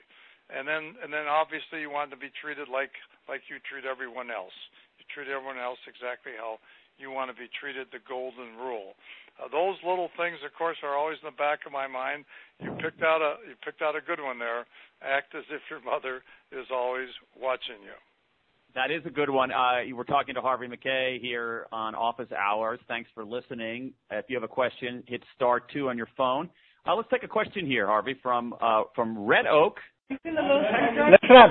And 0.48 0.64
then, 0.64 0.96
and 1.04 1.12
then 1.12 1.28
obviously, 1.28 1.84
you 1.84 1.92
want 1.92 2.08
to 2.08 2.16
be 2.16 2.32
treated 2.40 2.72
like 2.72 2.96
like 3.28 3.44
you 3.52 3.60
treat 3.68 3.84
everyone 3.84 4.32
else. 4.32 4.56
You 4.96 5.04
treat 5.12 5.28
everyone 5.28 5.60
else 5.60 5.76
exactly 5.84 6.32
how 6.40 6.56
you 6.96 7.12
want 7.12 7.28
to 7.28 7.36
be 7.36 7.52
treated. 7.52 7.92
The 7.92 8.00
golden 8.08 8.56
rule. 8.56 8.96
Uh, 9.38 9.48
those 9.50 9.76
little 9.86 10.10
things, 10.16 10.38
of 10.44 10.52
course, 10.58 10.76
are 10.82 10.96
always 10.96 11.18
in 11.22 11.26
the 11.26 11.36
back 11.36 11.60
of 11.66 11.72
my 11.72 11.86
mind. 11.86 12.24
You 12.60 12.70
picked 12.82 13.02
out 13.02 13.22
a 13.22 13.36
you 13.48 13.54
picked 13.64 13.82
out 13.82 13.94
a 13.94 14.00
good 14.00 14.20
one 14.20 14.38
there. 14.38 14.66
Act 15.02 15.34
as 15.34 15.44
if 15.50 15.60
your 15.70 15.80
mother 15.82 16.22
is 16.50 16.66
always 16.72 17.08
watching 17.40 17.80
you. 17.82 17.94
That 18.74 18.90
is 18.90 19.02
a 19.06 19.10
good 19.10 19.30
one. 19.30 19.50
Uh, 19.50 19.80
we're 19.94 20.04
talking 20.04 20.34
to 20.34 20.40
Harvey 20.40 20.66
Mackay 20.66 21.18
here 21.22 21.66
on 21.72 21.94
Office 21.94 22.30
Hours. 22.32 22.78
Thanks 22.88 23.08
for 23.14 23.24
listening. 23.24 23.92
If 24.10 24.26
you 24.28 24.36
have 24.36 24.42
a 24.42 24.48
question, 24.48 25.02
hit 25.06 25.22
star 25.34 25.60
two 25.72 25.88
on 25.88 25.96
your 25.96 26.08
phone. 26.16 26.50
Uh, 26.86 26.94
let's 26.94 27.08
take 27.10 27.22
a 27.22 27.28
question 27.28 27.66
here, 27.66 27.86
Harvey, 27.86 28.16
from 28.22 28.54
uh, 28.60 28.82
from 28.94 29.18
Red 29.24 29.46
Oak. 29.46 29.78
Listen 30.10 30.36
up. 30.38 31.50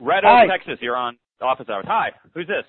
Red 0.00 0.24
Oak, 0.24 0.30
Hi. 0.30 0.46
Texas. 0.46 0.78
You're 0.80 0.96
on 0.96 1.16
Office 1.40 1.66
Hours. 1.68 1.84
Hi. 1.88 2.10
Who's 2.34 2.46
this? 2.46 2.64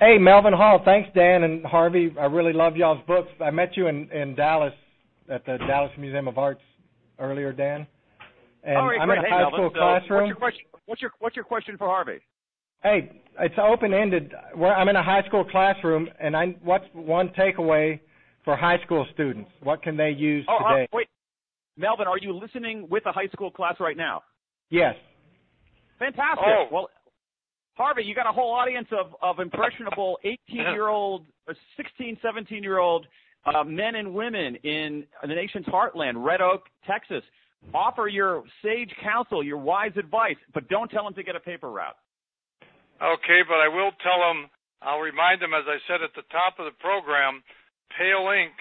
Hey, 0.00 0.18
Melvin 0.18 0.52
Hall. 0.52 0.80
Thanks, 0.84 1.08
Dan 1.14 1.44
and 1.44 1.64
Harvey. 1.64 2.12
I 2.18 2.24
really 2.24 2.52
love 2.52 2.76
y'all's 2.76 3.04
books. 3.06 3.28
I 3.40 3.50
met 3.50 3.76
you 3.76 3.86
in 3.86 4.10
in 4.10 4.34
Dallas 4.34 4.72
at 5.30 5.46
the 5.46 5.56
Dallas 5.58 5.92
Museum 5.98 6.26
of 6.26 6.36
Arts 6.36 6.62
earlier, 7.18 7.52
Dan. 7.52 7.86
And 8.64 8.76
All 8.76 8.88
right, 8.88 9.00
I'm 9.00 9.08
great. 9.08 9.18
in 9.18 9.24
a 9.24 9.28
hey, 9.28 9.32
high 9.32 9.40
Melvin, 9.42 9.58
school 9.58 9.70
so 9.72 9.78
classroom. 9.78 10.20
What's 10.20 10.28
your 10.28 10.36
question? 10.36 10.64
What's 10.86 11.02
your 11.02 11.10
what's 11.20 11.36
your 11.36 11.44
question 11.44 11.78
for 11.78 11.86
Harvey? 11.86 12.20
Hey, 12.82 13.22
it's 13.38 13.54
open 13.58 13.94
ended. 13.94 14.32
I'm 14.60 14.88
in 14.88 14.96
a 14.96 15.02
high 15.02 15.22
school 15.26 15.44
classroom, 15.44 16.08
and 16.20 16.36
I 16.36 16.56
what's 16.62 16.84
one 16.92 17.30
takeaway 17.38 18.00
for 18.44 18.56
high 18.56 18.78
school 18.84 19.06
students? 19.14 19.50
What 19.62 19.82
can 19.82 19.96
they 19.96 20.10
use 20.10 20.44
oh, 20.48 20.58
today? 20.68 20.84
Uh, 20.84 20.96
wait, 20.96 21.08
Melvin, 21.76 22.06
are 22.08 22.18
you 22.18 22.36
listening 22.36 22.88
with 22.90 23.06
a 23.06 23.12
high 23.12 23.28
school 23.32 23.50
class 23.50 23.76
right 23.80 23.96
now? 23.96 24.22
Yes. 24.70 24.94
Fantastic. 25.98 26.44
Oh. 26.44 26.66
Well, 26.70 26.88
Harvey, 27.74 28.04
you 28.04 28.14
got 28.14 28.28
a 28.28 28.32
whole 28.32 28.52
audience 28.52 28.88
of, 28.92 29.14
of 29.20 29.40
impressionable 29.40 30.18
18 30.24 30.38
year 30.56 30.88
old, 30.88 31.26
16, 31.76 32.18
17 32.22 32.62
year 32.62 32.78
old 32.78 33.06
uh, 33.46 33.64
men 33.64 33.96
and 33.96 34.14
women 34.14 34.56
in 34.62 35.04
the 35.22 35.34
nation's 35.34 35.66
heartland, 35.66 36.24
Red 36.24 36.40
Oak, 36.40 36.62
Texas. 36.86 37.22
Offer 37.72 38.08
your 38.08 38.44
sage 38.62 38.92
counsel, 39.02 39.42
your 39.42 39.56
wise 39.56 39.92
advice, 39.96 40.36
but 40.52 40.68
don't 40.68 40.90
tell 40.90 41.04
them 41.04 41.14
to 41.14 41.22
get 41.22 41.34
a 41.34 41.40
paper 41.40 41.70
route. 41.70 41.96
Okay, 43.00 43.40
but 43.48 43.56
I 43.56 43.68
will 43.68 43.90
tell 44.04 44.20
them, 44.20 44.50
I'll 44.82 45.00
remind 45.00 45.40
them, 45.40 45.56
as 45.56 45.64
I 45.66 45.80
said 45.88 46.04
at 46.04 46.12
the 46.14 46.28
top 46.28 46.60
of 46.60 46.68
the 46.68 46.76
program, 46.78 47.42
pale 47.96 48.28
ink 48.36 48.52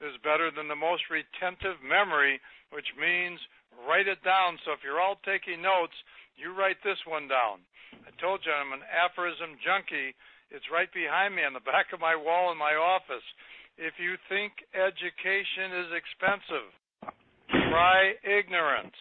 is 0.00 0.14
better 0.22 0.50
than 0.54 0.68
the 0.68 0.78
most 0.78 1.02
retentive 1.10 1.82
memory, 1.82 2.40
which 2.70 2.86
means 2.94 3.42
write 3.86 4.06
it 4.06 4.22
down. 4.22 4.58
So 4.64 4.72
if 4.72 4.80
you're 4.86 5.02
all 5.02 5.18
taking 5.26 5.60
notes, 5.60 5.94
you 6.38 6.54
write 6.54 6.78
this 6.82 6.98
one 7.06 7.26
down. 7.26 7.62
I 8.04 8.12
told 8.20 8.44
you 8.44 8.52
I'm 8.52 8.76
an 8.76 8.84
aphorism 8.86 9.56
junkie. 9.64 10.12
It's 10.52 10.68
right 10.70 10.92
behind 10.92 11.34
me 11.34 11.42
on 11.44 11.56
the 11.56 11.64
back 11.72 11.92
of 11.92 12.00
my 12.00 12.14
wall 12.16 12.52
in 12.52 12.58
my 12.58 12.76
office. 12.76 13.24
If 13.76 13.98
you 13.98 14.14
think 14.30 14.54
education 14.70 15.74
is 15.82 15.90
expensive, 15.90 16.68
try 17.68 18.14
ignorance. 18.22 18.94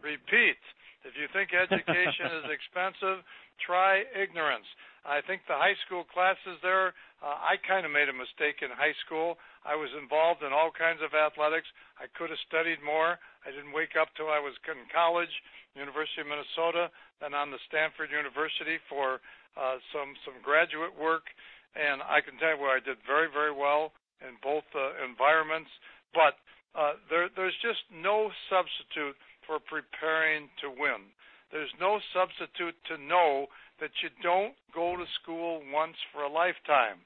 Repeat. 0.00 0.60
If 1.04 1.18
you 1.18 1.26
think 1.34 1.52
education 1.52 2.40
is 2.40 2.46
expensive, 2.56 3.20
try 3.60 4.06
ignorance. 4.14 4.66
I 5.04 5.20
think 5.26 5.42
the 5.44 5.58
high 5.58 5.76
school 5.84 6.06
classes 6.06 6.62
there, 6.62 6.94
uh, 7.22 7.38
I 7.38 7.54
kind 7.62 7.86
of 7.86 7.94
made 7.94 8.10
a 8.10 8.16
mistake 8.16 8.66
in 8.66 8.74
high 8.74 8.98
school. 9.06 9.38
I 9.62 9.78
was 9.78 9.94
involved 9.94 10.42
in 10.42 10.50
all 10.50 10.74
kinds 10.74 10.98
of 11.06 11.14
athletics. 11.14 11.70
I 11.94 12.10
could 12.10 12.34
have 12.34 12.42
studied 12.50 12.82
more. 12.82 13.14
I 13.46 13.54
didn't 13.54 13.70
wake 13.70 13.94
up 13.94 14.10
till 14.18 14.26
I 14.26 14.42
was 14.42 14.58
in 14.66 14.90
college, 14.90 15.30
University 15.78 16.26
of 16.26 16.28
Minnesota, 16.28 16.90
then 17.22 17.30
on 17.30 17.54
to 17.54 17.62
Stanford 17.70 18.10
University 18.10 18.82
for 18.90 19.22
uh, 19.54 19.78
some 19.94 20.18
some 20.26 20.42
graduate 20.42 20.98
work. 20.98 21.30
And 21.78 22.02
I 22.02 22.20
can 22.26 22.36
tell 22.42 22.58
you 22.58 22.60
where 22.60 22.74
I 22.74 22.82
did 22.82 22.98
very 23.06 23.30
very 23.30 23.54
well 23.54 23.94
in 24.18 24.34
both 24.42 24.66
uh, 24.74 24.98
environments. 25.06 25.70
But 26.10 26.42
uh, 26.74 26.98
there, 27.06 27.30
there's 27.38 27.56
just 27.62 27.86
no 27.94 28.34
substitute 28.50 29.14
for 29.46 29.62
preparing 29.62 30.50
to 30.58 30.74
win. 30.74 31.14
There's 31.54 31.72
no 31.78 32.02
substitute 32.10 32.74
to 32.90 32.98
know 32.98 33.46
that 33.78 33.94
you 34.02 34.10
don't 34.26 34.58
go 34.74 34.96
to 34.96 35.06
school 35.22 35.62
once 35.70 35.96
for 36.10 36.26
a 36.26 36.32
lifetime. 36.32 37.04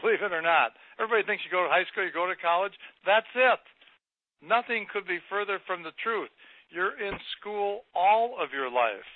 Believe 0.00 0.22
it 0.22 0.34
or 0.34 0.42
not. 0.42 0.74
Everybody 0.98 1.22
thinks 1.22 1.46
you 1.46 1.54
go 1.54 1.62
to 1.62 1.70
high 1.70 1.86
school, 1.90 2.02
you 2.02 2.10
go 2.10 2.26
to 2.26 2.34
college. 2.34 2.74
That's 3.06 3.30
it. 3.34 3.62
Nothing 4.42 4.86
could 4.90 5.06
be 5.06 5.22
further 5.30 5.62
from 5.66 5.82
the 5.86 5.94
truth. 6.02 6.30
You're 6.68 6.98
in 6.98 7.14
school 7.38 7.86
all 7.94 8.34
of 8.42 8.50
your 8.50 8.70
life. 8.70 9.06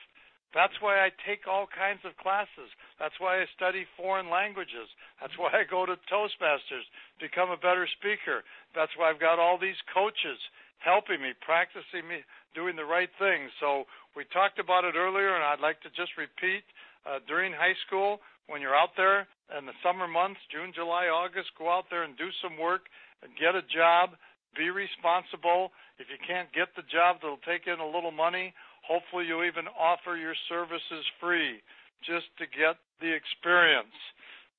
That's 0.54 0.72
why 0.80 1.04
I 1.04 1.12
take 1.28 1.44
all 1.44 1.68
kinds 1.68 2.00
of 2.08 2.16
classes. 2.16 2.72
That's 2.96 3.18
why 3.20 3.42
I 3.42 3.44
study 3.52 3.84
foreign 4.00 4.30
languages. 4.32 4.88
That's 5.20 5.36
why 5.36 5.52
I 5.52 5.68
go 5.68 5.84
to 5.84 6.00
Toastmasters, 6.08 6.88
become 7.20 7.52
a 7.52 7.60
better 7.60 7.84
speaker. 8.00 8.46
That's 8.72 8.92
why 8.96 9.10
I've 9.10 9.20
got 9.20 9.36
all 9.36 9.60
these 9.60 9.76
coaches 9.92 10.40
helping 10.80 11.20
me, 11.20 11.36
practicing 11.44 12.08
me, 12.08 12.24
doing 12.54 12.80
the 12.80 12.88
right 12.88 13.10
thing. 13.18 13.52
So 13.60 13.84
we 14.16 14.24
talked 14.32 14.56
about 14.56 14.88
it 14.88 14.96
earlier, 14.96 15.36
and 15.36 15.44
I'd 15.44 15.60
like 15.60 15.82
to 15.84 15.92
just 15.92 16.16
repeat 16.16 16.64
uh, 17.08 17.18
during 17.26 17.52
high 17.52 17.76
school, 17.86 18.20
when 18.48 18.60
you're 18.60 18.76
out 18.76 18.92
there 18.96 19.24
in 19.56 19.64
the 19.64 19.76
summer 19.80 20.06
months, 20.06 20.40
June, 20.52 20.72
July, 20.76 21.08
August, 21.08 21.56
go 21.56 21.72
out 21.72 21.88
there 21.88 22.04
and 22.04 22.16
do 22.16 22.28
some 22.44 22.60
work, 22.60 22.92
get 23.40 23.56
a 23.56 23.64
job, 23.64 24.20
be 24.52 24.68
responsible. 24.68 25.72
If 25.96 26.12
you 26.12 26.20
can't 26.20 26.52
get 26.52 26.68
the 26.76 26.84
job 26.88 27.20
that'll 27.20 27.42
take 27.48 27.64
in 27.64 27.80
a 27.80 27.86
little 27.86 28.12
money, 28.12 28.52
hopefully 28.84 29.24
you'll 29.24 29.48
even 29.48 29.68
offer 29.72 30.16
your 30.16 30.36
services 30.48 31.04
free 31.20 31.64
just 32.04 32.28
to 32.38 32.46
get 32.46 32.76
the 33.00 33.10
experience. 33.10 33.96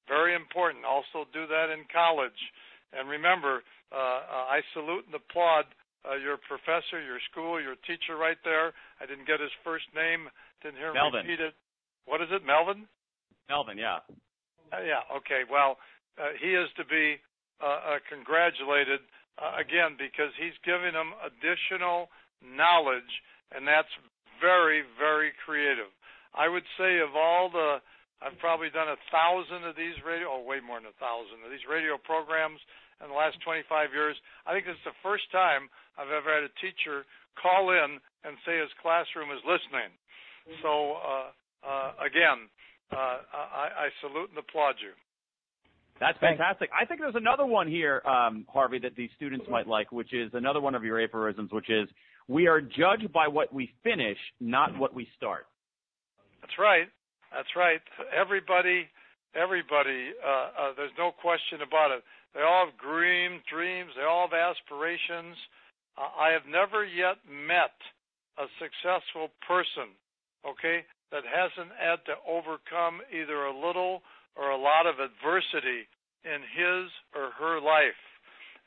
Very 0.09 0.33
important. 0.33 0.85
Also 0.85 1.29
do 1.29 1.45
that 1.45 1.69
in 1.69 1.85
college. 1.93 2.37
And 2.93 3.05
remember, 3.05 3.61
uh, 3.93 4.25
uh 4.25 4.57
I 4.57 4.65
salute 4.73 5.05
and 5.05 5.13
applaud 5.13 5.69
uh, 6.01 6.17
your 6.17 6.41
professor, 6.41 6.97
your 6.97 7.21
school, 7.29 7.61
your 7.61 7.77
teacher 7.85 8.17
right 8.17 8.39
there. 8.43 8.73
I 8.97 9.05
didn't 9.05 9.27
get 9.29 9.39
his 9.39 9.53
first 9.63 9.85
name. 9.93 10.29
Didn't 10.63 10.81
hear 10.81 10.89
him 10.89 10.97
Melvin. 10.97 11.27
repeat 11.27 11.41
it. 11.43 11.53
What 12.09 12.25
is 12.25 12.33
it, 12.33 12.41
Melvin? 12.41 12.89
Melvin, 13.53 13.77
yeah. 13.77 14.01
Uh, 14.73 14.81
yeah. 14.81 15.05
Okay. 15.21 15.45
Well, 15.45 15.77
uh, 16.17 16.33
he 16.41 16.57
is 16.57 16.65
to 16.81 16.85
be 16.89 17.21
uh, 17.61 17.93
uh, 17.93 17.99
congratulated 18.09 19.05
uh, 19.37 19.61
again 19.61 19.93
because 19.93 20.33
he's 20.33 20.57
giving 20.65 20.97
them 20.97 21.13
additional 21.21 22.09
knowledge, 22.41 23.21
and 23.53 23.69
that's 23.69 23.93
very, 24.41 24.81
very 24.97 25.37
creative. 25.45 25.93
I 26.33 26.49
would 26.49 26.65
say 26.81 26.97
of 26.97 27.13
all 27.13 27.53
the, 27.53 27.77
I've 28.25 28.37
probably 28.41 28.73
done 28.73 28.89
a 28.89 28.97
thousand 29.13 29.69
of 29.69 29.77
these 29.77 30.01
radio, 30.01 30.33
oh, 30.33 30.41
way 30.41 30.65
more 30.65 30.81
than 30.81 30.89
a 30.89 30.97
thousand 30.97 31.45
of 31.45 31.53
these 31.53 31.65
radio 31.69 32.01
programs 32.01 32.57
in 33.05 33.13
the 33.13 33.17
last 33.17 33.37
25 33.45 33.69
years. 33.93 34.17
I 34.49 34.57
think 34.57 34.65
this 34.65 34.81
is 34.81 34.97
the 34.97 35.01
first 35.05 35.29
time 35.29 35.69
I've 35.93 36.09
ever 36.09 36.33
had 36.33 36.45
a 36.45 36.53
teacher 36.57 37.05
call 37.37 37.69
in 37.69 38.01
and 38.25 38.33
say 38.43 38.57
his 38.57 38.73
classroom 38.81 39.29
is 39.29 39.41
listening. 39.45 39.93
So 40.65 40.97
uh, 40.99 41.07
uh, 41.07 41.38
again, 41.63 42.49
uh, 42.91 43.21
I, 43.33 43.67
I 43.85 43.87
salute 44.01 44.29
and 44.29 44.37
applaud 44.37 44.75
you. 44.81 44.91
That's 45.99 46.17
fantastic. 46.19 46.69
I 46.71 46.85
think 46.85 47.01
there's 47.01 47.15
another 47.15 47.45
one 47.45 47.67
here, 47.67 48.01
um, 48.07 48.45
Harvey, 48.47 48.79
that 48.79 48.95
these 48.95 49.09
students 49.17 49.45
might 49.49 49.67
like, 49.67 49.91
which 49.91 50.13
is 50.13 50.31
another 50.33 50.61
one 50.61 50.73
of 50.73 50.83
your 50.83 50.99
aphorisms, 51.01 51.51
which 51.51 51.69
is 51.69 51.89
we 52.27 52.47
are 52.47 52.61
judged 52.61 53.11
by 53.11 53.27
what 53.27 53.53
we 53.53 53.73
finish, 53.83 54.17
not 54.39 54.77
what 54.77 54.93
we 54.93 55.07
start. 55.17 55.45
That's 56.41 56.53
right. 56.57 56.87
That's 57.35 57.49
right. 57.55 57.81
Everybody, 58.15 58.87
everybody. 59.35 60.15
Uh, 60.23 60.29
uh, 60.29 60.71
there's 60.77 60.95
no 60.97 61.11
question 61.11 61.61
about 61.67 61.91
it. 61.91 62.01
They 62.33 62.41
all 62.41 62.65
have 62.65 62.77
dream, 62.79 63.41
dreams. 63.51 63.91
They 63.97 64.05
all 64.05 64.29
have 64.29 64.37
aspirations. 64.37 65.35
Uh, 65.97 66.07
I 66.15 66.31
have 66.31 66.47
never 66.49 66.85
yet 66.85 67.17
met 67.27 67.75
a 68.39 68.47
successful 68.55 69.29
person, 69.43 69.91
okay, 70.47 70.85
that 71.11 71.25
hasn't 71.25 71.73
had 71.77 72.05
to 72.05 72.15
overcome 72.27 73.01
either 73.09 73.45
a 73.45 73.55
little 73.55 74.01
or 74.37 74.51
a 74.51 74.61
lot 74.61 74.85
of 74.85 75.01
adversity 75.01 75.89
in 76.23 76.41
his 76.43 76.91
or 77.15 77.33
her 77.37 77.59
life. 77.59 77.97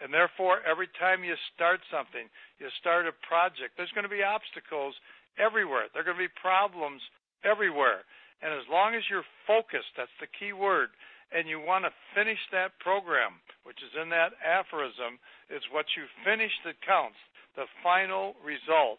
And 0.02 0.10
therefore, 0.10 0.58
every 0.66 0.90
time 0.98 1.22
you 1.22 1.38
start 1.54 1.78
something, 1.86 2.26
you 2.58 2.66
start 2.82 3.06
a 3.06 3.14
project, 3.22 3.78
there's 3.78 3.94
going 3.94 4.08
to 4.08 4.10
be 4.10 4.26
obstacles 4.26 4.98
everywhere. 5.38 5.86
There 5.94 6.02
are 6.02 6.08
going 6.08 6.18
to 6.18 6.26
be 6.26 6.42
problems 6.42 7.00
everywhere. 7.46 8.02
And 8.42 8.50
as 8.50 8.66
long 8.66 8.98
as 8.98 9.06
you're 9.06 9.26
focused, 9.46 9.94
that's 9.94 10.12
the 10.18 10.26
key 10.26 10.50
word, 10.50 10.90
and 11.30 11.46
you 11.46 11.62
want 11.62 11.86
to 11.86 11.94
finish 12.18 12.42
that 12.50 12.74
program, 12.82 13.38
which 13.62 13.78
is 13.78 13.94
in 13.94 14.10
that 14.10 14.34
aphorism, 14.42 15.22
it's 15.46 15.70
what 15.70 15.86
you 15.94 16.10
finish 16.26 16.52
that 16.66 16.82
counts, 16.82 17.18
the 17.54 17.70
final 17.86 18.34
result. 18.42 18.98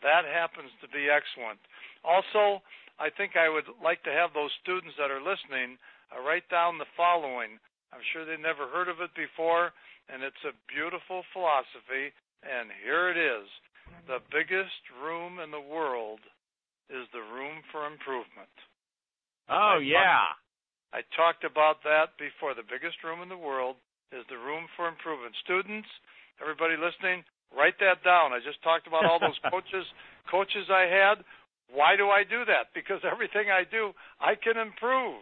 That 0.00 0.24
happens 0.24 0.72
to 0.80 0.88
be 0.88 1.12
excellent. 1.12 1.60
Also, 2.04 2.62
I 2.98 3.10
think 3.10 3.38
I 3.38 3.48
would 3.48 3.66
like 3.82 4.02
to 4.04 4.12
have 4.14 4.34
those 4.34 4.50
students 4.62 4.94
that 4.98 5.10
are 5.10 5.22
listening 5.22 5.78
uh, 6.10 6.22
write 6.22 6.48
down 6.50 6.78
the 6.78 6.88
following. 6.96 7.58
I'm 7.92 8.04
sure 8.12 8.26
they 8.26 8.40
never 8.40 8.68
heard 8.68 8.88
of 8.88 9.00
it 9.00 9.14
before, 9.14 9.72
and 10.08 10.22
it's 10.22 10.44
a 10.44 10.56
beautiful 10.68 11.22
philosophy. 11.32 12.12
And 12.42 12.70
here 12.84 13.10
it 13.10 13.18
is 13.18 13.46
the 14.06 14.20
biggest 14.30 14.82
room 15.00 15.40
in 15.40 15.50
the 15.50 15.62
world 15.62 16.20
is 16.88 17.04
the 17.12 17.24
room 17.24 17.60
for 17.72 17.84
improvement. 17.84 18.52
Oh, 19.48 19.80
I 19.80 19.84
yeah. 19.84 20.32
Talked, 20.32 20.44
I 20.88 21.00
talked 21.16 21.44
about 21.44 21.84
that 21.84 22.16
before. 22.16 22.56
The 22.56 22.64
biggest 22.64 23.00
room 23.04 23.20
in 23.20 23.28
the 23.28 23.40
world 23.40 23.76
is 24.12 24.24
the 24.32 24.40
room 24.40 24.68
for 24.76 24.88
improvement. 24.88 25.36
Students, 25.44 25.88
everybody 26.40 26.80
listening, 26.80 27.24
write 27.52 27.76
that 27.80 28.00
down. 28.04 28.32
I 28.32 28.40
just 28.40 28.60
talked 28.64 28.88
about 28.88 29.04
all 29.04 29.20
those 29.20 29.36
coaches 29.52 29.84
coaches 30.28 30.68
I 30.68 30.88
had. 30.88 31.24
Why 31.72 31.96
do 31.96 32.08
I 32.08 32.24
do 32.24 32.44
that? 32.48 32.72
Because 32.74 33.00
everything 33.04 33.52
I 33.52 33.64
do, 33.68 33.92
I 34.20 34.34
can 34.34 34.56
improve. 34.56 35.20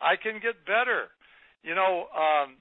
I 0.00 0.16
can 0.20 0.38
get 0.40 0.64
better. 0.68 1.08
You 1.64 1.74
know, 1.74 2.06
um, 2.14 2.60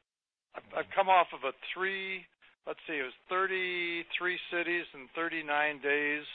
I've 0.74 0.90
come 0.96 1.10
off 1.10 1.28
of 1.36 1.44
a 1.44 1.54
three, 1.74 2.26
let's 2.66 2.80
see, 2.88 2.98
it 2.98 3.06
was 3.06 3.18
33 3.30 4.08
cities 4.50 4.86
in 4.96 5.06
39 5.14 5.46
days. 5.84 6.26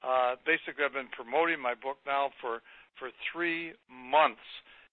Uh, 0.00 0.36
basically, 0.46 0.84
I've 0.84 0.96
been 0.96 1.12
promoting 1.12 1.60
my 1.60 1.74
book 1.74 1.98
now 2.06 2.30
for 2.40 2.60
for 2.96 3.12
three 3.28 3.76
months, 3.92 4.40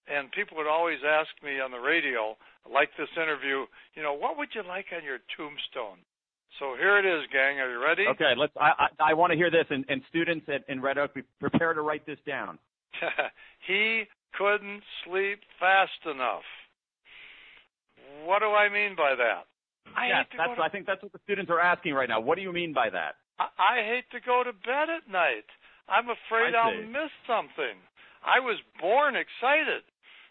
and 0.04 0.28
people 0.32 0.60
would 0.60 0.68
always 0.68 1.00
ask 1.00 1.32
me 1.40 1.56
on 1.56 1.72
the 1.72 1.80
radio, 1.80 2.36
like 2.68 2.92
this 2.98 3.08
interview, 3.16 3.64
you 3.96 4.02
know, 4.04 4.12
what 4.12 4.36
would 4.36 4.52
you 4.52 4.60
like 4.60 4.92
on 4.92 5.00
your 5.04 5.24
tombstone? 5.36 6.04
So 6.58 6.76
here 6.78 6.98
it 6.98 7.06
is, 7.06 7.26
gang. 7.32 7.58
Are 7.58 7.70
you 7.70 7.82
ready? 7.82 8.06
Okay, 8.06 8.32
let's. 8.36 8.52
I 8.56 8.86
I, 9.00 9.10
I 9.10 9.14
want 9.14 9.32
to 9.32 9.36
hear 9.36 9.50
this, 9.50 9.66
and, 9.70 9.84
and 9.88 10.02
students 10.08 10.46
at, 10.48 10.62
in 10.68 10.80
Red 10.80 10.98
Oak, 10.98 11.14
be 11.14 11.22
prepare 11.40 11.74
to 11.74 11.82
write 11.82 12.06
this 12.06 12.18
down. 12.26 12.58
he 13.66 14.04
couldn't 14.38 14.82
sleep 15.04 15.40
fast 15.58 15.98
enough. 16.06 16.46
What 18.24 18.38
do 18.38 18.46
I 18.46 18.70
mean 18.70 18.94
by 18.94 19.14
that? 19.18 19.50
I 19.96 20.06
yes, 20.08 20.26
that's. 20.36 20.54
To... 20.56 20.62
I 20.62 20.68
think 20.68 20.86
that's 20.86 21.02
what 21.02 21.12
the 21.12 21.20
students 21.24 21.50
are 21.50 21.60
asking 21.60 21.94
right 21.94 22.08
now. 22.08 22.20
What 22.20 22.36
do 22.36 22.42
you 22.42 22.52
mean 22.52 22.72
by 22.72 22.90
that? 22.90 23.18
I, 23.38 23.50
I 23.58 23.74
hate 23.82 24.06
to 24.12 24.20
go 24.24 24.42
to 24.44 24.52
bed 24.52 24.90
at 24.94 25.10
night. 25.10 25.50
I'm 25.88 26.06
afraid 26.08 26.54
I'll 26.54 26.86
miss 26.86 27.12
something. 27.26 27.76
I 28.24 28.40
was 28.40 28.56
born 28.80 29.16
excited, 29.20 29.84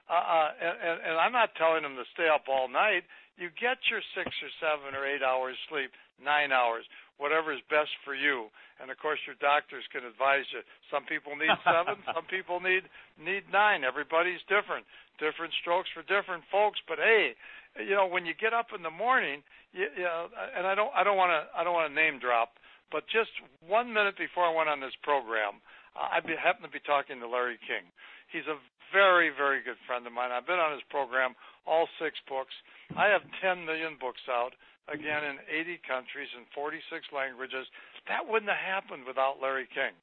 uh, 0.09 0.17
uh, 0.17 0.49
and, 0.57 0.97
and 1.05 1.15
I'm 1.19 1.31
not 1.31 1.53
telling 1.59 1.83
them 1.83 1.93
to 1.95 2.07
stay 2.13 2.25
up 2.25 2.49
all 2.49 2.67
night. 2.67 3.05
You 3.37 3.49
get 3.57 3.81
your 3.89 4.01
six 4.13 4.29
or 4.29 4.51
seven 4.61 4.93
or 4.93 5.03
eight 5.09 5.25
hours 5.25 5.57
sleep, 5.65 5.89
nine 6.21 6.53
hours, 6.53 6.85
whatever 7.17 7.53
is 7.53 7.61
best 7.69 7.89
for 8.05 8.13
you. 8.13 8.53
And 8.77 8.93
of 8.93 8.97
course, 9.01 9.17
your 9.25 9.37
doctors 9.41 9.85
can 9.89 10.05
advise 10.05 10.45
you. 10.53 10.61
Some 10.93 11.05
people 11.09 11.33
need 11.33 11.53
seven, 11.65 11.97
some 12.13 12.29
people 12.29 12.61
need 12.61 12.85
need 13.17 13.49
nine. 13.49 13.81
Everybody's 13.81 14.41
different. 14.45 14.85
Different 15.17 15.53
strokes 15.61 15.89
for 15.93 16.05
different 16.05 16.45
folks. 16.53 16.77
But 16.85 17.01
hey, 17.01 17.33
you 17.81 17.97
know, 17.97 18.05
when 18.05 18.25
you 18.25 18.33
get 18.37 18.53
up 18.53 18.69
in 18.75 18.85
the 18.85 18.93
morning, 18.93 19.41
you, 19.73 19.89
you 19.97 20.05
know, 20.05 20.29
and 20.57 20.65
I 20.69 20.77
don't, 20.77 20.93
I 20.93 21.01
don't 21.01 21.17
want 21.17 21.33
to, 21.33 21.41
I 21.57 21.65
don't 21.65 21.73
want 21.73 21.89
to 21.89 21.95
name 21.95 22.21
drop, 22.21 22.61
but 22.93 23.09
just 23.09 23.33
one 23.65 23.89
minute 23.89 24.17
before 24.17 24.45
I 24.45 24.53
went 24.53 24.69
on 24.69 24.77
this 24.77 24.93
program, 25.01 25.57
I 25.97 26.21
be, 26.21 26.37
happened 26.37 26.69
to 26.69 26.73
be 26.73 26.81
talking 26.85 27.17
to 27.21 27.27
Larry 27.29 27.57
King. 27.65 27.85
He's 28.29 28.45
a 28.49 28.57
very, 28.93 29.33
very 29.33 29.65
good 29.65 29.81
friend 29.89 30.05
of 30.05 30.13
mine. 30.13 30.29
I've 30.29 30.45
been 30.45 30.61
on 30.61 30.77
his 30.77 30.85
program, 30.93 31.33
all 31.65 31.89
six 31.97 32.15
books. 32.29 32.53
I 32.93 33.09
have 33.09 33.25
10 33.41 33.65
million 33.65 33.97
books 33.97 34.21
out, 34.29 34.53
again, 34.87 35.25
in 35.25 35.41
80 35.49 35.81
countries 35.83 36.29
and 36.37 36.45
46 36.53 36.85
languages. 37.09 37.65
That 38.05 38.29
wouldn't 38.29 38.53
have 38.53 38.61
happened 38.61 39.09
without 39.09 39.41
Larry 39.41 39.67
King. 39.73 39.97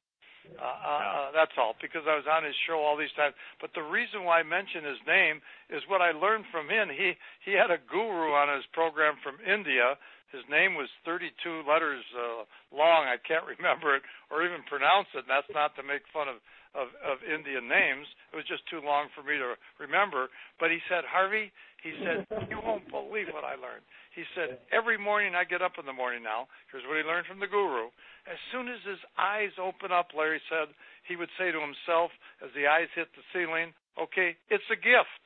Uh, 0.57 0.65
uh, 0.65 0.65
uh, 0.65 1.29
that's 1.37 1.53
all, 1.55 1.77
because 1.77 2.03
I 2.09 2.17
was 2.17 2.25
on 2.25 2.43
his 2.43 2.57
show 2.65 2.81
all 2.81 2.97
these 2.97 3.13
times. 3.13 3.37
But 3.61 3.77
the 3.77 3.85
reason 3.85 4.25
why 4.25 4.41
I 4.41 4.43
mention 4.43 4.83
his 4.83 4.99
name 5.05 5.39
is 5.69 5.85
what 5.85 6.01
I 6.01 6.11
learned 6.17 6.49
from 6.49 6.65
him. 6.65 6.89
He 6.89 7.13
he 7.45 7.53
had 7.53 7.69
a 7.69 7.77
guru 7.77 8.33
on 8.33 8.49
his 8.49 8.65
program 8.73 9.21
from 9.21 9.37
India. 9.45 9.95
His 10.33 10.41
name 10.49 10.79
was 10.79 10.87
32 11.05 11.67
letters 11.67 12.03
uh, 12.15 12.47
long. 12.73 13.05
I 13.05 13.19
can't 13.21 13.45
remember 13.53 13.95
it 13.95 14.03
or 14.31 14.41
even 14.41 14.63
pronounce 14.65 15.11
it. 15.13 15.27
And 15.27 15.31
that's 15.31 15.51
not 15.53 15.75
to 15.75 15.83
make 15.83 16.07
fun 16.09 16.31
of, 16.31 16.41
of 16.73 16.87
of 17.03 17.19
Indian 17.23 17.67
names. 17.67 18.07
It 18.31 18.35
was 18.35 18.47
just 18.47 18.63
too 18.71 18.79
long 18.79 19.11
for 19.11 19.23
me 19.23 19.35
to 19.37 19.55
remember. 19.79 20.31
But 20.59 20.71
he 20.71 20.79
said, 20.87 21.03
Harvey, 21.03 21.51
he 21.83 21.97
said, 22.05 22.29
you 22.47 22.61
won't 22.61 22.85
believe 22.93 23.33
what 23.33 23.43
I 23.43 23.57
learned. 23.57 23.83
He 24.13 24.21
said, 24.37 24.61
every 24.69 25.01
morning 25.01 25.33
I 25.33 25.43
get 25.43 25.65
up 25.65 25.81
in 25.81 25.85
the 25.89 25.95
morning 25.95 26.21
now. 26.21 26.45
Here's 26.69 26.85
what 26.85 26.99
he 26.99 27.03
learned 27.03 27.25
from 27.25 27.41
the 27.41 27.49
guru. 27.49 27.89
As 28.29 28.37
soon 28.53 28.69
as 28.69 28.77
his 28.85 29.01
eyes 29.17 29.51
open 29.57 29.89
up, 29.89 30.13
Larry 30.13 30.39
said, 30.45 30.69
he 31.09 31.17
would 31.17 31.31
say 31.41 31.49
to 31.49 31.57
himself 31.57 32.13
as 32.43 32.53
the 32.53 32.69
eyes 32.69 32.91
hit 32.93 33.09
the 33.17 33.25
ceiling, 33.33 33.73
okay, 33.97 34.37
it's 34.53 34.67
a 34.69 34.77
gift. 34.77 35.23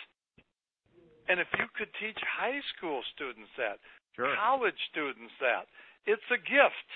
And 1.27 1.43
if 1.43 1.49
you 1.59 1.67
could 1.75 1.91
teach 1.99 2.17
high 2.23 2.61
school 2.71 3.03
students 3.11 3.51
that, 3.57 3.81
sure. 4.15 4.31
college 4.37 4.77
students 4.93 5.33
that, 5.41 5.67
it's 6.05 6.25
a 6.31 6.39
gift 6.39 6.89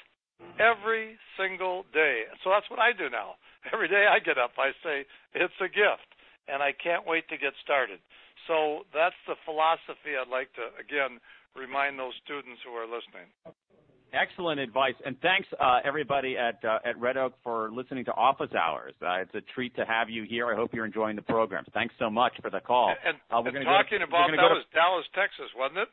every 0.60 1.18
single 1.38 1.84
day. 1.94 2.28
So 2.44 2.50
that's 2.50 2.70
what 2.70 2.80
I 2.80 2.92
do 2.94 3.10
now. 3.10 3.36
Every 3.74 3.88
day 3.88 4.08
I 4.08 4.20
get 4.20 4.38
up, 4.38 4.56
I 4.58 4.72
say, 4.84 5.04
it's 5.36 5.60
a 5.60 5.68
gift. 5.68 6.08
And 6.48 6.64
I 6.64 6.72
can't 6.72 7.06
wait 7.06 7.28
to 7.30 7.38
get 7.38 7.54
started. 7.62 8.00
So 8.48 8.88
that's 8.94 9.20
the 9.28 9.36
philosophy 9.46 10.18
I'd 10.18 10.32
like 10.32 10.50
to, 10.58 10.74
again, 10.80 11.20
remind 11.54 12.00
those 12.00 12.16
students 12.24 12.64
who 12.66 12.74
are 12.74 12.88
listening. 12.88 13.30
Excellent 14.10 14.58
advice, 14.60 14.98
and 15.06 15.14
thanks 15.22 15.46
uh, 15.62 15.86
everybody 15.86 16.34
at 16.34 16.58
uh, 16.66 16.82
at 16.82 16.98
Red 16.98 17.14
Oak 17.16 17.38
for 17.44 17.70
listening 17.70 18.06
to 18.06 18.14
Office 18.18 18.50
Hours. 18.58 18.98
Uh, 18.98 19.22
it's 19.22 19.36
a 19.36 19.46
treat 19.54 19.76
to 19.76 19.86
have 19.86 20.10
you 20.10 20.26
here. 20.26 20.50
I 20.50 20.56
hope 20.56 20.74
you're 20.74 20.90
enjoying 20.90 21.16
the 21.16 21.22
program. 21.22 21.64
Thanks 21.76 21.94
so 22.00 22.10
much 22.10 22.34
for 22.42 22.50
the 22.50 22.60
call. 22.60 22.90
And, 22.90 23.22
uh, 23.30 23.46
and 23.46 23.54
talking 23.70 24.02
go, 24.02 24.10
about 24.10 24.34
that 24.34 24.50
was 24.50 24.66
Dallas, 24.74 25.06
Texas, 25.14 25.54
wasn't 25.54 25.86
it? 25.86 25.90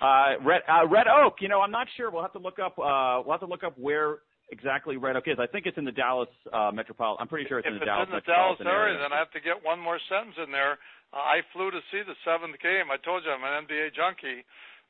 Uh, 0.00 0.40
Red 0.42 0.62
uh, 0.68 0.86
Red 0.88 1.06
Oak. 1.06 1.36
You 1.40 1.48
know, 1.48 1.60
I'm 1.60 1.70
not 1.70 1.86
sure. 1.96 2.10
We'll 2.10 2.22
have 2.22 2.32
to 2.34 2.42
look 2.42 2.58
up. 2.58 2.74
we'll 2.78 3.30
have 3.30 3.40
to 3.40 3.46
look 3.46 3.64
up 3.64 3.78
where 3.78 4.18
exactly 4.50 4.96
Red 4.96 5.16
Oak 5.16 5.24
is. 5.26 5.38
I 5.38 5.46
think 5.46 5.66
it's 5.66 5.78
in 5.78 5.84
the 5.84 5.94
Dallas 5.94 6.28
metropolitan. 6.72 7.22
I'm 7.22 7.28
pretty 7.28 7.48
sure 7.48 7.58
it's 7.58 7.68
if 7.68 7.74
in 7.74 7.80
the 7.80 7.86
Dallas. 7.86 8.08
If 8.10 8.18
it's 8.18 8.26
in 8.26 8.32
the 8.32 8.34
Dallas 8.34 8.60
area, 8.64 8.98
then 8.98 9.12
I 9.12 9.18
have 9.18 9.30
to 9.32 9.40
get 9.40 9.62
one 9.62 9.78
more 9.78 9.98
sentence 10.08 10.36
in 10.42 10.50
there. 10.50 10.78
I 11.14 11.46
flew 11.54 11.70
to 11.70 11.78
see 11.94 12.02
the 12.02 12.18
seventh 12.26 12.58
game. 12.58 12.90
I 12.90 12.98
told 12.98 13.22
you 13.22 13.30
I'm 13.30 13.46
an 13.46 13.70
NBA 13.70 13.94
junkie, 13.94 14.42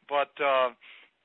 but 0.09 0.33
uh, 0.41 0.73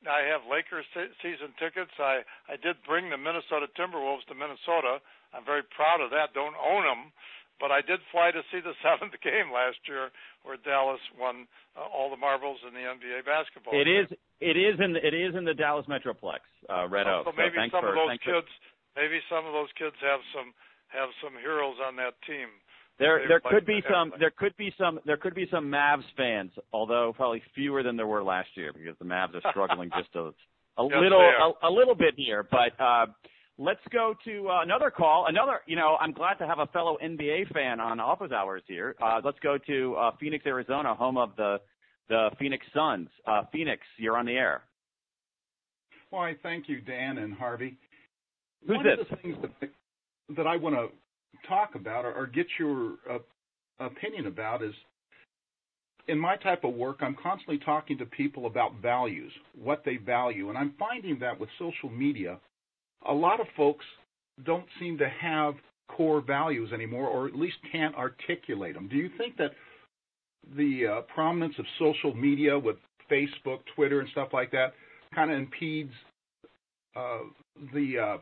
I 0.08 0.28
have 0.28 0.44
Lakers 0.48 0.84
season 1.24 1.56
tickets. 1.56 1.92
I 2.00 2.24
I 2.52 2.60
did 2.60 2.76
bring 2.84 3.08
the 3.08 3.20
Minnesota 3.20 3.72
Timberwolves 3.80 4.28
to 4.28 4.36
Minnesota. 4.36 5.00
I'm 5.32 5.48
very 5.48 5.64
proud 5.64 6.04
of 6.04 6.12
that. 6.12 6.36
Don't 6.36 6.56
own 6.58 6.84
them, 6.84 7.12
but 7.60 7.72
I 7.72 7.84
did 7.84 8.00
fly 8.12 8.32
to 8.32 8.42
see 8.50 8.64
the 8.64 8.74
seventh 8.86 9.16
game 9.22 9.52
last 9.52 9.80
year 9.86 10.10
where 10.44 10.58
Dallas 10.58 11.04
won 11.20 11.46
uh, 11.76 11.86
all 11.86 12.10
the 12.10 12.18
marbles 12.18 12.60
in 12.66 12.74
the 12.74 12.88
NBA 12.88 13.28
basketball. 13.28 13.76
It 13.76 13.86
game. 13.86 14.04
is 14.04 14.08
it 14.40 14.56
is 14.56 14.80
in 14.80 14.96
the, 14.96 15.02
it 15.04 15.14
is 15.14 15.36
in 15.36 15.44
the 15.44 15.54
Dallas 15.54 15.86
Metroplex, 15.92 16.44
uh, 16.72 16.88
Red 16.88 17.08
Oak. 17.08 17.28
So, 17.28 17.32
so 17.32 17.38
maybe 17.38 17.60
some 17.72 17.84
for, 17.84 17.92
of 17.92 18.00
those 18.00 18.20
kids 18.24 18.48
for... 18.48 19.04
maybe 19.04 19.20
some 19.28 19.44
of 19.44 19.52
those 19.52 19.72
kids 19.76 19.96
have 20.00 20.24
some 20.32 20.56
have 20.90 21.12
some 21.20 21.36
heroes 21.36 21.76
on 21.84 21.96
that 22.00 22.16
team. 22.26 22.48
There 23.00 23.24
there 23.28 23.40
could 23.40 23.66
be 23.66 23.80
some 23.90 24.12
there 24.20 24.32
could 24.32 24.56
be 24.58 24.74
some 24.78 25.00
there 25.06 25.18
could 25.18 25.36
be 25.36 25.48
some 25.52 25.72
Mavs 25.72 26.08
fans, 26.18 26.52
although 26.74 27.14
probably 27.16 27.42
fewer 27.56 27.82
than 27.82 27.96
there 27.96 28.08
were 28.08 28.24
last 28.24 28.50
year 28.56 28.74
because 28.74 28.98
the 29.00 29.06
Mavs 29.06 29.36
are 29.36 29.52
struggling 29.52 29.90
just 29.98 30.14
a 30.16 30.32
a 30.80 30.84
yes, 30.84 31.00
little 31.00 31.20
a, 31.20 31.68
a, 31.68 31.72
little 31.72 31.96
bit 31.96 32.16
here. 32.18 32.44
But 32.44 32.76
uh 32.80 33.08
let's 33.60 33.82
go 33.92 34.16
to 34.26 34.50
uh, 34.50 34.62
another 34.64 34.90
call. 34.90 35.26
Another 35.28 35.60
you 35.68 35.76
know, 35.76 35.98
I'm 36.00 36.14
glad 36.14 36.36
to 36.36 36.48
have 36.48 36.60
a 36.60 36.68
fellow 36.68 36.98
NBA 37.04 37.52
fan 37.54 37.80
on 37.80 38.00
office 38.00 38.32
hours 38.32 38.64
here. 38.68 38.96
Uh 39.04 39.20
let's 39.24 39.38
go 39.40 39.58
to 39.68 39.96
uh 39.96 40.12
Phoenix, 40.20 40.46
Arizona, 40.48 40.96
home 40.96 41.18
of 41.18 41.36
the 41.36 41.58
the 42.08 42.30
Phoenix 42.40 42.66
Suns. 42.74 43.10
Uh 43.28 43.44
Phoenix, 43.52 43.82
you're 43.98 44.18
on 44.18 44.26
the 44.26 44.34
air. 44.34 44.64
Why, 46.10 46.36
thank 46.42 46.68
you, 46.68 46.82
Dan 46.82 47.20
and 47.20 47.34
Harvey. 47.34 47.78
Who's 48.66 48.78
One 48.78 48.86
this? 48.86 48.98
of 49.02 49.08
the 49.10 49.16
things 49.18 49.38
that 49.62 49.70
that 50.38 50.48
I 50.48 50.56
want 50.56 50.76
to 50.76 50.88
talk 51.48 51.76
about 51.76 52.06
or, 52.06 52.14
or 52.14 52.28
get 52.28 52.48
your 52.58 52.94
uh, 53.10 53.20
opinion 53.80 54.28
about 54.28 54.64
is 54.64 54.74
in 56.08 56.18
my 56.18 56.36
type 56.38 56.64
of 56.64 56.74
work, 56.74 56.98
I'm 57.02 57.16
constantly 57.22 57.60
talking 57.60 57.98
to 58.00 58.06
people 58.06 58.48
about 58.48 58.82
values, 58.82 59.32
what 59.56 59.84
they 59.86 59.98
value, 59.98 60.50
and 60.50 60.58
I'm 60.58 60.74
finding 60.80 61.20
that 61.20 61.40
with 61.40 61.50
social 61.60 61.90
media, 61.90 62.40
a 63.08 63.14
lot 63.14 63.40
of 63.40 63.48
folks 63.56 63.86
don't 64.46 64.66
seem 64.80 64.98
to 64.98 65.10
have 65.10 65.56
core 65.90 66.22
values 66.22 66.72
anymore, 66.72 67.08
or 67.08 67.28
at 67.28 67.36
least 67.36 67.58
can't 67.72 67.96
articulate 67.96 68.76
them. 68.76 68.88
Do 68.88 68.96
you 68.96 69.10
think 69.18 69.38
that 69.38 69.52
the 70.56 70.88
uh, 70.88 71.02
prominence 71.14 71.56
of 71.60 71.66
social 71.78 72.14
media 72.14 72.58
with 72.58 72.78
Facebook, 73.12 73.60
Twitter, 73.76 74.00
and 74.00 74.10
stuff 74.10 74.30
like 74.32 74.52
that 74.52 74.74
kind 75.14 75.32
of 75.32 75.38
impedes 75.38 75.92
uh, 76.96 77.20
the 77.74 77.98
uh, 77.98 78.18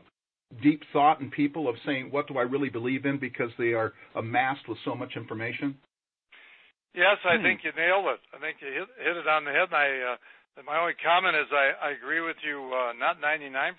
deep 0.62 0.82
thought 0.92 1.20
in 1.20 1.30
people 1.30 1.68
of 1.68 1.76
saying, 1.84 2.08
what 2.10 2.26
do 2.26 2.38
I 2.38 2.42
really 2.42 2.70
believe 2.70 3.04
in 3.04 3.18
because 3.18 3.50
they 3.58 3.72
are 3.72 3.92
amassed 4.14 4.68
with 4.68 4.78
so 4.84 4.94
much 4.94 5.12
information? 5.16 5.76
Yes, 6.94 7.18
I 7.24 7.36
hmm. 7.36 7.42
think 7.42 7.60
you 7.64 7.72
nailed 7.76 8.06
it. 8.06 8.20
I 8.34 8.40
think 8.40 8.56
you 8.60 8.68
hit, 8.68 8.88
hit 8.98 9.16
it 9.16 9.28
on 9.28 9.44
the 9.44 9.52
head. 9.52 9.68
And 9.70 9.76
I, 9.76 10.14
uh, 10.14 10.16
my 10.66 10.78
only 10.78 10.98
comment 10.98 11.36
is 11.36 11.46
I, 11.52 11.90
I 11.90 11.90
agree 11.94 12.20
with 12.20 12.40
you, 12.42 12.70
uh, 12.74 12.96
not 12.96 13.22
99%, 13.22 13.78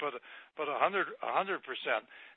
but 0.00 0.18
but 0.58 0.66
100 0.66 1.06
100%. 1.22 1.60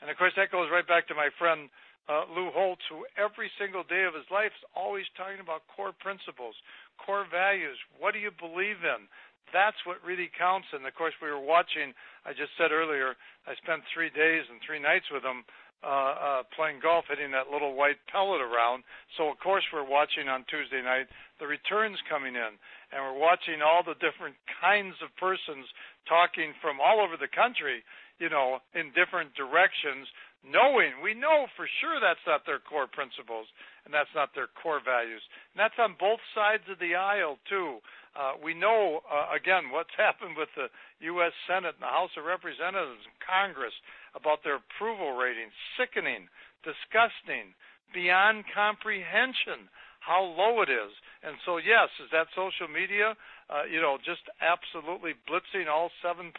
And 0.01 0.09
of 0.09 0.15
course, 0.17 0.33
that 0.37 0.51
goes 0.51 0.69
right 0.71 0.85
back 0.87 1.07
to 1.09 1.15
my 1.15 1.29
friend 1.39 1.67
uh, 2.07 2.29
Lou 2.29 2.53
Holtz, 2.53 2.85
who 2.89 3.05
every 3.17 3.49
single 3.57 3.83
day 3.83 4.05
of 4.05 4.13
his 4.13 4.29
life 4.29 4.53
is 4.53 4.65
always 4.75 5.05
talking 5.17 5.41
about 5.41 5.65
core 5.73 5.93
principles, 5.97 6.53
core 7.01 7.25
values. 7.29 7.77
What 7.97 8.13
do 8.13 8.19
you 8.19 8.31
believe 8.31 8.85
in? 8.85 9.09
that's 9.53 9.77
what 9.83 9.99
really 10.03 10.31
counts. 10.31 10.67
And 10.71 10.83
of 10.87 10.95
course, 10.95 11.13
we 11.21 11.29
were 11.29 11.39
watching. 11.39 11.93
I 12.25 12.31
just 12.31 12.55
said 12.57 12.71
earlier, 12.71 13.15
I 13.47 13.55
spent 13.59 13.83
three 13.93 14.09
days 14.09 14.47
and 14.49 14.59
three 14.63 14.79
nights 14.79 15.11
with 15.11 15.23
him 15.23 15.43
uh, 15.83 15.87
uh, 15.87 16.41
playing 16.55 16.79
golf, 16.79 17.05
hitting 17.09 17.31
that 17.33 17.49
little 17.51 17.73
white 17.73 17.99
pellet 18.11 18.41
around. 18.41 18.83
So 19.17 19.29
of 19.29 19.37
course, 19.39 19.63
we're 19.73 19.87
watching 19.87 20.29
on 20.29 20.45
Tuesday 20.45 20.81
night 20.81 21.09
the 21.39 21.49
returns 21.49 21.97
coming 22.05 22.35
in, 22.35 22.61
and 22.91 22.99
we're 22.99 23.19
watching 23.19 23.63
all 23.63 23.83
the 23.83 23.97
different 24.03 24.35
kinds 24.59 24.95
of 24.99 25.15
persons 25.15 25.65
talking 26.07 26.53
from 26.59 26.83
all 26.83 26.99
over 26.99 27.15
the 27.15 27.31
country. 27.31 27.83
You 28.19 28.29
know, 28.29 28.61
in 28.77 28.93
different 28.93 29.33
directions, 29.33 30.05
knowing 30.45 31.01
we 31.01 31.17
know 31.17 31.49
for 31.57 31.65
sure 31.81 31.97
that's 31.97 32.21
not 32.29 32.45
their 32.45 32.61
core 32.61 32.85
principles 32.85 33.49
and 33.85 33.89
that's 33.89 34.13
not 34.13 34.33
their 34.37 34.49
core 34.61 34.81
values. 34.81 35.21
And 35.53 35.57
that's 35.57 35.77
on 35.81 35.97
both 35.97 36.21
sides 36.37 36.65
of 36.69 36.77
the 36.77 36.93
aisle 36.93 37.41
too. 37.49 37.81
Uh, 38.13 38.37
we 38.37 38.53
know, 38.53 39.01
uh, 39.09 39.33
again, 39.33 39.73
what's 39.73 39.93
happened 39.97 40.37
with 40.37 40.53
the 40.53 40.69
U.S. 41.17 41.33
Senate 41.49 41.77
and 41.79 41.85
the 41.85 41.89
House 41.89 42.13
of 42.13 42.29
Representatives 42.29 43.01
and 43.01 43.17
Congress 43.25 43.73
about 44.13 44.45
their 44.45 44.61
approval 44.61 45.17
ratings. 45.17 45.55
Sickening, 45.79 46.29
disgusting, 46.61 47.57
beyond 47.93 48.45
comprehension 48.53 49.69
how 50.01 50.25
low 50.25 50.61
it 50.61 50.69
is. 50.69 50.91
And 51.21 51.37
so, 51.45 51.57
yes, 51.57 51.93
is 52.01 52.09
that 52.11 52.27
social 52.33 52.67
media, 52.67 53.13
uh, 53.49 53.69
you 53.69 53.79
know, 53.79 53.97
just 54.01 54.25
absolutely 54.41 55.13
blitzing 55.29 55.69
all 55.69 55.93
7.2 56.03 56.33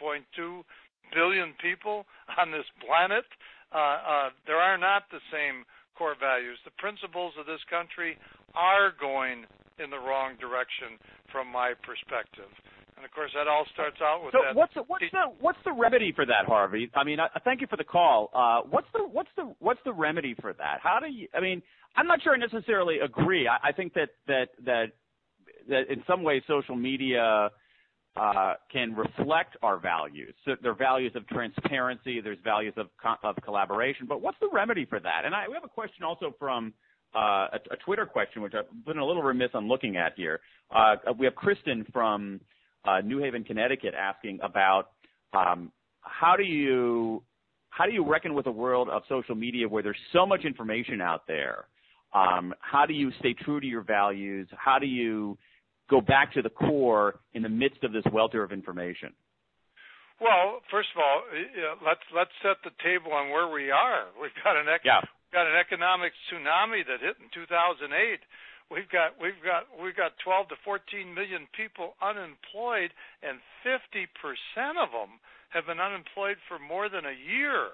billion 1.15 1.55
people 1.63 2.05
on 2.39 2.51
this 2.51 2.67
planet? 2.83 3.25
Uh, 3.71 3.97
uh, 4.03 4.29
there 4.45 4.59
are 4.59 4.77
not 4.77 5.07
the 5.09 5.23
same 5.31 5.65
core 5.97 6.15
values. 6.19 6.59
The 6.67 6.75
principles 6.77 7.33
of 7.39 7.47
this 7.47 7.63
country 7.71 8.19
are 8.53 8.91
going 8.93 9.47
in 9.79 9.89
the 9.89 9.97
wrong 9.97 10.35
direction 10.37 10.99
from 11.31 11.49
my 11.49 11.73
perspective. 11.81 12.51
And 12.95 13.05
of 13.05 13.11
course, 13.11 13.31
that 13.35 13.47
all 13.47 13.65
starts 13.73 13.97
out 14.01 14.23
with 14.23 14.33
so 14.33 14.39
that. 14.45 14.55
what's 14.55 14.73
the, 14.73 14.83
what's 14.87 15.05
the 15.11 15.25
what's 15.39 15.59
the 15.65 15.71
remedy 15.71 16.11
for 16.11 16.25
that, 16.25 16.45
Harvey? 16.45 16.89
I 16.93 17.03
mean, 17.03 17.19
I, 17.19 17.27
thank 17.43 17.61
you 17.61 17.67
for 17.67 17.77
the 17.77 17.83
call. 17.83 18.29
Uh, 18.33 18.61
what's 18.69 18.87
the 18.93 18.99
what's 18.99 19.29
the 19.35 19.53
what's 19.59 19.79
the 19.85 19.93
remedy 19.93 20.35
for 20.39 20.53
that? 20.53 20.79
How 20.81 20.99
do 20.99 21.07
you? 21.07 21.27
I 21.33 21.39
mean, 21.39 21.61
I'm 21.95 22.07
not 22.07 22.21
sure 22.21 22.33
I 22.33 22.37
necessarily 22.37 22.99
agree. 22.99 23.47
I, 23.47 23.69
I 23.69 23.71
think 23.71 23.93
that 23.93 24.09
that 24.27 24.49
that 24.65 24.85
that 25.69 25.89
in 25.89 26.03
some 26.07 26.23
ways 26.23 26.43
social 26.47 26.75
media 26.75 27.49
uh, 28.15 28.53
can 28.71 28.95
reflect 28.95 29.57
our 29.63 29.77
values. 29.79 30.35
So 30.45 30.55
there 30.61 30.71
are 30.71 30.75
values 30.75 31.13
of 31.15 31.27
transparency. 31.27 32.21
There's 32.21 32.37
values 32.43 32.73
of 32.77 32.87
of 33.23 33.35
collaboration. 33.43 34.05
But 34.07 34.21
what's 34.21 34.37
the 34.39 34.49
remedy 34.53 34.85
for 34.85 34.99
that? 34.99 35.21
And 35.25 35.33
I, 35.33 35.47
we 35.47 35.55
have 35.55 35.63
a 35.63 35.69
question 35.69 36.03
also 36.03 36.35
from 36.37 36.73
uh, 37.15 37.47
a, 37.53 37.59
a, 37.71 37.77
Twitter 37.85 38.05
question, 38.05 38.41
which 38.41 38.53
I've 38.55 38.85
been 38.85 38.97
a 38.97 39.05
little 39.05 39.21
remiss 39.21 39.49
on 39.53 39.67
looking 39.67 39.97
at 39.97 40.13
here. 40.15 40.39
Uh, 40.73 40.95
we 41.17 41.25
have 41.25 41.35
Kristen 41.35 41.85
from 41.93 42.39
uh, 42.85 43.01
New 43.01 43.19
Haven, 43.19 43.43
Connecticut, 43.43 43.93
asking 43.93 44.39
about 44.41 44.91
um, 45.33 45.71
how 46.01 46.35
do 46.35 46.43
you 46.43 47.23
how 47.69 47.85
do 47.85 47.91
you 47.91 48.05
reckon 48.07 48.35
with 48.35 48.45
a 48.45 48.51
world 48.51 48.89
of 48.89 49.01
social 49.09 49.33
media 49.35 49.67
where 49.67 49.81
there's 49.81 49.97
so 50.11 50.25
much 50.25 50.45
information 50.45 51.01
out 51.01 51.25
there? 51.27 51.65
Um, 52.13 52.53
how 52.59 52.85
do 52.85 52.93
you 52.93 53.11
stay 53.19 53.33
true 53.33 53.59
to 53.59 53.65
your 53.65 53.81
values? 53.81 54.47
How 54.55 54.77
do 54.77 54.85
you 54.85 55.37
go 55.89 55.99
back 55.99 56.33
to 56.33 56.43
the 56.43 56.51
core 56.51 57.19
in 57.33 57.41
the 57.41 57.49
midst 57.49 57.83
of 57.83 57.91
this 57.91 58.03
welter 58.11 58.43
of 58.43 58.51
information? 58.51 59.09
Well, 60.21 60.61
first 60.69 60.89
of 60.95 61.01
all, 61.01 61.23
let's 61.83 62.05
let's 62.15 62.31
set 62.43 62.57
the 62.63 62.71
table 62.83 63.11
on 63.11 63.31
where 63.31 63.49
we 63.49 63.71
are. 63.71 64.05
We've 64.21 64.31
got 64.43 64.55
an 64.55 64.67
ec- 64.69 64.85
yeah 64.85 65.01
got 65.33 65.49
an 65.49 65.57
economic 65.57 66.13
tsunami 66.29 66.85
that 66.85 67.01
hit 67.01 67.17
in 67.17 67.27
2008. 67.33 67.89
We've 68.73 68.89
got 68.89 69.13
we've 69.21 69.37
got 69.45 69.69
we've 69.77 69.95
got 69.95 70.17
12 70.25 70.49
to 70.49 70.57
14 70.65 71.13
million 71.13 71.45
people 71.53 71.93
unemployed, 72.01 72.89
and 73.21 73.37
50 73.61 74.09
percent 74.17 74.81
of 74.81 74.89
them 74.89 75.21
have 75.53 75.69
been 75.69 75.77
unemployed 75.77 76.41
for 76.49 76.57
more 76.57 76.89
than 76.89 77.05
a 77.05 77.13
year, 77.13 77.69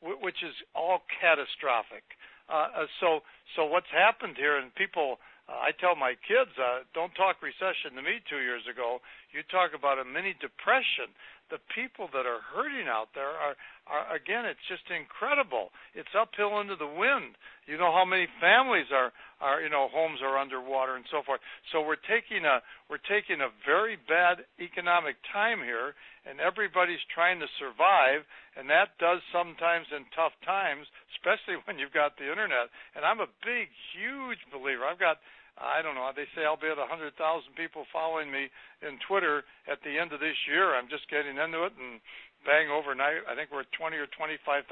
which 0.00 0.40
is 0.40 0.56
all 0.72 1.04
catastrophic. 1.20 2.16
Uh, 2.48 2.88
uh, 2.88 2.88
so 2.96 3.20
so 3.52 3.68
what's 3.68 3.92
happened 3.92 4.40
here, 4.40 4.56
and 4.56 4.72
people. 4.74 5.20
Uh, 5.48 5.72
I 5.72 5.72
tell 5.72 5.96
my 5.96 6.12
kids, 6.28 6.52
uh, 6.60 6.84
don't 6.92 7.16
talk 7.16 7.40
recession 7.40 7.96
to 7.96 8.04
me 8.04 8.20
two 8.28 8.44
years 8.44 8.68
ago. 8.68 9.00
You 9.32 9.40
talk 9.48 9.72
about 9.72 9.96
a 9.96 10.04
mini 10.04 10.36
depression 10.36 11.08
the 11.50 11.60
people 11.72 12.08
that 12.12 12.28
are 12.28 12.44
hurting 12.52 12.88
out 12.88 13.16
there 13.16 13.32
are, 13.32 13.56
are 13.88 14.04
again 14.14 14.44
it's 14.44 14.62
just 14.68 14.84
incredible 14.92 15.72
it's 15.96 16.12
uphill 16.12 16.60
into 16.60 16.76
the 16.76 16.86
wind 16.86 17.34
you 17.66 17.76
know 17.80 17.90
how 17.90 18.04
many 18.04 18.28
families 18.40 18.86
are 18.92 19.12
are 19.40 19.60
you 19.64 19.68
know 19.72 19.88
homes 19.88 20.20
are 20.22 20.36
underwater 20.36 20.94
and 20.96 21.08
so 21.10 21.24
forth 21.24 21.40
so 21.72 21.80
we're 21.80 22.00
taking 22.08 22.44
a 22.44 22.60
we're 22.92 23.02
taking 23.08 23.40
a 23.40 23.50
very 23.64 23.96
bad 23.96 24.44
economic 24.60 25.16
time 25.32 25.64
here 25.64 25.96
and 26.28 26.40
everybody's 26.40 27.02
trying 27.08 27.40
to 27.40 27.48
survive 27.56 28.28
and 28.56 28.68
that 28.68 28.92
does 29.00 29.24
sometimes 29.32 29.88
in 29.90 30.04
tough 30.12 30.36
times 30.44 30.84
especially 31.16 31.56
when 31.64 31.80
you've 31.80 31.96
got 31.96 32.14
the 32.20 32.28
internet 32.28 32.68
and 32.94 33.02
i'm 33.02 33.24
a 33.24 33.30
big 33.40 33.72
huge 33.96 34.40
believer 34.52 34.84
i've 34.84 35.00
got 35.00 35.18
I 35.58 35.82
don't 35.82 35.98
know. 35.98 36.06
They 36.14 36.30
say 36.38 36.46
I'll 36.46 36.54
be 36.54 36.70
at 36.70 36.78
100,000 36.78 37.18
people 37.58 37.82
following 37.90 38.30
me 38.30 38.46
in 38.78 38.94
Twitter 39.10 39.42
at 39.66 39.82
the 39.82 39.98
end 39.98 40.14
of 40.14 40.22
this 40.22 40.38
year. 40.46 40.78
I'm 40.78 40.86
just 40.86 41.10
getting 41.10 41.34
into 41.34 41.66
it 41.66 41.74
and 41.74 41.98
bang 42.46 42.70
overnight. 42.70 43.26
I 43.26 43.34
think 43.34 43.50
we're 43.50 43.66
at 43.66 43.72
20 43.74 43.96
or 43.96 44.06
25,000. 44.10 44.66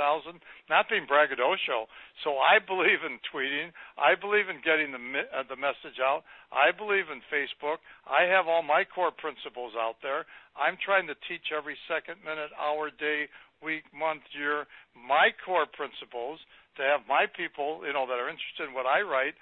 Not 0.71 0.91
being 0.91 1.07
braggadocio. 1.07 1.91
So 2.23 2.39
I 2.39 2.63
believe 2.63 3.03
in 3.03 3.19
tweeting. 3.31 3.71
I 3.99 4.15
believe 4.15 4.49
in 4.51 4.63
getting 4.63 4.93
the 4.95 5.03
uh, 5.31 5.47
the 5.49 5.59
message 5.59 5.99
out. 6.03 6.23
I 6.51 6.71
believe 6.75 7.11
in 7.11 7.23
Facebook. 7.31 7.83
I 8.07 8.29
have 8.31 8.47
all 8.47 8.63
my 8.63 8.85
core 8.87 9.15
principles 9.15 9.75
out 9.75 9.99
there. 10.03 10.27
I'm 10.57 10.79
trying 10.81 11.07
to 11.09 11.17
teach 11.29 11.53
every 11.53 11.77
second, 11.87 12.23
minute, 12.25 12.51
hour, 12.57 12.89
day, 12.89 13.29
week, 13.61 13.85
month, 13.93 14.25
year 14.33 14.65
my 14.97 15.29
core 15.45 15.69
principles 15.69 16.41
to 16.77 16.83
have 16.83 17.05
my 17.09 17.29
people, 17.37 17.85
you 17.85 17.93
know, 17.93 18.09
that 18.09 18.21
are 18.21 18.33
interested 18.33 18.69
in 18.69 18.73
what 18.73 18.89
I 18.89 19.05
write 19.05 19.37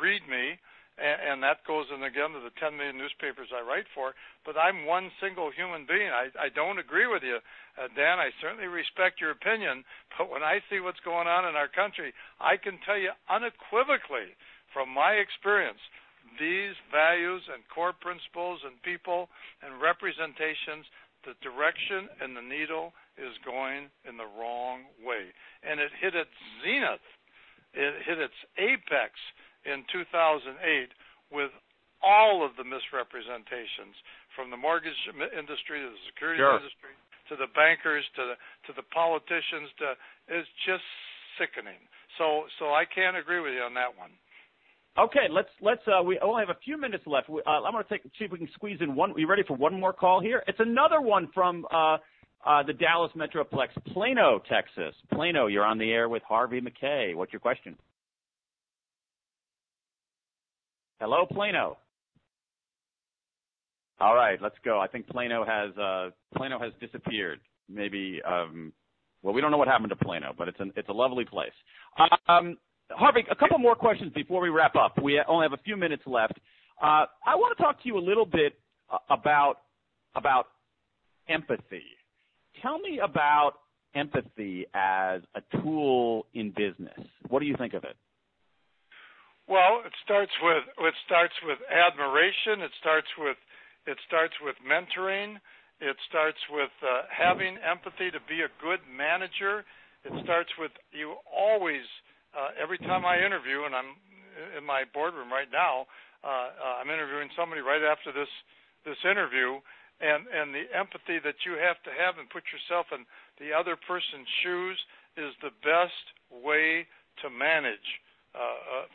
read 0.00 0.22
me 0.28 0.58
and, 0.96 1.18
and 1.20 1.38
that 1.44 1.64
goes 1.68 1.86
in 1.92 2.02
again 2.02 2.32
to 2.32 2.40
the 2.40 2.54
10 2.56 2.76
million 2.76 2.96
newspapers 2.96 3.52
I 3.52 3.60
write 3.60 3.88
for. 3.94 4.16
But 4.44 4.56
I'm 4.56 4.88
one 4.88 5.12
single 5.20 5.52
human 5.52 5.84
being. 5.84 6.08
I, 6.08 6.32
I 6.36 6.48
don't 6.48 6.80
agree 6.80 7.06
with 7.06 7.22
you, 7.22 7.38
uh, 7.76 7.88
Dan. 7.92 8.18
I 8.18 8.32
certainly 8.40 8.68
respect 8.68 9.20
your 9.20 9.32
opinion, 9.32 9.84
but 10.16 10.32
when 10.32 10.42
I 10.42 10.64
see 10.68 10.80
what's 10.80 11.00
going 11.04 11.28
on 11.28 11.44
in 11.44 11.54
our 11.54 11.68
country, 11.68 12.12
I 12.40 12.56
can 12.56 12.80
tell 12.84 12.98
you 12.98 13.12
unequivocally 13.28 14.32
from 14.72 14.88
my 14.92 15.20
experience 15.20 15.80
these 16.40 16.74
values 16.90 17.42
and 17.52 17.62
core 17.70 17.94
principles 17.94 18.60
and 18.66 18.74
people 18.82 19.28
and 19.62 19.80
representations, 19.80 20.84
the 21.24 21.38
direction 21.38 22.10
and 22.20 22.36
the 22.36 22.42
needle 22.42 22.92
is 23.16 23.32
going 23.44 23.88
in 24.04 24.18
the 24.18 24.28
wrong 24.36 24.84
way. 25.00 25.32
And 25.62 25.80
it 25.80 25.90
hit 25.96 26.14
its 26.14 26.34
zenith, 26.60 27.04
it 27.72 27.94
hit 28.04 28.18
its 28.18 28.36
apex 28.58 29.16
in 29.66 29.82
2008 29.90 30.54
with 31.34 31.50
all 32.00 32.46
of 32.46 32.54
the 32.54 32.64
misrepresentations 32.64 33.98
from 34.38 34.54
the 34.54 34.56
mortgage 34.56 34.96
industry 35.34 35.82
to 35.82 35.90
the 35.90 36.02
securities 36.06 36.40
sure. 36.40 36.62
industry 36.62 36.94
to 37.28 37.34
the 37.34 37.50
bankers 37.58 38.06
to 38.14 38.22
the 38.22 38.36
to 38.66 38.72
the 38.78 38.86
politicians 38.94 39.68
to 39.82 39.98
is 40.30 40.46
just 40.62 40.86
sickening. 41.38 41.80
So 42.18 42.46
so 42.58 42.70
I 42.70 42.86
can't 42.86 43.16
agree 43.16 43.40
with 43.40 43.52
you 43.54 43.62
on 43.66 43.74
that 43.74 43.92
one. 43.96 44.14
Okay, 44.98 45.28
let's 45.30 45.50
let's. 45.60 45.82
Uh, 45.86 46.02
we 46.02 46.18
only 46.20 46.40
have 46.40 46.54
a 46.54 46.60
few 46.64 46.80
minutes 46.80 47.04
left. 47.06 47.28
We, 47.28 47.42
uh, 47.46 47.60
I'm 47.66 47.72
going 47.72 47.84
to 47.84 47.90
take 47.90 48.02
see 48.18 48.24
if 48.24 48.32
we 48.32 48.38
can 48.38 48.48
squeeze 48.54 48.78
in 48.80 48.94
one. 48.94 49.12
Are 49.12 49.18
you 49.18 49.28
ready 49.28 49.42
for 49.46 49.56
one 49.56 49.78
more 49.78 49.92
call 49.92 50.20
here? 50.20 50.42
It's 50.46 50.60
another 50.60 51.00
one 51.00 51.28
from 51.34 51.66
uh, 51.70 51.98
uh, 52.46 52.62
the 52.62 52.72
Dallas 52.72 53.12
Metroplex, 53.14 53.68
Plano, 53.92 54.40
Texas. 54.48 54.94
Plano, 55.12 55.48
you're 55.48 55.66
on 55.66 55.78
the 55.78 55.90
air 55.90 56.08
with 56.08 56.22
Harvey 56.22 56.60
Mackay. 56.60 57.12
What's 57.14 57.32
your 57.32 57.40
question? 57.40 57.76
Hello, 61.00 61.26
Plano. 61.30 61.76
All 64.00 64.14
right, 64.14 64.38
let's 64.42 64.56
go. 64.64 64.78
I 64.80 64.88
think 64.88 65.06
Plano 65.08 65.44
has 65.44 65.76
uh, 65.76 66.10
Plano 66.36 66.58
has 66.58 66.72
disappeared. 66.80 67.40
Maybe 67.68 68.20
um, 68.26 68.72
well, 69.22 69.34
we 69.34 69.40
don't 69.40 69.50
know 69.50 69.56
what 69.56 69.68
happened 69.68 69.90
to 69.90 69.96
Plano, 69.96 70.34
but 70.36 70.48
it's 70.48 70.60
an 70.60 70.72
it's 70.76 70.88
a 70.88 70.92
lovely 70.92 71.24
place. 71.24 71.52
Um, 72.28 72.56
Harvey, 72.90 73.24
a 73.30 73.34
couple 73.34 73.58
more 73.58 73.74
questions 73.74 74.12
before 74.14 74.40
we 74.40 74.48
wrap 74.48 74.76
up. 74.76 75.02
We 75.02 75.20
only 75.26 75.44
have 75.44 75.52
a 75.52 75.62
few 75.62 75.76
minutes 75.76 76.02
left. 76.06 76.34
Uh, 76.80 77.06
I 77.26 77.34
want 77.34 77.56
to 77.56 77.62
talk 77.62 77.82
to 77.82 77.88
you 77.88 77.98
a 77.98 78.00
little 78.00 78.26
bit 78.26 78.54
uh, 78.92 78.98
about 79.10 79.56
about 80.14 80.46
empathy. 81.28 81.84
Tell 82.62 82.78
me 82.78 83.00
about 83.02 83.54
empathy 83.94 84.66
as 84.74 85.22
a 85.34 85.40
tool 85.62 86.26
in 86.34 86.50
business. 86.50 86.98
What 87.28 87.40
do 87.40 87.46
you 87.46 87.56
think 87.58 87.74
of 87.74 87.84
it? 87.84 87.96
Well, 89.46 89.86
it 89.86 89.94
starts 90.02 90.34
with 90.42 90.66
it 90.66 90.94
starts 91.06 91.34
with 91.46 91.58
admiration. 91.70 92.66
It 92.66 92.74
starts 92.82 93.06
with 93.16 93.38
it 93.86 93.98
starts 94.06 94.34
with 94.42 94.58
mentoring. 94.66 95.38
It 95.78 95.94
starts 96.08 96.38
with 96.50 96.74
uh, 96.82 97.06
having 97.06 97.54
empathy 97.62 98.10
to 98.10 98.18
be 98.26 98.42
a 98.42 98.50
good 98.58 98.82
manager. 98.90 99.62
It 100.02 100.10
starts 100.24 100.50
with 100.58 100.74
you 100.90 101.14
always 101.30 101.86
uh, 102.34 102.58
every 102.58 102.78
time 102.78 103.06
I 103.06 103.22
interview, 103.22 103.70
and 103.70 103.74
I'm 103.74 103.94
in 104.58 104.66
my 104.66 104.82
boardroom 104.90 105.30
right 105.30 105.50
now. 105.50 105.86
Uh, 106.26 106.50
uh, 106.50 106.82
I'm 106.82 106.90
interviewing 106.90 107.30
somebody 107.38 107.62
right 107.62 107.86
after 107.86 108.10
this 108.10 108.30
this 108.82 108.98
interview, 109.06 109.62
and 110.02 110.26
and 110.26 110.50
the 110.50 110.66
empathy 110.74 111.22
that 111.22 111.46
you 111.46 111.54
have 111.54 111.78
to 111.86 111.94
have 111.94 112.18
and 112.18 112.26
put 112.34 112.42
yourself 112.50 112.90
in 112.90 113.06
the 113.38 113.54
other 113.54 113.78
person's 113.78 114.26
shoes 114.42 114.78
is 115.14 115.30
the 115.38 115.54
best 115.62 116.02
way 116.34 116.82
to 117.22 117.30
manage 117.30 118.02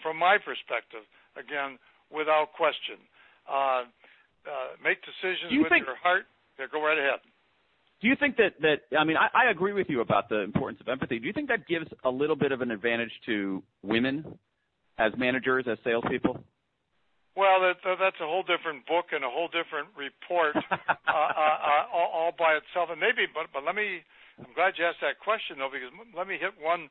from 0.03 0.17
my 0.17 0.37
perspective, 0.37 1.05
again, 1.37 1.79
without 2.09 2.53
question. 2.53 2.99
Uh, 3.45 3.85
make 4.81 4.97
decisions 5.05 5.53
with 5.53 5.69
think, 5.69 5.85
your 5.85 5.95
heart. 6.01 6.25
Yeah, 6.57 6.65
go 6.71 6.81
right 6.81 6.97
ahead. 6.97 7.21
Do 8.01 8.07
you 8.09 8.15
think 8.17 8.37
that 8.37 8.57
that 8.61 8.89
I 8.97 9.03
mean 9.03 9.17
I, 9.17 9.29
I 9.45 9.51
agree 9.51 9.73
with 9.73 9.85
you 9.87 10.01
about 10.01 10.29
the 10.29 10.41
importance 10.41 10.81
of 10.81 10.89
empathy. 10.89 11.19
Do 11.19 11.27
you 11.27 11.33
think 11.33 11.49
that 11.49 11.67
gives 11.67 11.85
a 12.03 12.09
little 12.09 12.35
bit 12.35 12.51
of 12.51 12.61
an 12.61 12.71
advantage 12.71 13.13
to 13.27 13.61
women 13.83 14.39
as 14.97 15.13
managers, 15.17 15.65
as 15.69 15.77
salespeople? 15.83 16.41
Well, 17.37 17.63
that, 17.63 17.79
that's 17.85 18.19
a 18.19 18.27
whole 18.27 18.43
different 18.43 18.83
book 18.89 19.13
and 19.15 19.23
a 19.23 19.29
whole 19.29 19.47
different 19.47 19.87
report, 19.95 20.51
uh, 20.71 20.75
uh, 20.75 21.11
uh, 21.13 21.83
all, 21.93 22.09
all 22.11 22.33
by 22.35 22.59
itself. 22.59 22.89
And 22.91 22.99
maybe, 22.99 23.29
but 23.29 23.53
but 23.53 23.63
let 23.63 23.75
me. 23.75 24.01
I'm 24.41 24.53
glad 24.57 24.73
you 24.81 24.85
asked 24.89 25.05
that 25.05 25.21
question 25.21 25.61
though, 25.61 25.69
because 25.69 25.93
let 26.17 26.25
me 26.25 26.41
hit 26.41 26.57
one 26.57 26.89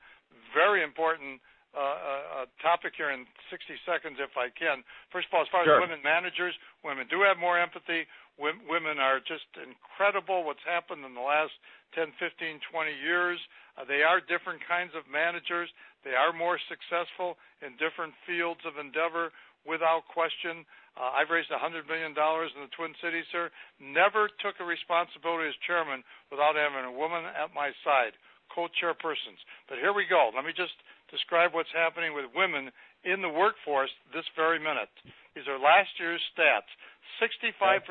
very 0.55 0.86
important 0.86 1.42
uh, 1.77 2.43
uh, 2.43 2.47
topic 2.59 2.99
here 2.99 3.11
in 3.14 3.27
60 3.51 3.79
seconds, 3.87 4.18
if 4.18 4.35
I 4.35 4.51
can. 4.51 4.83
First 5.14 5.31
of 5.31 5.39
all, 5.39 5.43
as 5.47 5.51
far 5.53 5.62
sure. 5.62 5.79
as 5.79 5.87
women 5.87 6.03
managers, 6.03 6.55
women 6.83 7.07
do 7.07 7.23
have 7.23 7.39
more 7.39 7.59
empathy. 7.59 8.07
Women 8.41 8.97
are 8.97 9.21
just 9.21 9.47
incredible. 9.55 10.43
What's 10.49 10.64
happened 10.64 11.05
in 11.05 11.12
the 11.12 11.23
last 11.23 11.53
10, 11.95 12.14
15, 12.16 12.59
20 12.73 12.91
years. 13.05 13.39
Uh, 13.77 13.85
they 13.85 14.01
are 14.01 14.18
different 14.25 14.64
kinds 14.64 14.97
of 14.97 15.05
managers. 15.11 15.68
They 16.03 16.16
are 16.16 16.33
more 16.33 16.57
successful 16.71 17.37
in 17.61 17.77
different 17.77 18.16
fields 18.25 18.64
of 18.64 18.81
endeavor, 18.81 19.31
without 19.66 20.09
question. 20.09 20.64
Uh, 20.97 21.16
I've 21.16 21.31
raised 21.31 21.53
$100 21.53 21.87
million 21.87 22.12
in 22.12 22.61
the 22.64 22.73
Twin 22.75 22.93
Cities, 23.01 23.29
sir. 23.31 23.49
Never 23.79 24.29
took 24.43 24.59
a 24.61 24.66
responsibility 24.66 25.49
as 25.49 25.57
chairman 25.64 26.03
without 26.29 26.59
having 26.59 26.85
a 26.85 26.95
woman 26.95 27.25
at 27.25 27.55
my 27.55 27.73
side, 27.87 28.16
co-chairpersons. 28.53 29.41
But 29.71 29.79
here 29.79 29.95
we 29.95 30.05
go. 30.09 30.35
Let 30.35 30.45
me 30.45 30.53
just 30.53 30.75
describe 31.11 31.52
what's 31.52 31.72
happening 31.74 32.14
with 32.14 32.30
women 32.34 32.70
in 33.04 33.22
the 33.22 33.28
workforce 33.28 33.90
this 34.14 34.26
very 34.36 34.58
minute. 34.58 34.90
These 35.34 35.46
are 35.46 35.58
last 35.58 35.90
year's 35.98 36.22
stats. 36.34 36.70
65%, 37.18 37.82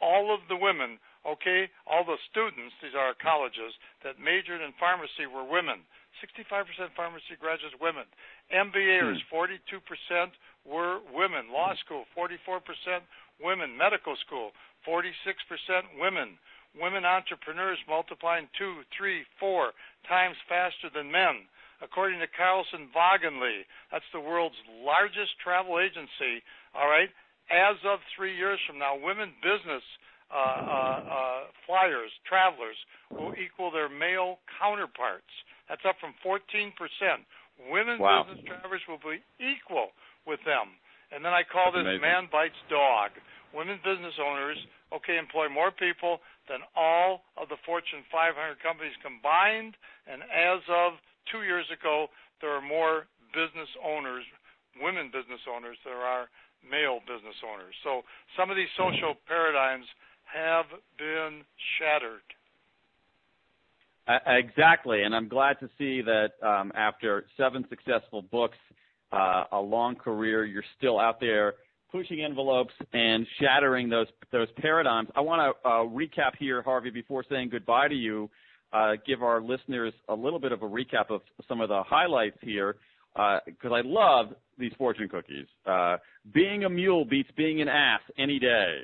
all 0.00 0.34
of 0.34 0.40
the 0.48 0.58
women, 0.58 0.98
okay, 1.26 1.70
all 1.86 2.04
the 2.04 2.18
students, 2.30 2.74
these 2.82 2.98
are 2.98 3.14
colleges, 3.18 3.72
that 4.04 4.18
majored 4.18 4.60
in 4.60 4.74
pharmacy 4.78 5.26
were 5.30 5.46
women. 5.46 5.86
65% 6.20 6.92
pharmacy 6.94 7.34
graduates 7.40 7.74
women. 7.80 8.04
MBAers, 8.52 9.22
hmm. 9.24 9.32
42% 9.32 10.30
were 10.66 11.00
women. 11.14 11.50
Law 11.50 11.72
school, 11.80 12.04
44% 12.12 12.60
women. 13.40 13.76
Medical 13.76 14.14
school, 14.26 14.52
46% 14.86 15.08
women. 15.98 16.36
Women 16.78 17.04
entrepreneurs 17.04 17.78
multiplying 17.88 18.48
two, 18.56 18.80
three, 18.96 19.24
four 19.38 19.72
times 20.08 20.36
faster 20.48 20.88
than 20.92 21.12
men. 21.12 21.48
According 21.82 22.22
to 22.22 22.30
Carlson 22.30 22.88
Wagonlit, 22.94 23.66
that's 23.90 24.06
the 24.14 24.22
world's 24.22 24.58
largest 24.86 25.34
travel 25.42 25.82
agency, 25.82 26.40
all 26.78 26.86
right, 26.86 27.10
as 27.50 27.76
of 27.84 27.98
three 28.16 28.32
years 28.32 28.62
from 28.66 28.78
now, 28.78 28.94
women 28.94 29.34
business 29.42 29.82
uh, 30.32 30.38
uh, 30.38 31.00
uh, 31.04 31.40
flyers, 31.66 32.08
travelers, 32.24 32.78
will 33.10 33.36
equal 33.36 33.68
their 33.68 33.90
male 33.92 34.38
counterparts. 34.56 35.28
That's 35.68 35.84
up 35.84 36.00
from 36.00 36.16
14%. 36.24 36.72
Women 37.68 38.00
wow. 38.00 38.24
business 38.24 38.40
travelers 38.48 38.80
will 38.88 39.02
be 39.02 39.20
equal 39.36 39.92
with 40.24 40.40
them. 40.48 40.72
And 41.12 41.20
then 41.20 41.36
I 41.36 41.44
call 41.44 41.68
That's 41.68 41.84
this 41.84 42.00
amazing. 42.00 42.08
man 42.08 42.24
bites 42.32 42.56
dog. 42.72 43.12
Women 43.52 43.76
business 43.84 44.16
owners, 44.16 44.56
okay, 44.96 45.20
employ 45.20 45.52
more 45.52 45.68
people 45.68 46.24
than 46.48 46.64
all 46.72 47.28
of 47.36 47.52
the 47.52 47.60
Fortune 47.68 48.00
500 48.08 48.32
companies 48.64 48.96
combined. 49.04 49.76
And 50.08 50.24
as 50.32 50.64
of 50.72 50.96
two 51.30 51.42
years 51.42 51.66
ago, 51.70 52.06
there 52.40 52.50
are 52.50 52.62
more 52.62 53.06
business 53.32 53.68
owners, 53.84 54.24
women 54.80 55.06
business 55.12 55.40
owners, 55.48 55.76
there 55.84 56.02
are 56.02 56.28
male 56.62 57.00
business 57.06 57.36
owners. 57.42 57.74
So 57.84 58.02
some 58.36 58.50
of 58.50 58.56
these 58.56 58.70
social 58.76 59.14
paradigms 59.26 59.86
have 60.24 60.66
been 60.98 61.42
shattered. 61.78 62.26
Uh, 64.08 64.18
exactly, 64.26 65.02
and 65.02 65.14
I'm 65.14 65.28
glad 65.28 65.60
to 65.60 65.68
see 65.78 66.02
that 66.02 66.32
um, 66.42 66.72
after 66.74 67.24
seven 67.36 67.64
successful 67.68 68.22
books, 68.22 68.58
uh, 69.12 69.44
a 69.52 69.60
long 69.60 69.94
career, 69.94 70.44
you're 70.44 70.64
still 70.78 70.98
out 70.98 71.20
there 71.20 71.54
pushing 71.92 72.24
envelopes 72.24 72.72
and 72.94 73.26
shattering 73.38 73.88
those 73.88 74.06
those 74.32 74.48
paradigms. 74.56 75.08
I 75.14 75.20
want 75.20 75.56
to 75.62 75.68
uh, 75.68 75.72
recap 75.84 76.32
here, 76.38 76.62
Harvey, 76.62 76.90
before 76.90 77.22
saying 77.28 77.50
goodbye 77.50 77.88
to 77.88 77.94
you 77.94 78.30
uh, 78.72 78.92
give 79.06 79.22
our 79.22 79.40
listeners 79.40 79.92
a 80.08 80.14
little 80.14 80.38
bit 80.38 80.52
of 80.52 80.62
a 80.62 80.68
recap 80.68 81.10
of 81.10 81.20
some 81.48 81.60
of 81.60 81.68
the 81.68 81.82
highlights 81.86 82.38
here 82.40 82.76
because 83.14 83.70
uh, 83.70 83.74
I 83.74 83.82
love 83.84 84.34
these 84.58 84.72
fortune 84.78 85.08
cookies. 85.08 85.46
Uh, 85.66 85.96
being 86.32 86.64
a 86.64 86.70
mule 86.70 87.04
beats 87.04 87.30
being 87.36 87.60
an 87.60 87.68
ass 87.68 88.00
any 88.18 88.38
day. 88.38 88.80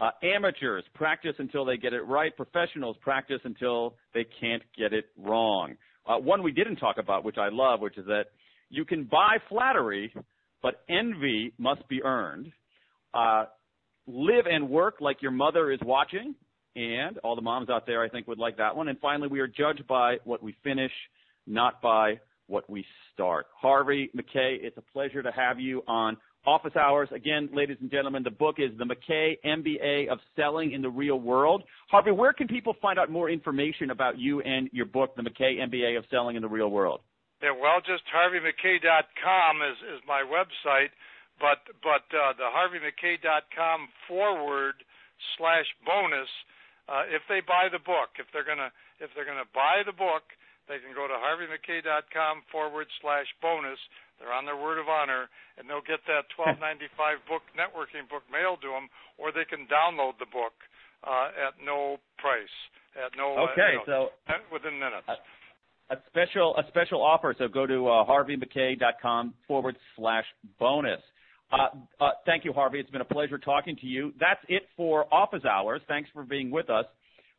Uh, 0.00 0.10
amateurs 0.22 0.84
practice 0.94 1.34
until 1.38 1.64
they 1.64 1.76
get 1.76 1.92
it 1.92 2.02
right. 2.02 2.36
Professionals 2.36 2.96
practice 3.00 3.40
until 3.44 3.94
they 4.12 4.26
can't 4.40 4.62
get 4.76 4.92
it 4.92 5.06
wrong. 5.16 5.74
Uh, 6.06 6.18
one 6.18 6.42
we 6.42 6.52
didn't 6.52 6.76
talk 6.76 6.96
about, 6.98 7.24
which 7.24 7.38
I 7.38 7.48
love, 7.50 7.80
which 7.80 7.96
is 7.96 8.06
that 8.06 8.26
you 8.70 8.84
can 8.84 9.04
buy 9.04 9.36
flattery, 9.48 10.12
but 10.62 10.82
envy 10.88 11.52
must 11.58 11.86
be 11.88 12.02
earned. 12.02 12.52
Uh, 13.12 13.44
live 14.06 14.46
and 14.50 14.68
work 14.68 14.96
like 15.00 15.22
your 15.22 15.30
mother 15.30 15.70
is 15.70 15.78
watching. 15.84 16.34
And 16.76 17.18
all 17.18 17.36
the 17.36 17.42
moms 17.42 17.70
out 17.70 17.86
there, 17.86 18.02
I 18.02 18.08
think, 18.08 18.26
would 18.26 18.38
like 18.38 18.56
that 18.56 18.74
one. 18.74 18.88
And 18.88 18.98
finally, 19.00 19.28
we 19.28 19.40
are 19.40 19.46
judged 19.46 19.86
by 19.86 20.16
what 20.24 20.42
we 20.42 20.56
finish, 20.64 20.92
not 21.46 21.80
by 21.80 22.20
what 22.46 22.68
we 22.68 22.84
start. 23.12 23.46
Harvey 23.56 24.10
Mackay, 24.12 24.58
it's 24.60 24.76
a 24.76 24.92
pleasure 24.92 25.22
to 25.22 25.30
have 25.30 25.60
you 25.60 25.82
on 25.86 26.16
office 26.46 26.76
hours. 26.76 27.08
Again, 27.14 27.48
ladies 27.52 27.76
and 27.80 27.90
gentlemen, 27.90 28.22
the 28.22 28.30
book 28.30 28.56
is 28.58 28.76
The 28.78 28.84
Mackay 28.84 29.38
MBA 29.44 30.08
of 30.08 30.18
Selling 30.36 30.72
in 30.72 30.82
the 30.82 30.90
Real 30.90 31.20
World. 31.20 31.62
Harvey, 31.90 32.10
where 32.10 32.32
can 32.32 32.48
people 32.48 32.74
find 32.82 32.98
out 32.98 33.10
more 33.10 33.30
information 33.30 33.90
about 33.90 34.18
you 34.18 34.40
and 34.40 34.68
your 34.72 34.86
book, 34.86 35.16
The 35.16 35.22
Mackay 35.22 35.56
MBA 35.56 35.96
of 35.96 36.04
Selling 36.10 36.36
in 36.36 36.42
the 36.42 36.48
Real 36.48 36.68
World? 36.68 37.00
Yeah, 37.42 37.52
well, 37.52 37.80
just 37.80 38.04
harveymackay.com 38.08 39.62
is, 39.62 39.76
is 39.96 40.00
my 40.06 40.22
website, 40.24 40.88
but 41.40 41.60
but 41.82 42.06
uh, 42.16 42.32
the 42.38 42.48
harveymackay.com 42.48 43.88
forward 44.08 44.74
slash 45.36 45.66
bonus. 45.84 46.28
Uh, 46.88 47.08
if 47.08 47.24
they 47.28 47.40
buy 47.40 47.72
the 47.72 47.80
book, 47.80 48.20
if 48.20 48.28
they're 48.32 48.44
gonna 48.44 48.68
if 49.00 49.08
they're 49.16 49.24
gonna 49.24 49.48
buy 49.56 49.80
the 49.86 49.96
book, 49.96 50.24
they 50.68 50.80
can 50.80 50.92
go 50.92 51.08
to 51.08 51.16
harveymackay.com 51.16 52.44
forward 52.52 52.88
slash 53.00 53.28
bonus. 53.40 53.80
They're 54.20 54.32
on 54.32 54.44
their 54.44 54.56
word 54.56 54.78
of 54.78 54.88
honor, 54.88 55.28
and 55.58 55.68
they'll 55.68 55.84
get 55.84 56.04
that 56.06 56.28
12.95 56.38 57.24
book 57.28 57.42
networking 57.56 58.08
book 58.08 58.22
mailed 58.30 58.60
to 58.62 58.70
them, 58.72 58.88
or 59.18 59.32
they 59.32 59.44
can 59.48 59.66
download 59.66 60.20
the 60.20 60.28
book 60.28 60.54
uh, 61.04 61.32
at 61.32 61.56
no 61.60 61.96
price, 62.18 62.52
at 62.96 63.12
no 63.16 63.36
uh, 63.36 63.52
okay, 63.52 63.80
uh, 63.80 63.84
you 63.84 63.92
know, 63.92 64.08
so 64.28 64.44
within 64.52 64.78
minutes. 64.78 65.08
A, 65.08 65.16
a 65.94 65.98
special 66.08 66.56
a 66.56 66.64
special 66.68 67.02
offer. 67.02 67.34
So 67.38 67.48
go 67.48 67.66
to 67.66 67.88
uh, 67.88 68.04
harveymackay.com 68.04 69.34
forward 69.48 69.76
slash 69.96 70.24
bonus. 70.58 71.00
Uh, 71.52 71.68
uh, 72.00 72.10
thank 72.26 72.44
you, 72.44 72.52
Harvey. 72.52 72.80
It's 72.80 72.90
been 72.90 73.00
a 73.00 73.04
pleasure 73.04 73.38
talking 73.38 73.76
to 73.76 73.86
you. 73.86 74.12
That's 74.18 74.40
it 74.48 74.62
for 74.76 75.12
office 75.12 75.44
hours. 75.44 75.80
Thanks 75.88 76.10
for 76.12 76.24
being 76.24 76.50
with 76.50 76.70
us. 76.70 76.86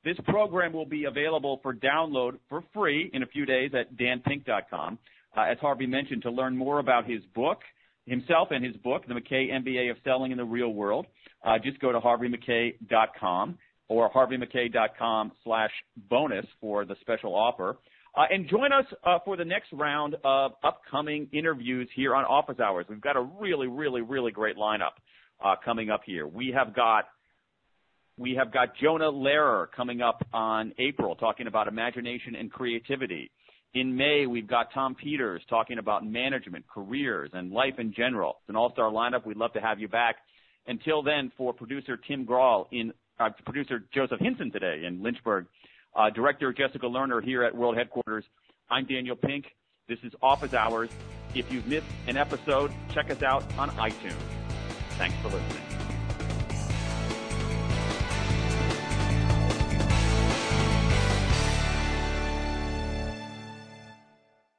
This 0.03 0.17
program 0.27 0.71
will 0.71 0.85
be 0.85 1.05
available 1.05 1.59
for 1.63 1.73
download 1.73 2.37
for 2.47 2.63
free 2.73 3.09
in 3.13 3.23
a 3.23 3.25
few 3.25 3.45
days 3.45 3.71
at 3.73 3.97
danpink.com. 3.97 4.99
Uh, 5.35 5.41
as 5.41 5.57
Harvey 5.59 5.87
mentioned, 5.87 6.21
to 6.21 6.31
learn 6.31 6.55
more 6.55 6.79
about 6.79 7.09
his 7.09 7.21
book, 7.33 7.59
himself 8.05 8.49
and 8.51 8.63
his 8.63 8.75
book, 8.77 9.07
The 9.07 9.15
Mackay 9.15 9.49
MBA 9.49 9.89
of 9.89 9.97
Selling 10.03 10.31
in 10.31 10.37
the 10.37 10.45
Real 10.45 10.69
World, 10.69 11.07
uh, 11.43 11.57
just 11.61 11.79
go 11.79 11.91
to 11.91 11.99
harveymackay.com 11.99 13.57
or 13.87 14.11
harveymackay.com 14.11 15.31
slash 15.43 15.71
bonus 16.09 16.45
for 16.61 16.85
the 16.85 16.95
special 17.01 17.35
offer. 17.35 17.77
Uh, 18.15 18.23
and 18.31 18.47
join 18.47 18.71
us 18.71 18.85
uh, 19.03 19.19
for 19.25 19.35
the 19.35 19.43
next 19.43 19.67
round 19.73 20.15
of 20.23 20.53
upcoming 20.63 21.27
interviews 21.33 21.89
here 21.95 22.15
on 22.15 22.23
Office 22.23 22.59
Hours. 22.59 22.85
We've 22.89 23.01
got 23.01 23.17
a 23.17 23.21
really, 23.21 23.67
really, 23.67 24.01
really 24.01 24.31
great 24.31 24.55
lineup 24.55 24.95
uh, 25.43 25.55
coming 25.63 25.89
up 25.89 26.01
here. 26.05 26.25
We 26.25 26.53
have 26.55 26.73
got 26.73 27.05
we 28.17 28.35
have 28.35 28.53
got 28.53 28.69
Jonah 28.81 29.11
Lehrer 29.11 29.67
coming 29.75 30.01
up 30.01 30.25
on 30.33 30.71
April 30.79 31.15
talking 31.15 31.47
about 31.47 31.67
imagination 31.67 32.35
and 32.35 32.49
creativity. 32.49 33.29
In 33.73 33.93
May, 33.93 34.25
we've 34.25 34.47
got 34.47 34.67
Tom 34.73 34.95
Peters 34.95 35.41
talking 35.49 35.79
about 35.79 36.05
management, 36.05 36.65
careers, 36.73 37.31
and 37.33 37.51
life 37.51 37.73
in 37.77 37.93
general. 37.93 38.37
It's 38.39 38.49
an 38.49 38.55
all-star 38.55 38.89
lineup. 38.89 39.25
We'd 39.25 39.35
love 39.35 39.51
to 39.51 39.59
have 39.59 39.81
you 39.81 39.89
back. 39.89 40.15
Until 40.65 41.03
then, 41.03 41.29
for 41.35 41.53
producer 41.53 41.97
Tim 42.07 42.25
Grahl 42.25 42.67
in 42.71 42.93
uh, 43.19 43.31
producer 43.45 43.83
Joseph 43.93 44.21
Hinson 44.21 44.49
today 44.49 44.83
in 44.87 45.03
Lynchburg, 45.03 45.47
Uh, 45.95 46.09
director 46.09 46.51
Jessica 46.51 46.85
Lerner 46.85 47.23
here 47.23 47.43
at 47.43 47.55
World 47.55 47.77
Headquarters. 47.77 48.25
I'm 48.69 48.85
Daniel 48.85 49.15
Pink. 49.15 49.45
This 49.87 49.99
is 50.03 50.13
Office 50.21 50.53
Hours. 50.53 50.89
If 51.33 51.51
you've 51.51 51.67
missed 51.67 51.87
an 52.07 52.17
episode, 52.17 52.71
check 52.93 53.09
us 53.09 53.23
out 53.23 53.43
on 53.57 53.69
iTunes. 53.71 54.13
Thanks 54.97 55.15
for 55.21 55.29
listening. 55.29 55.64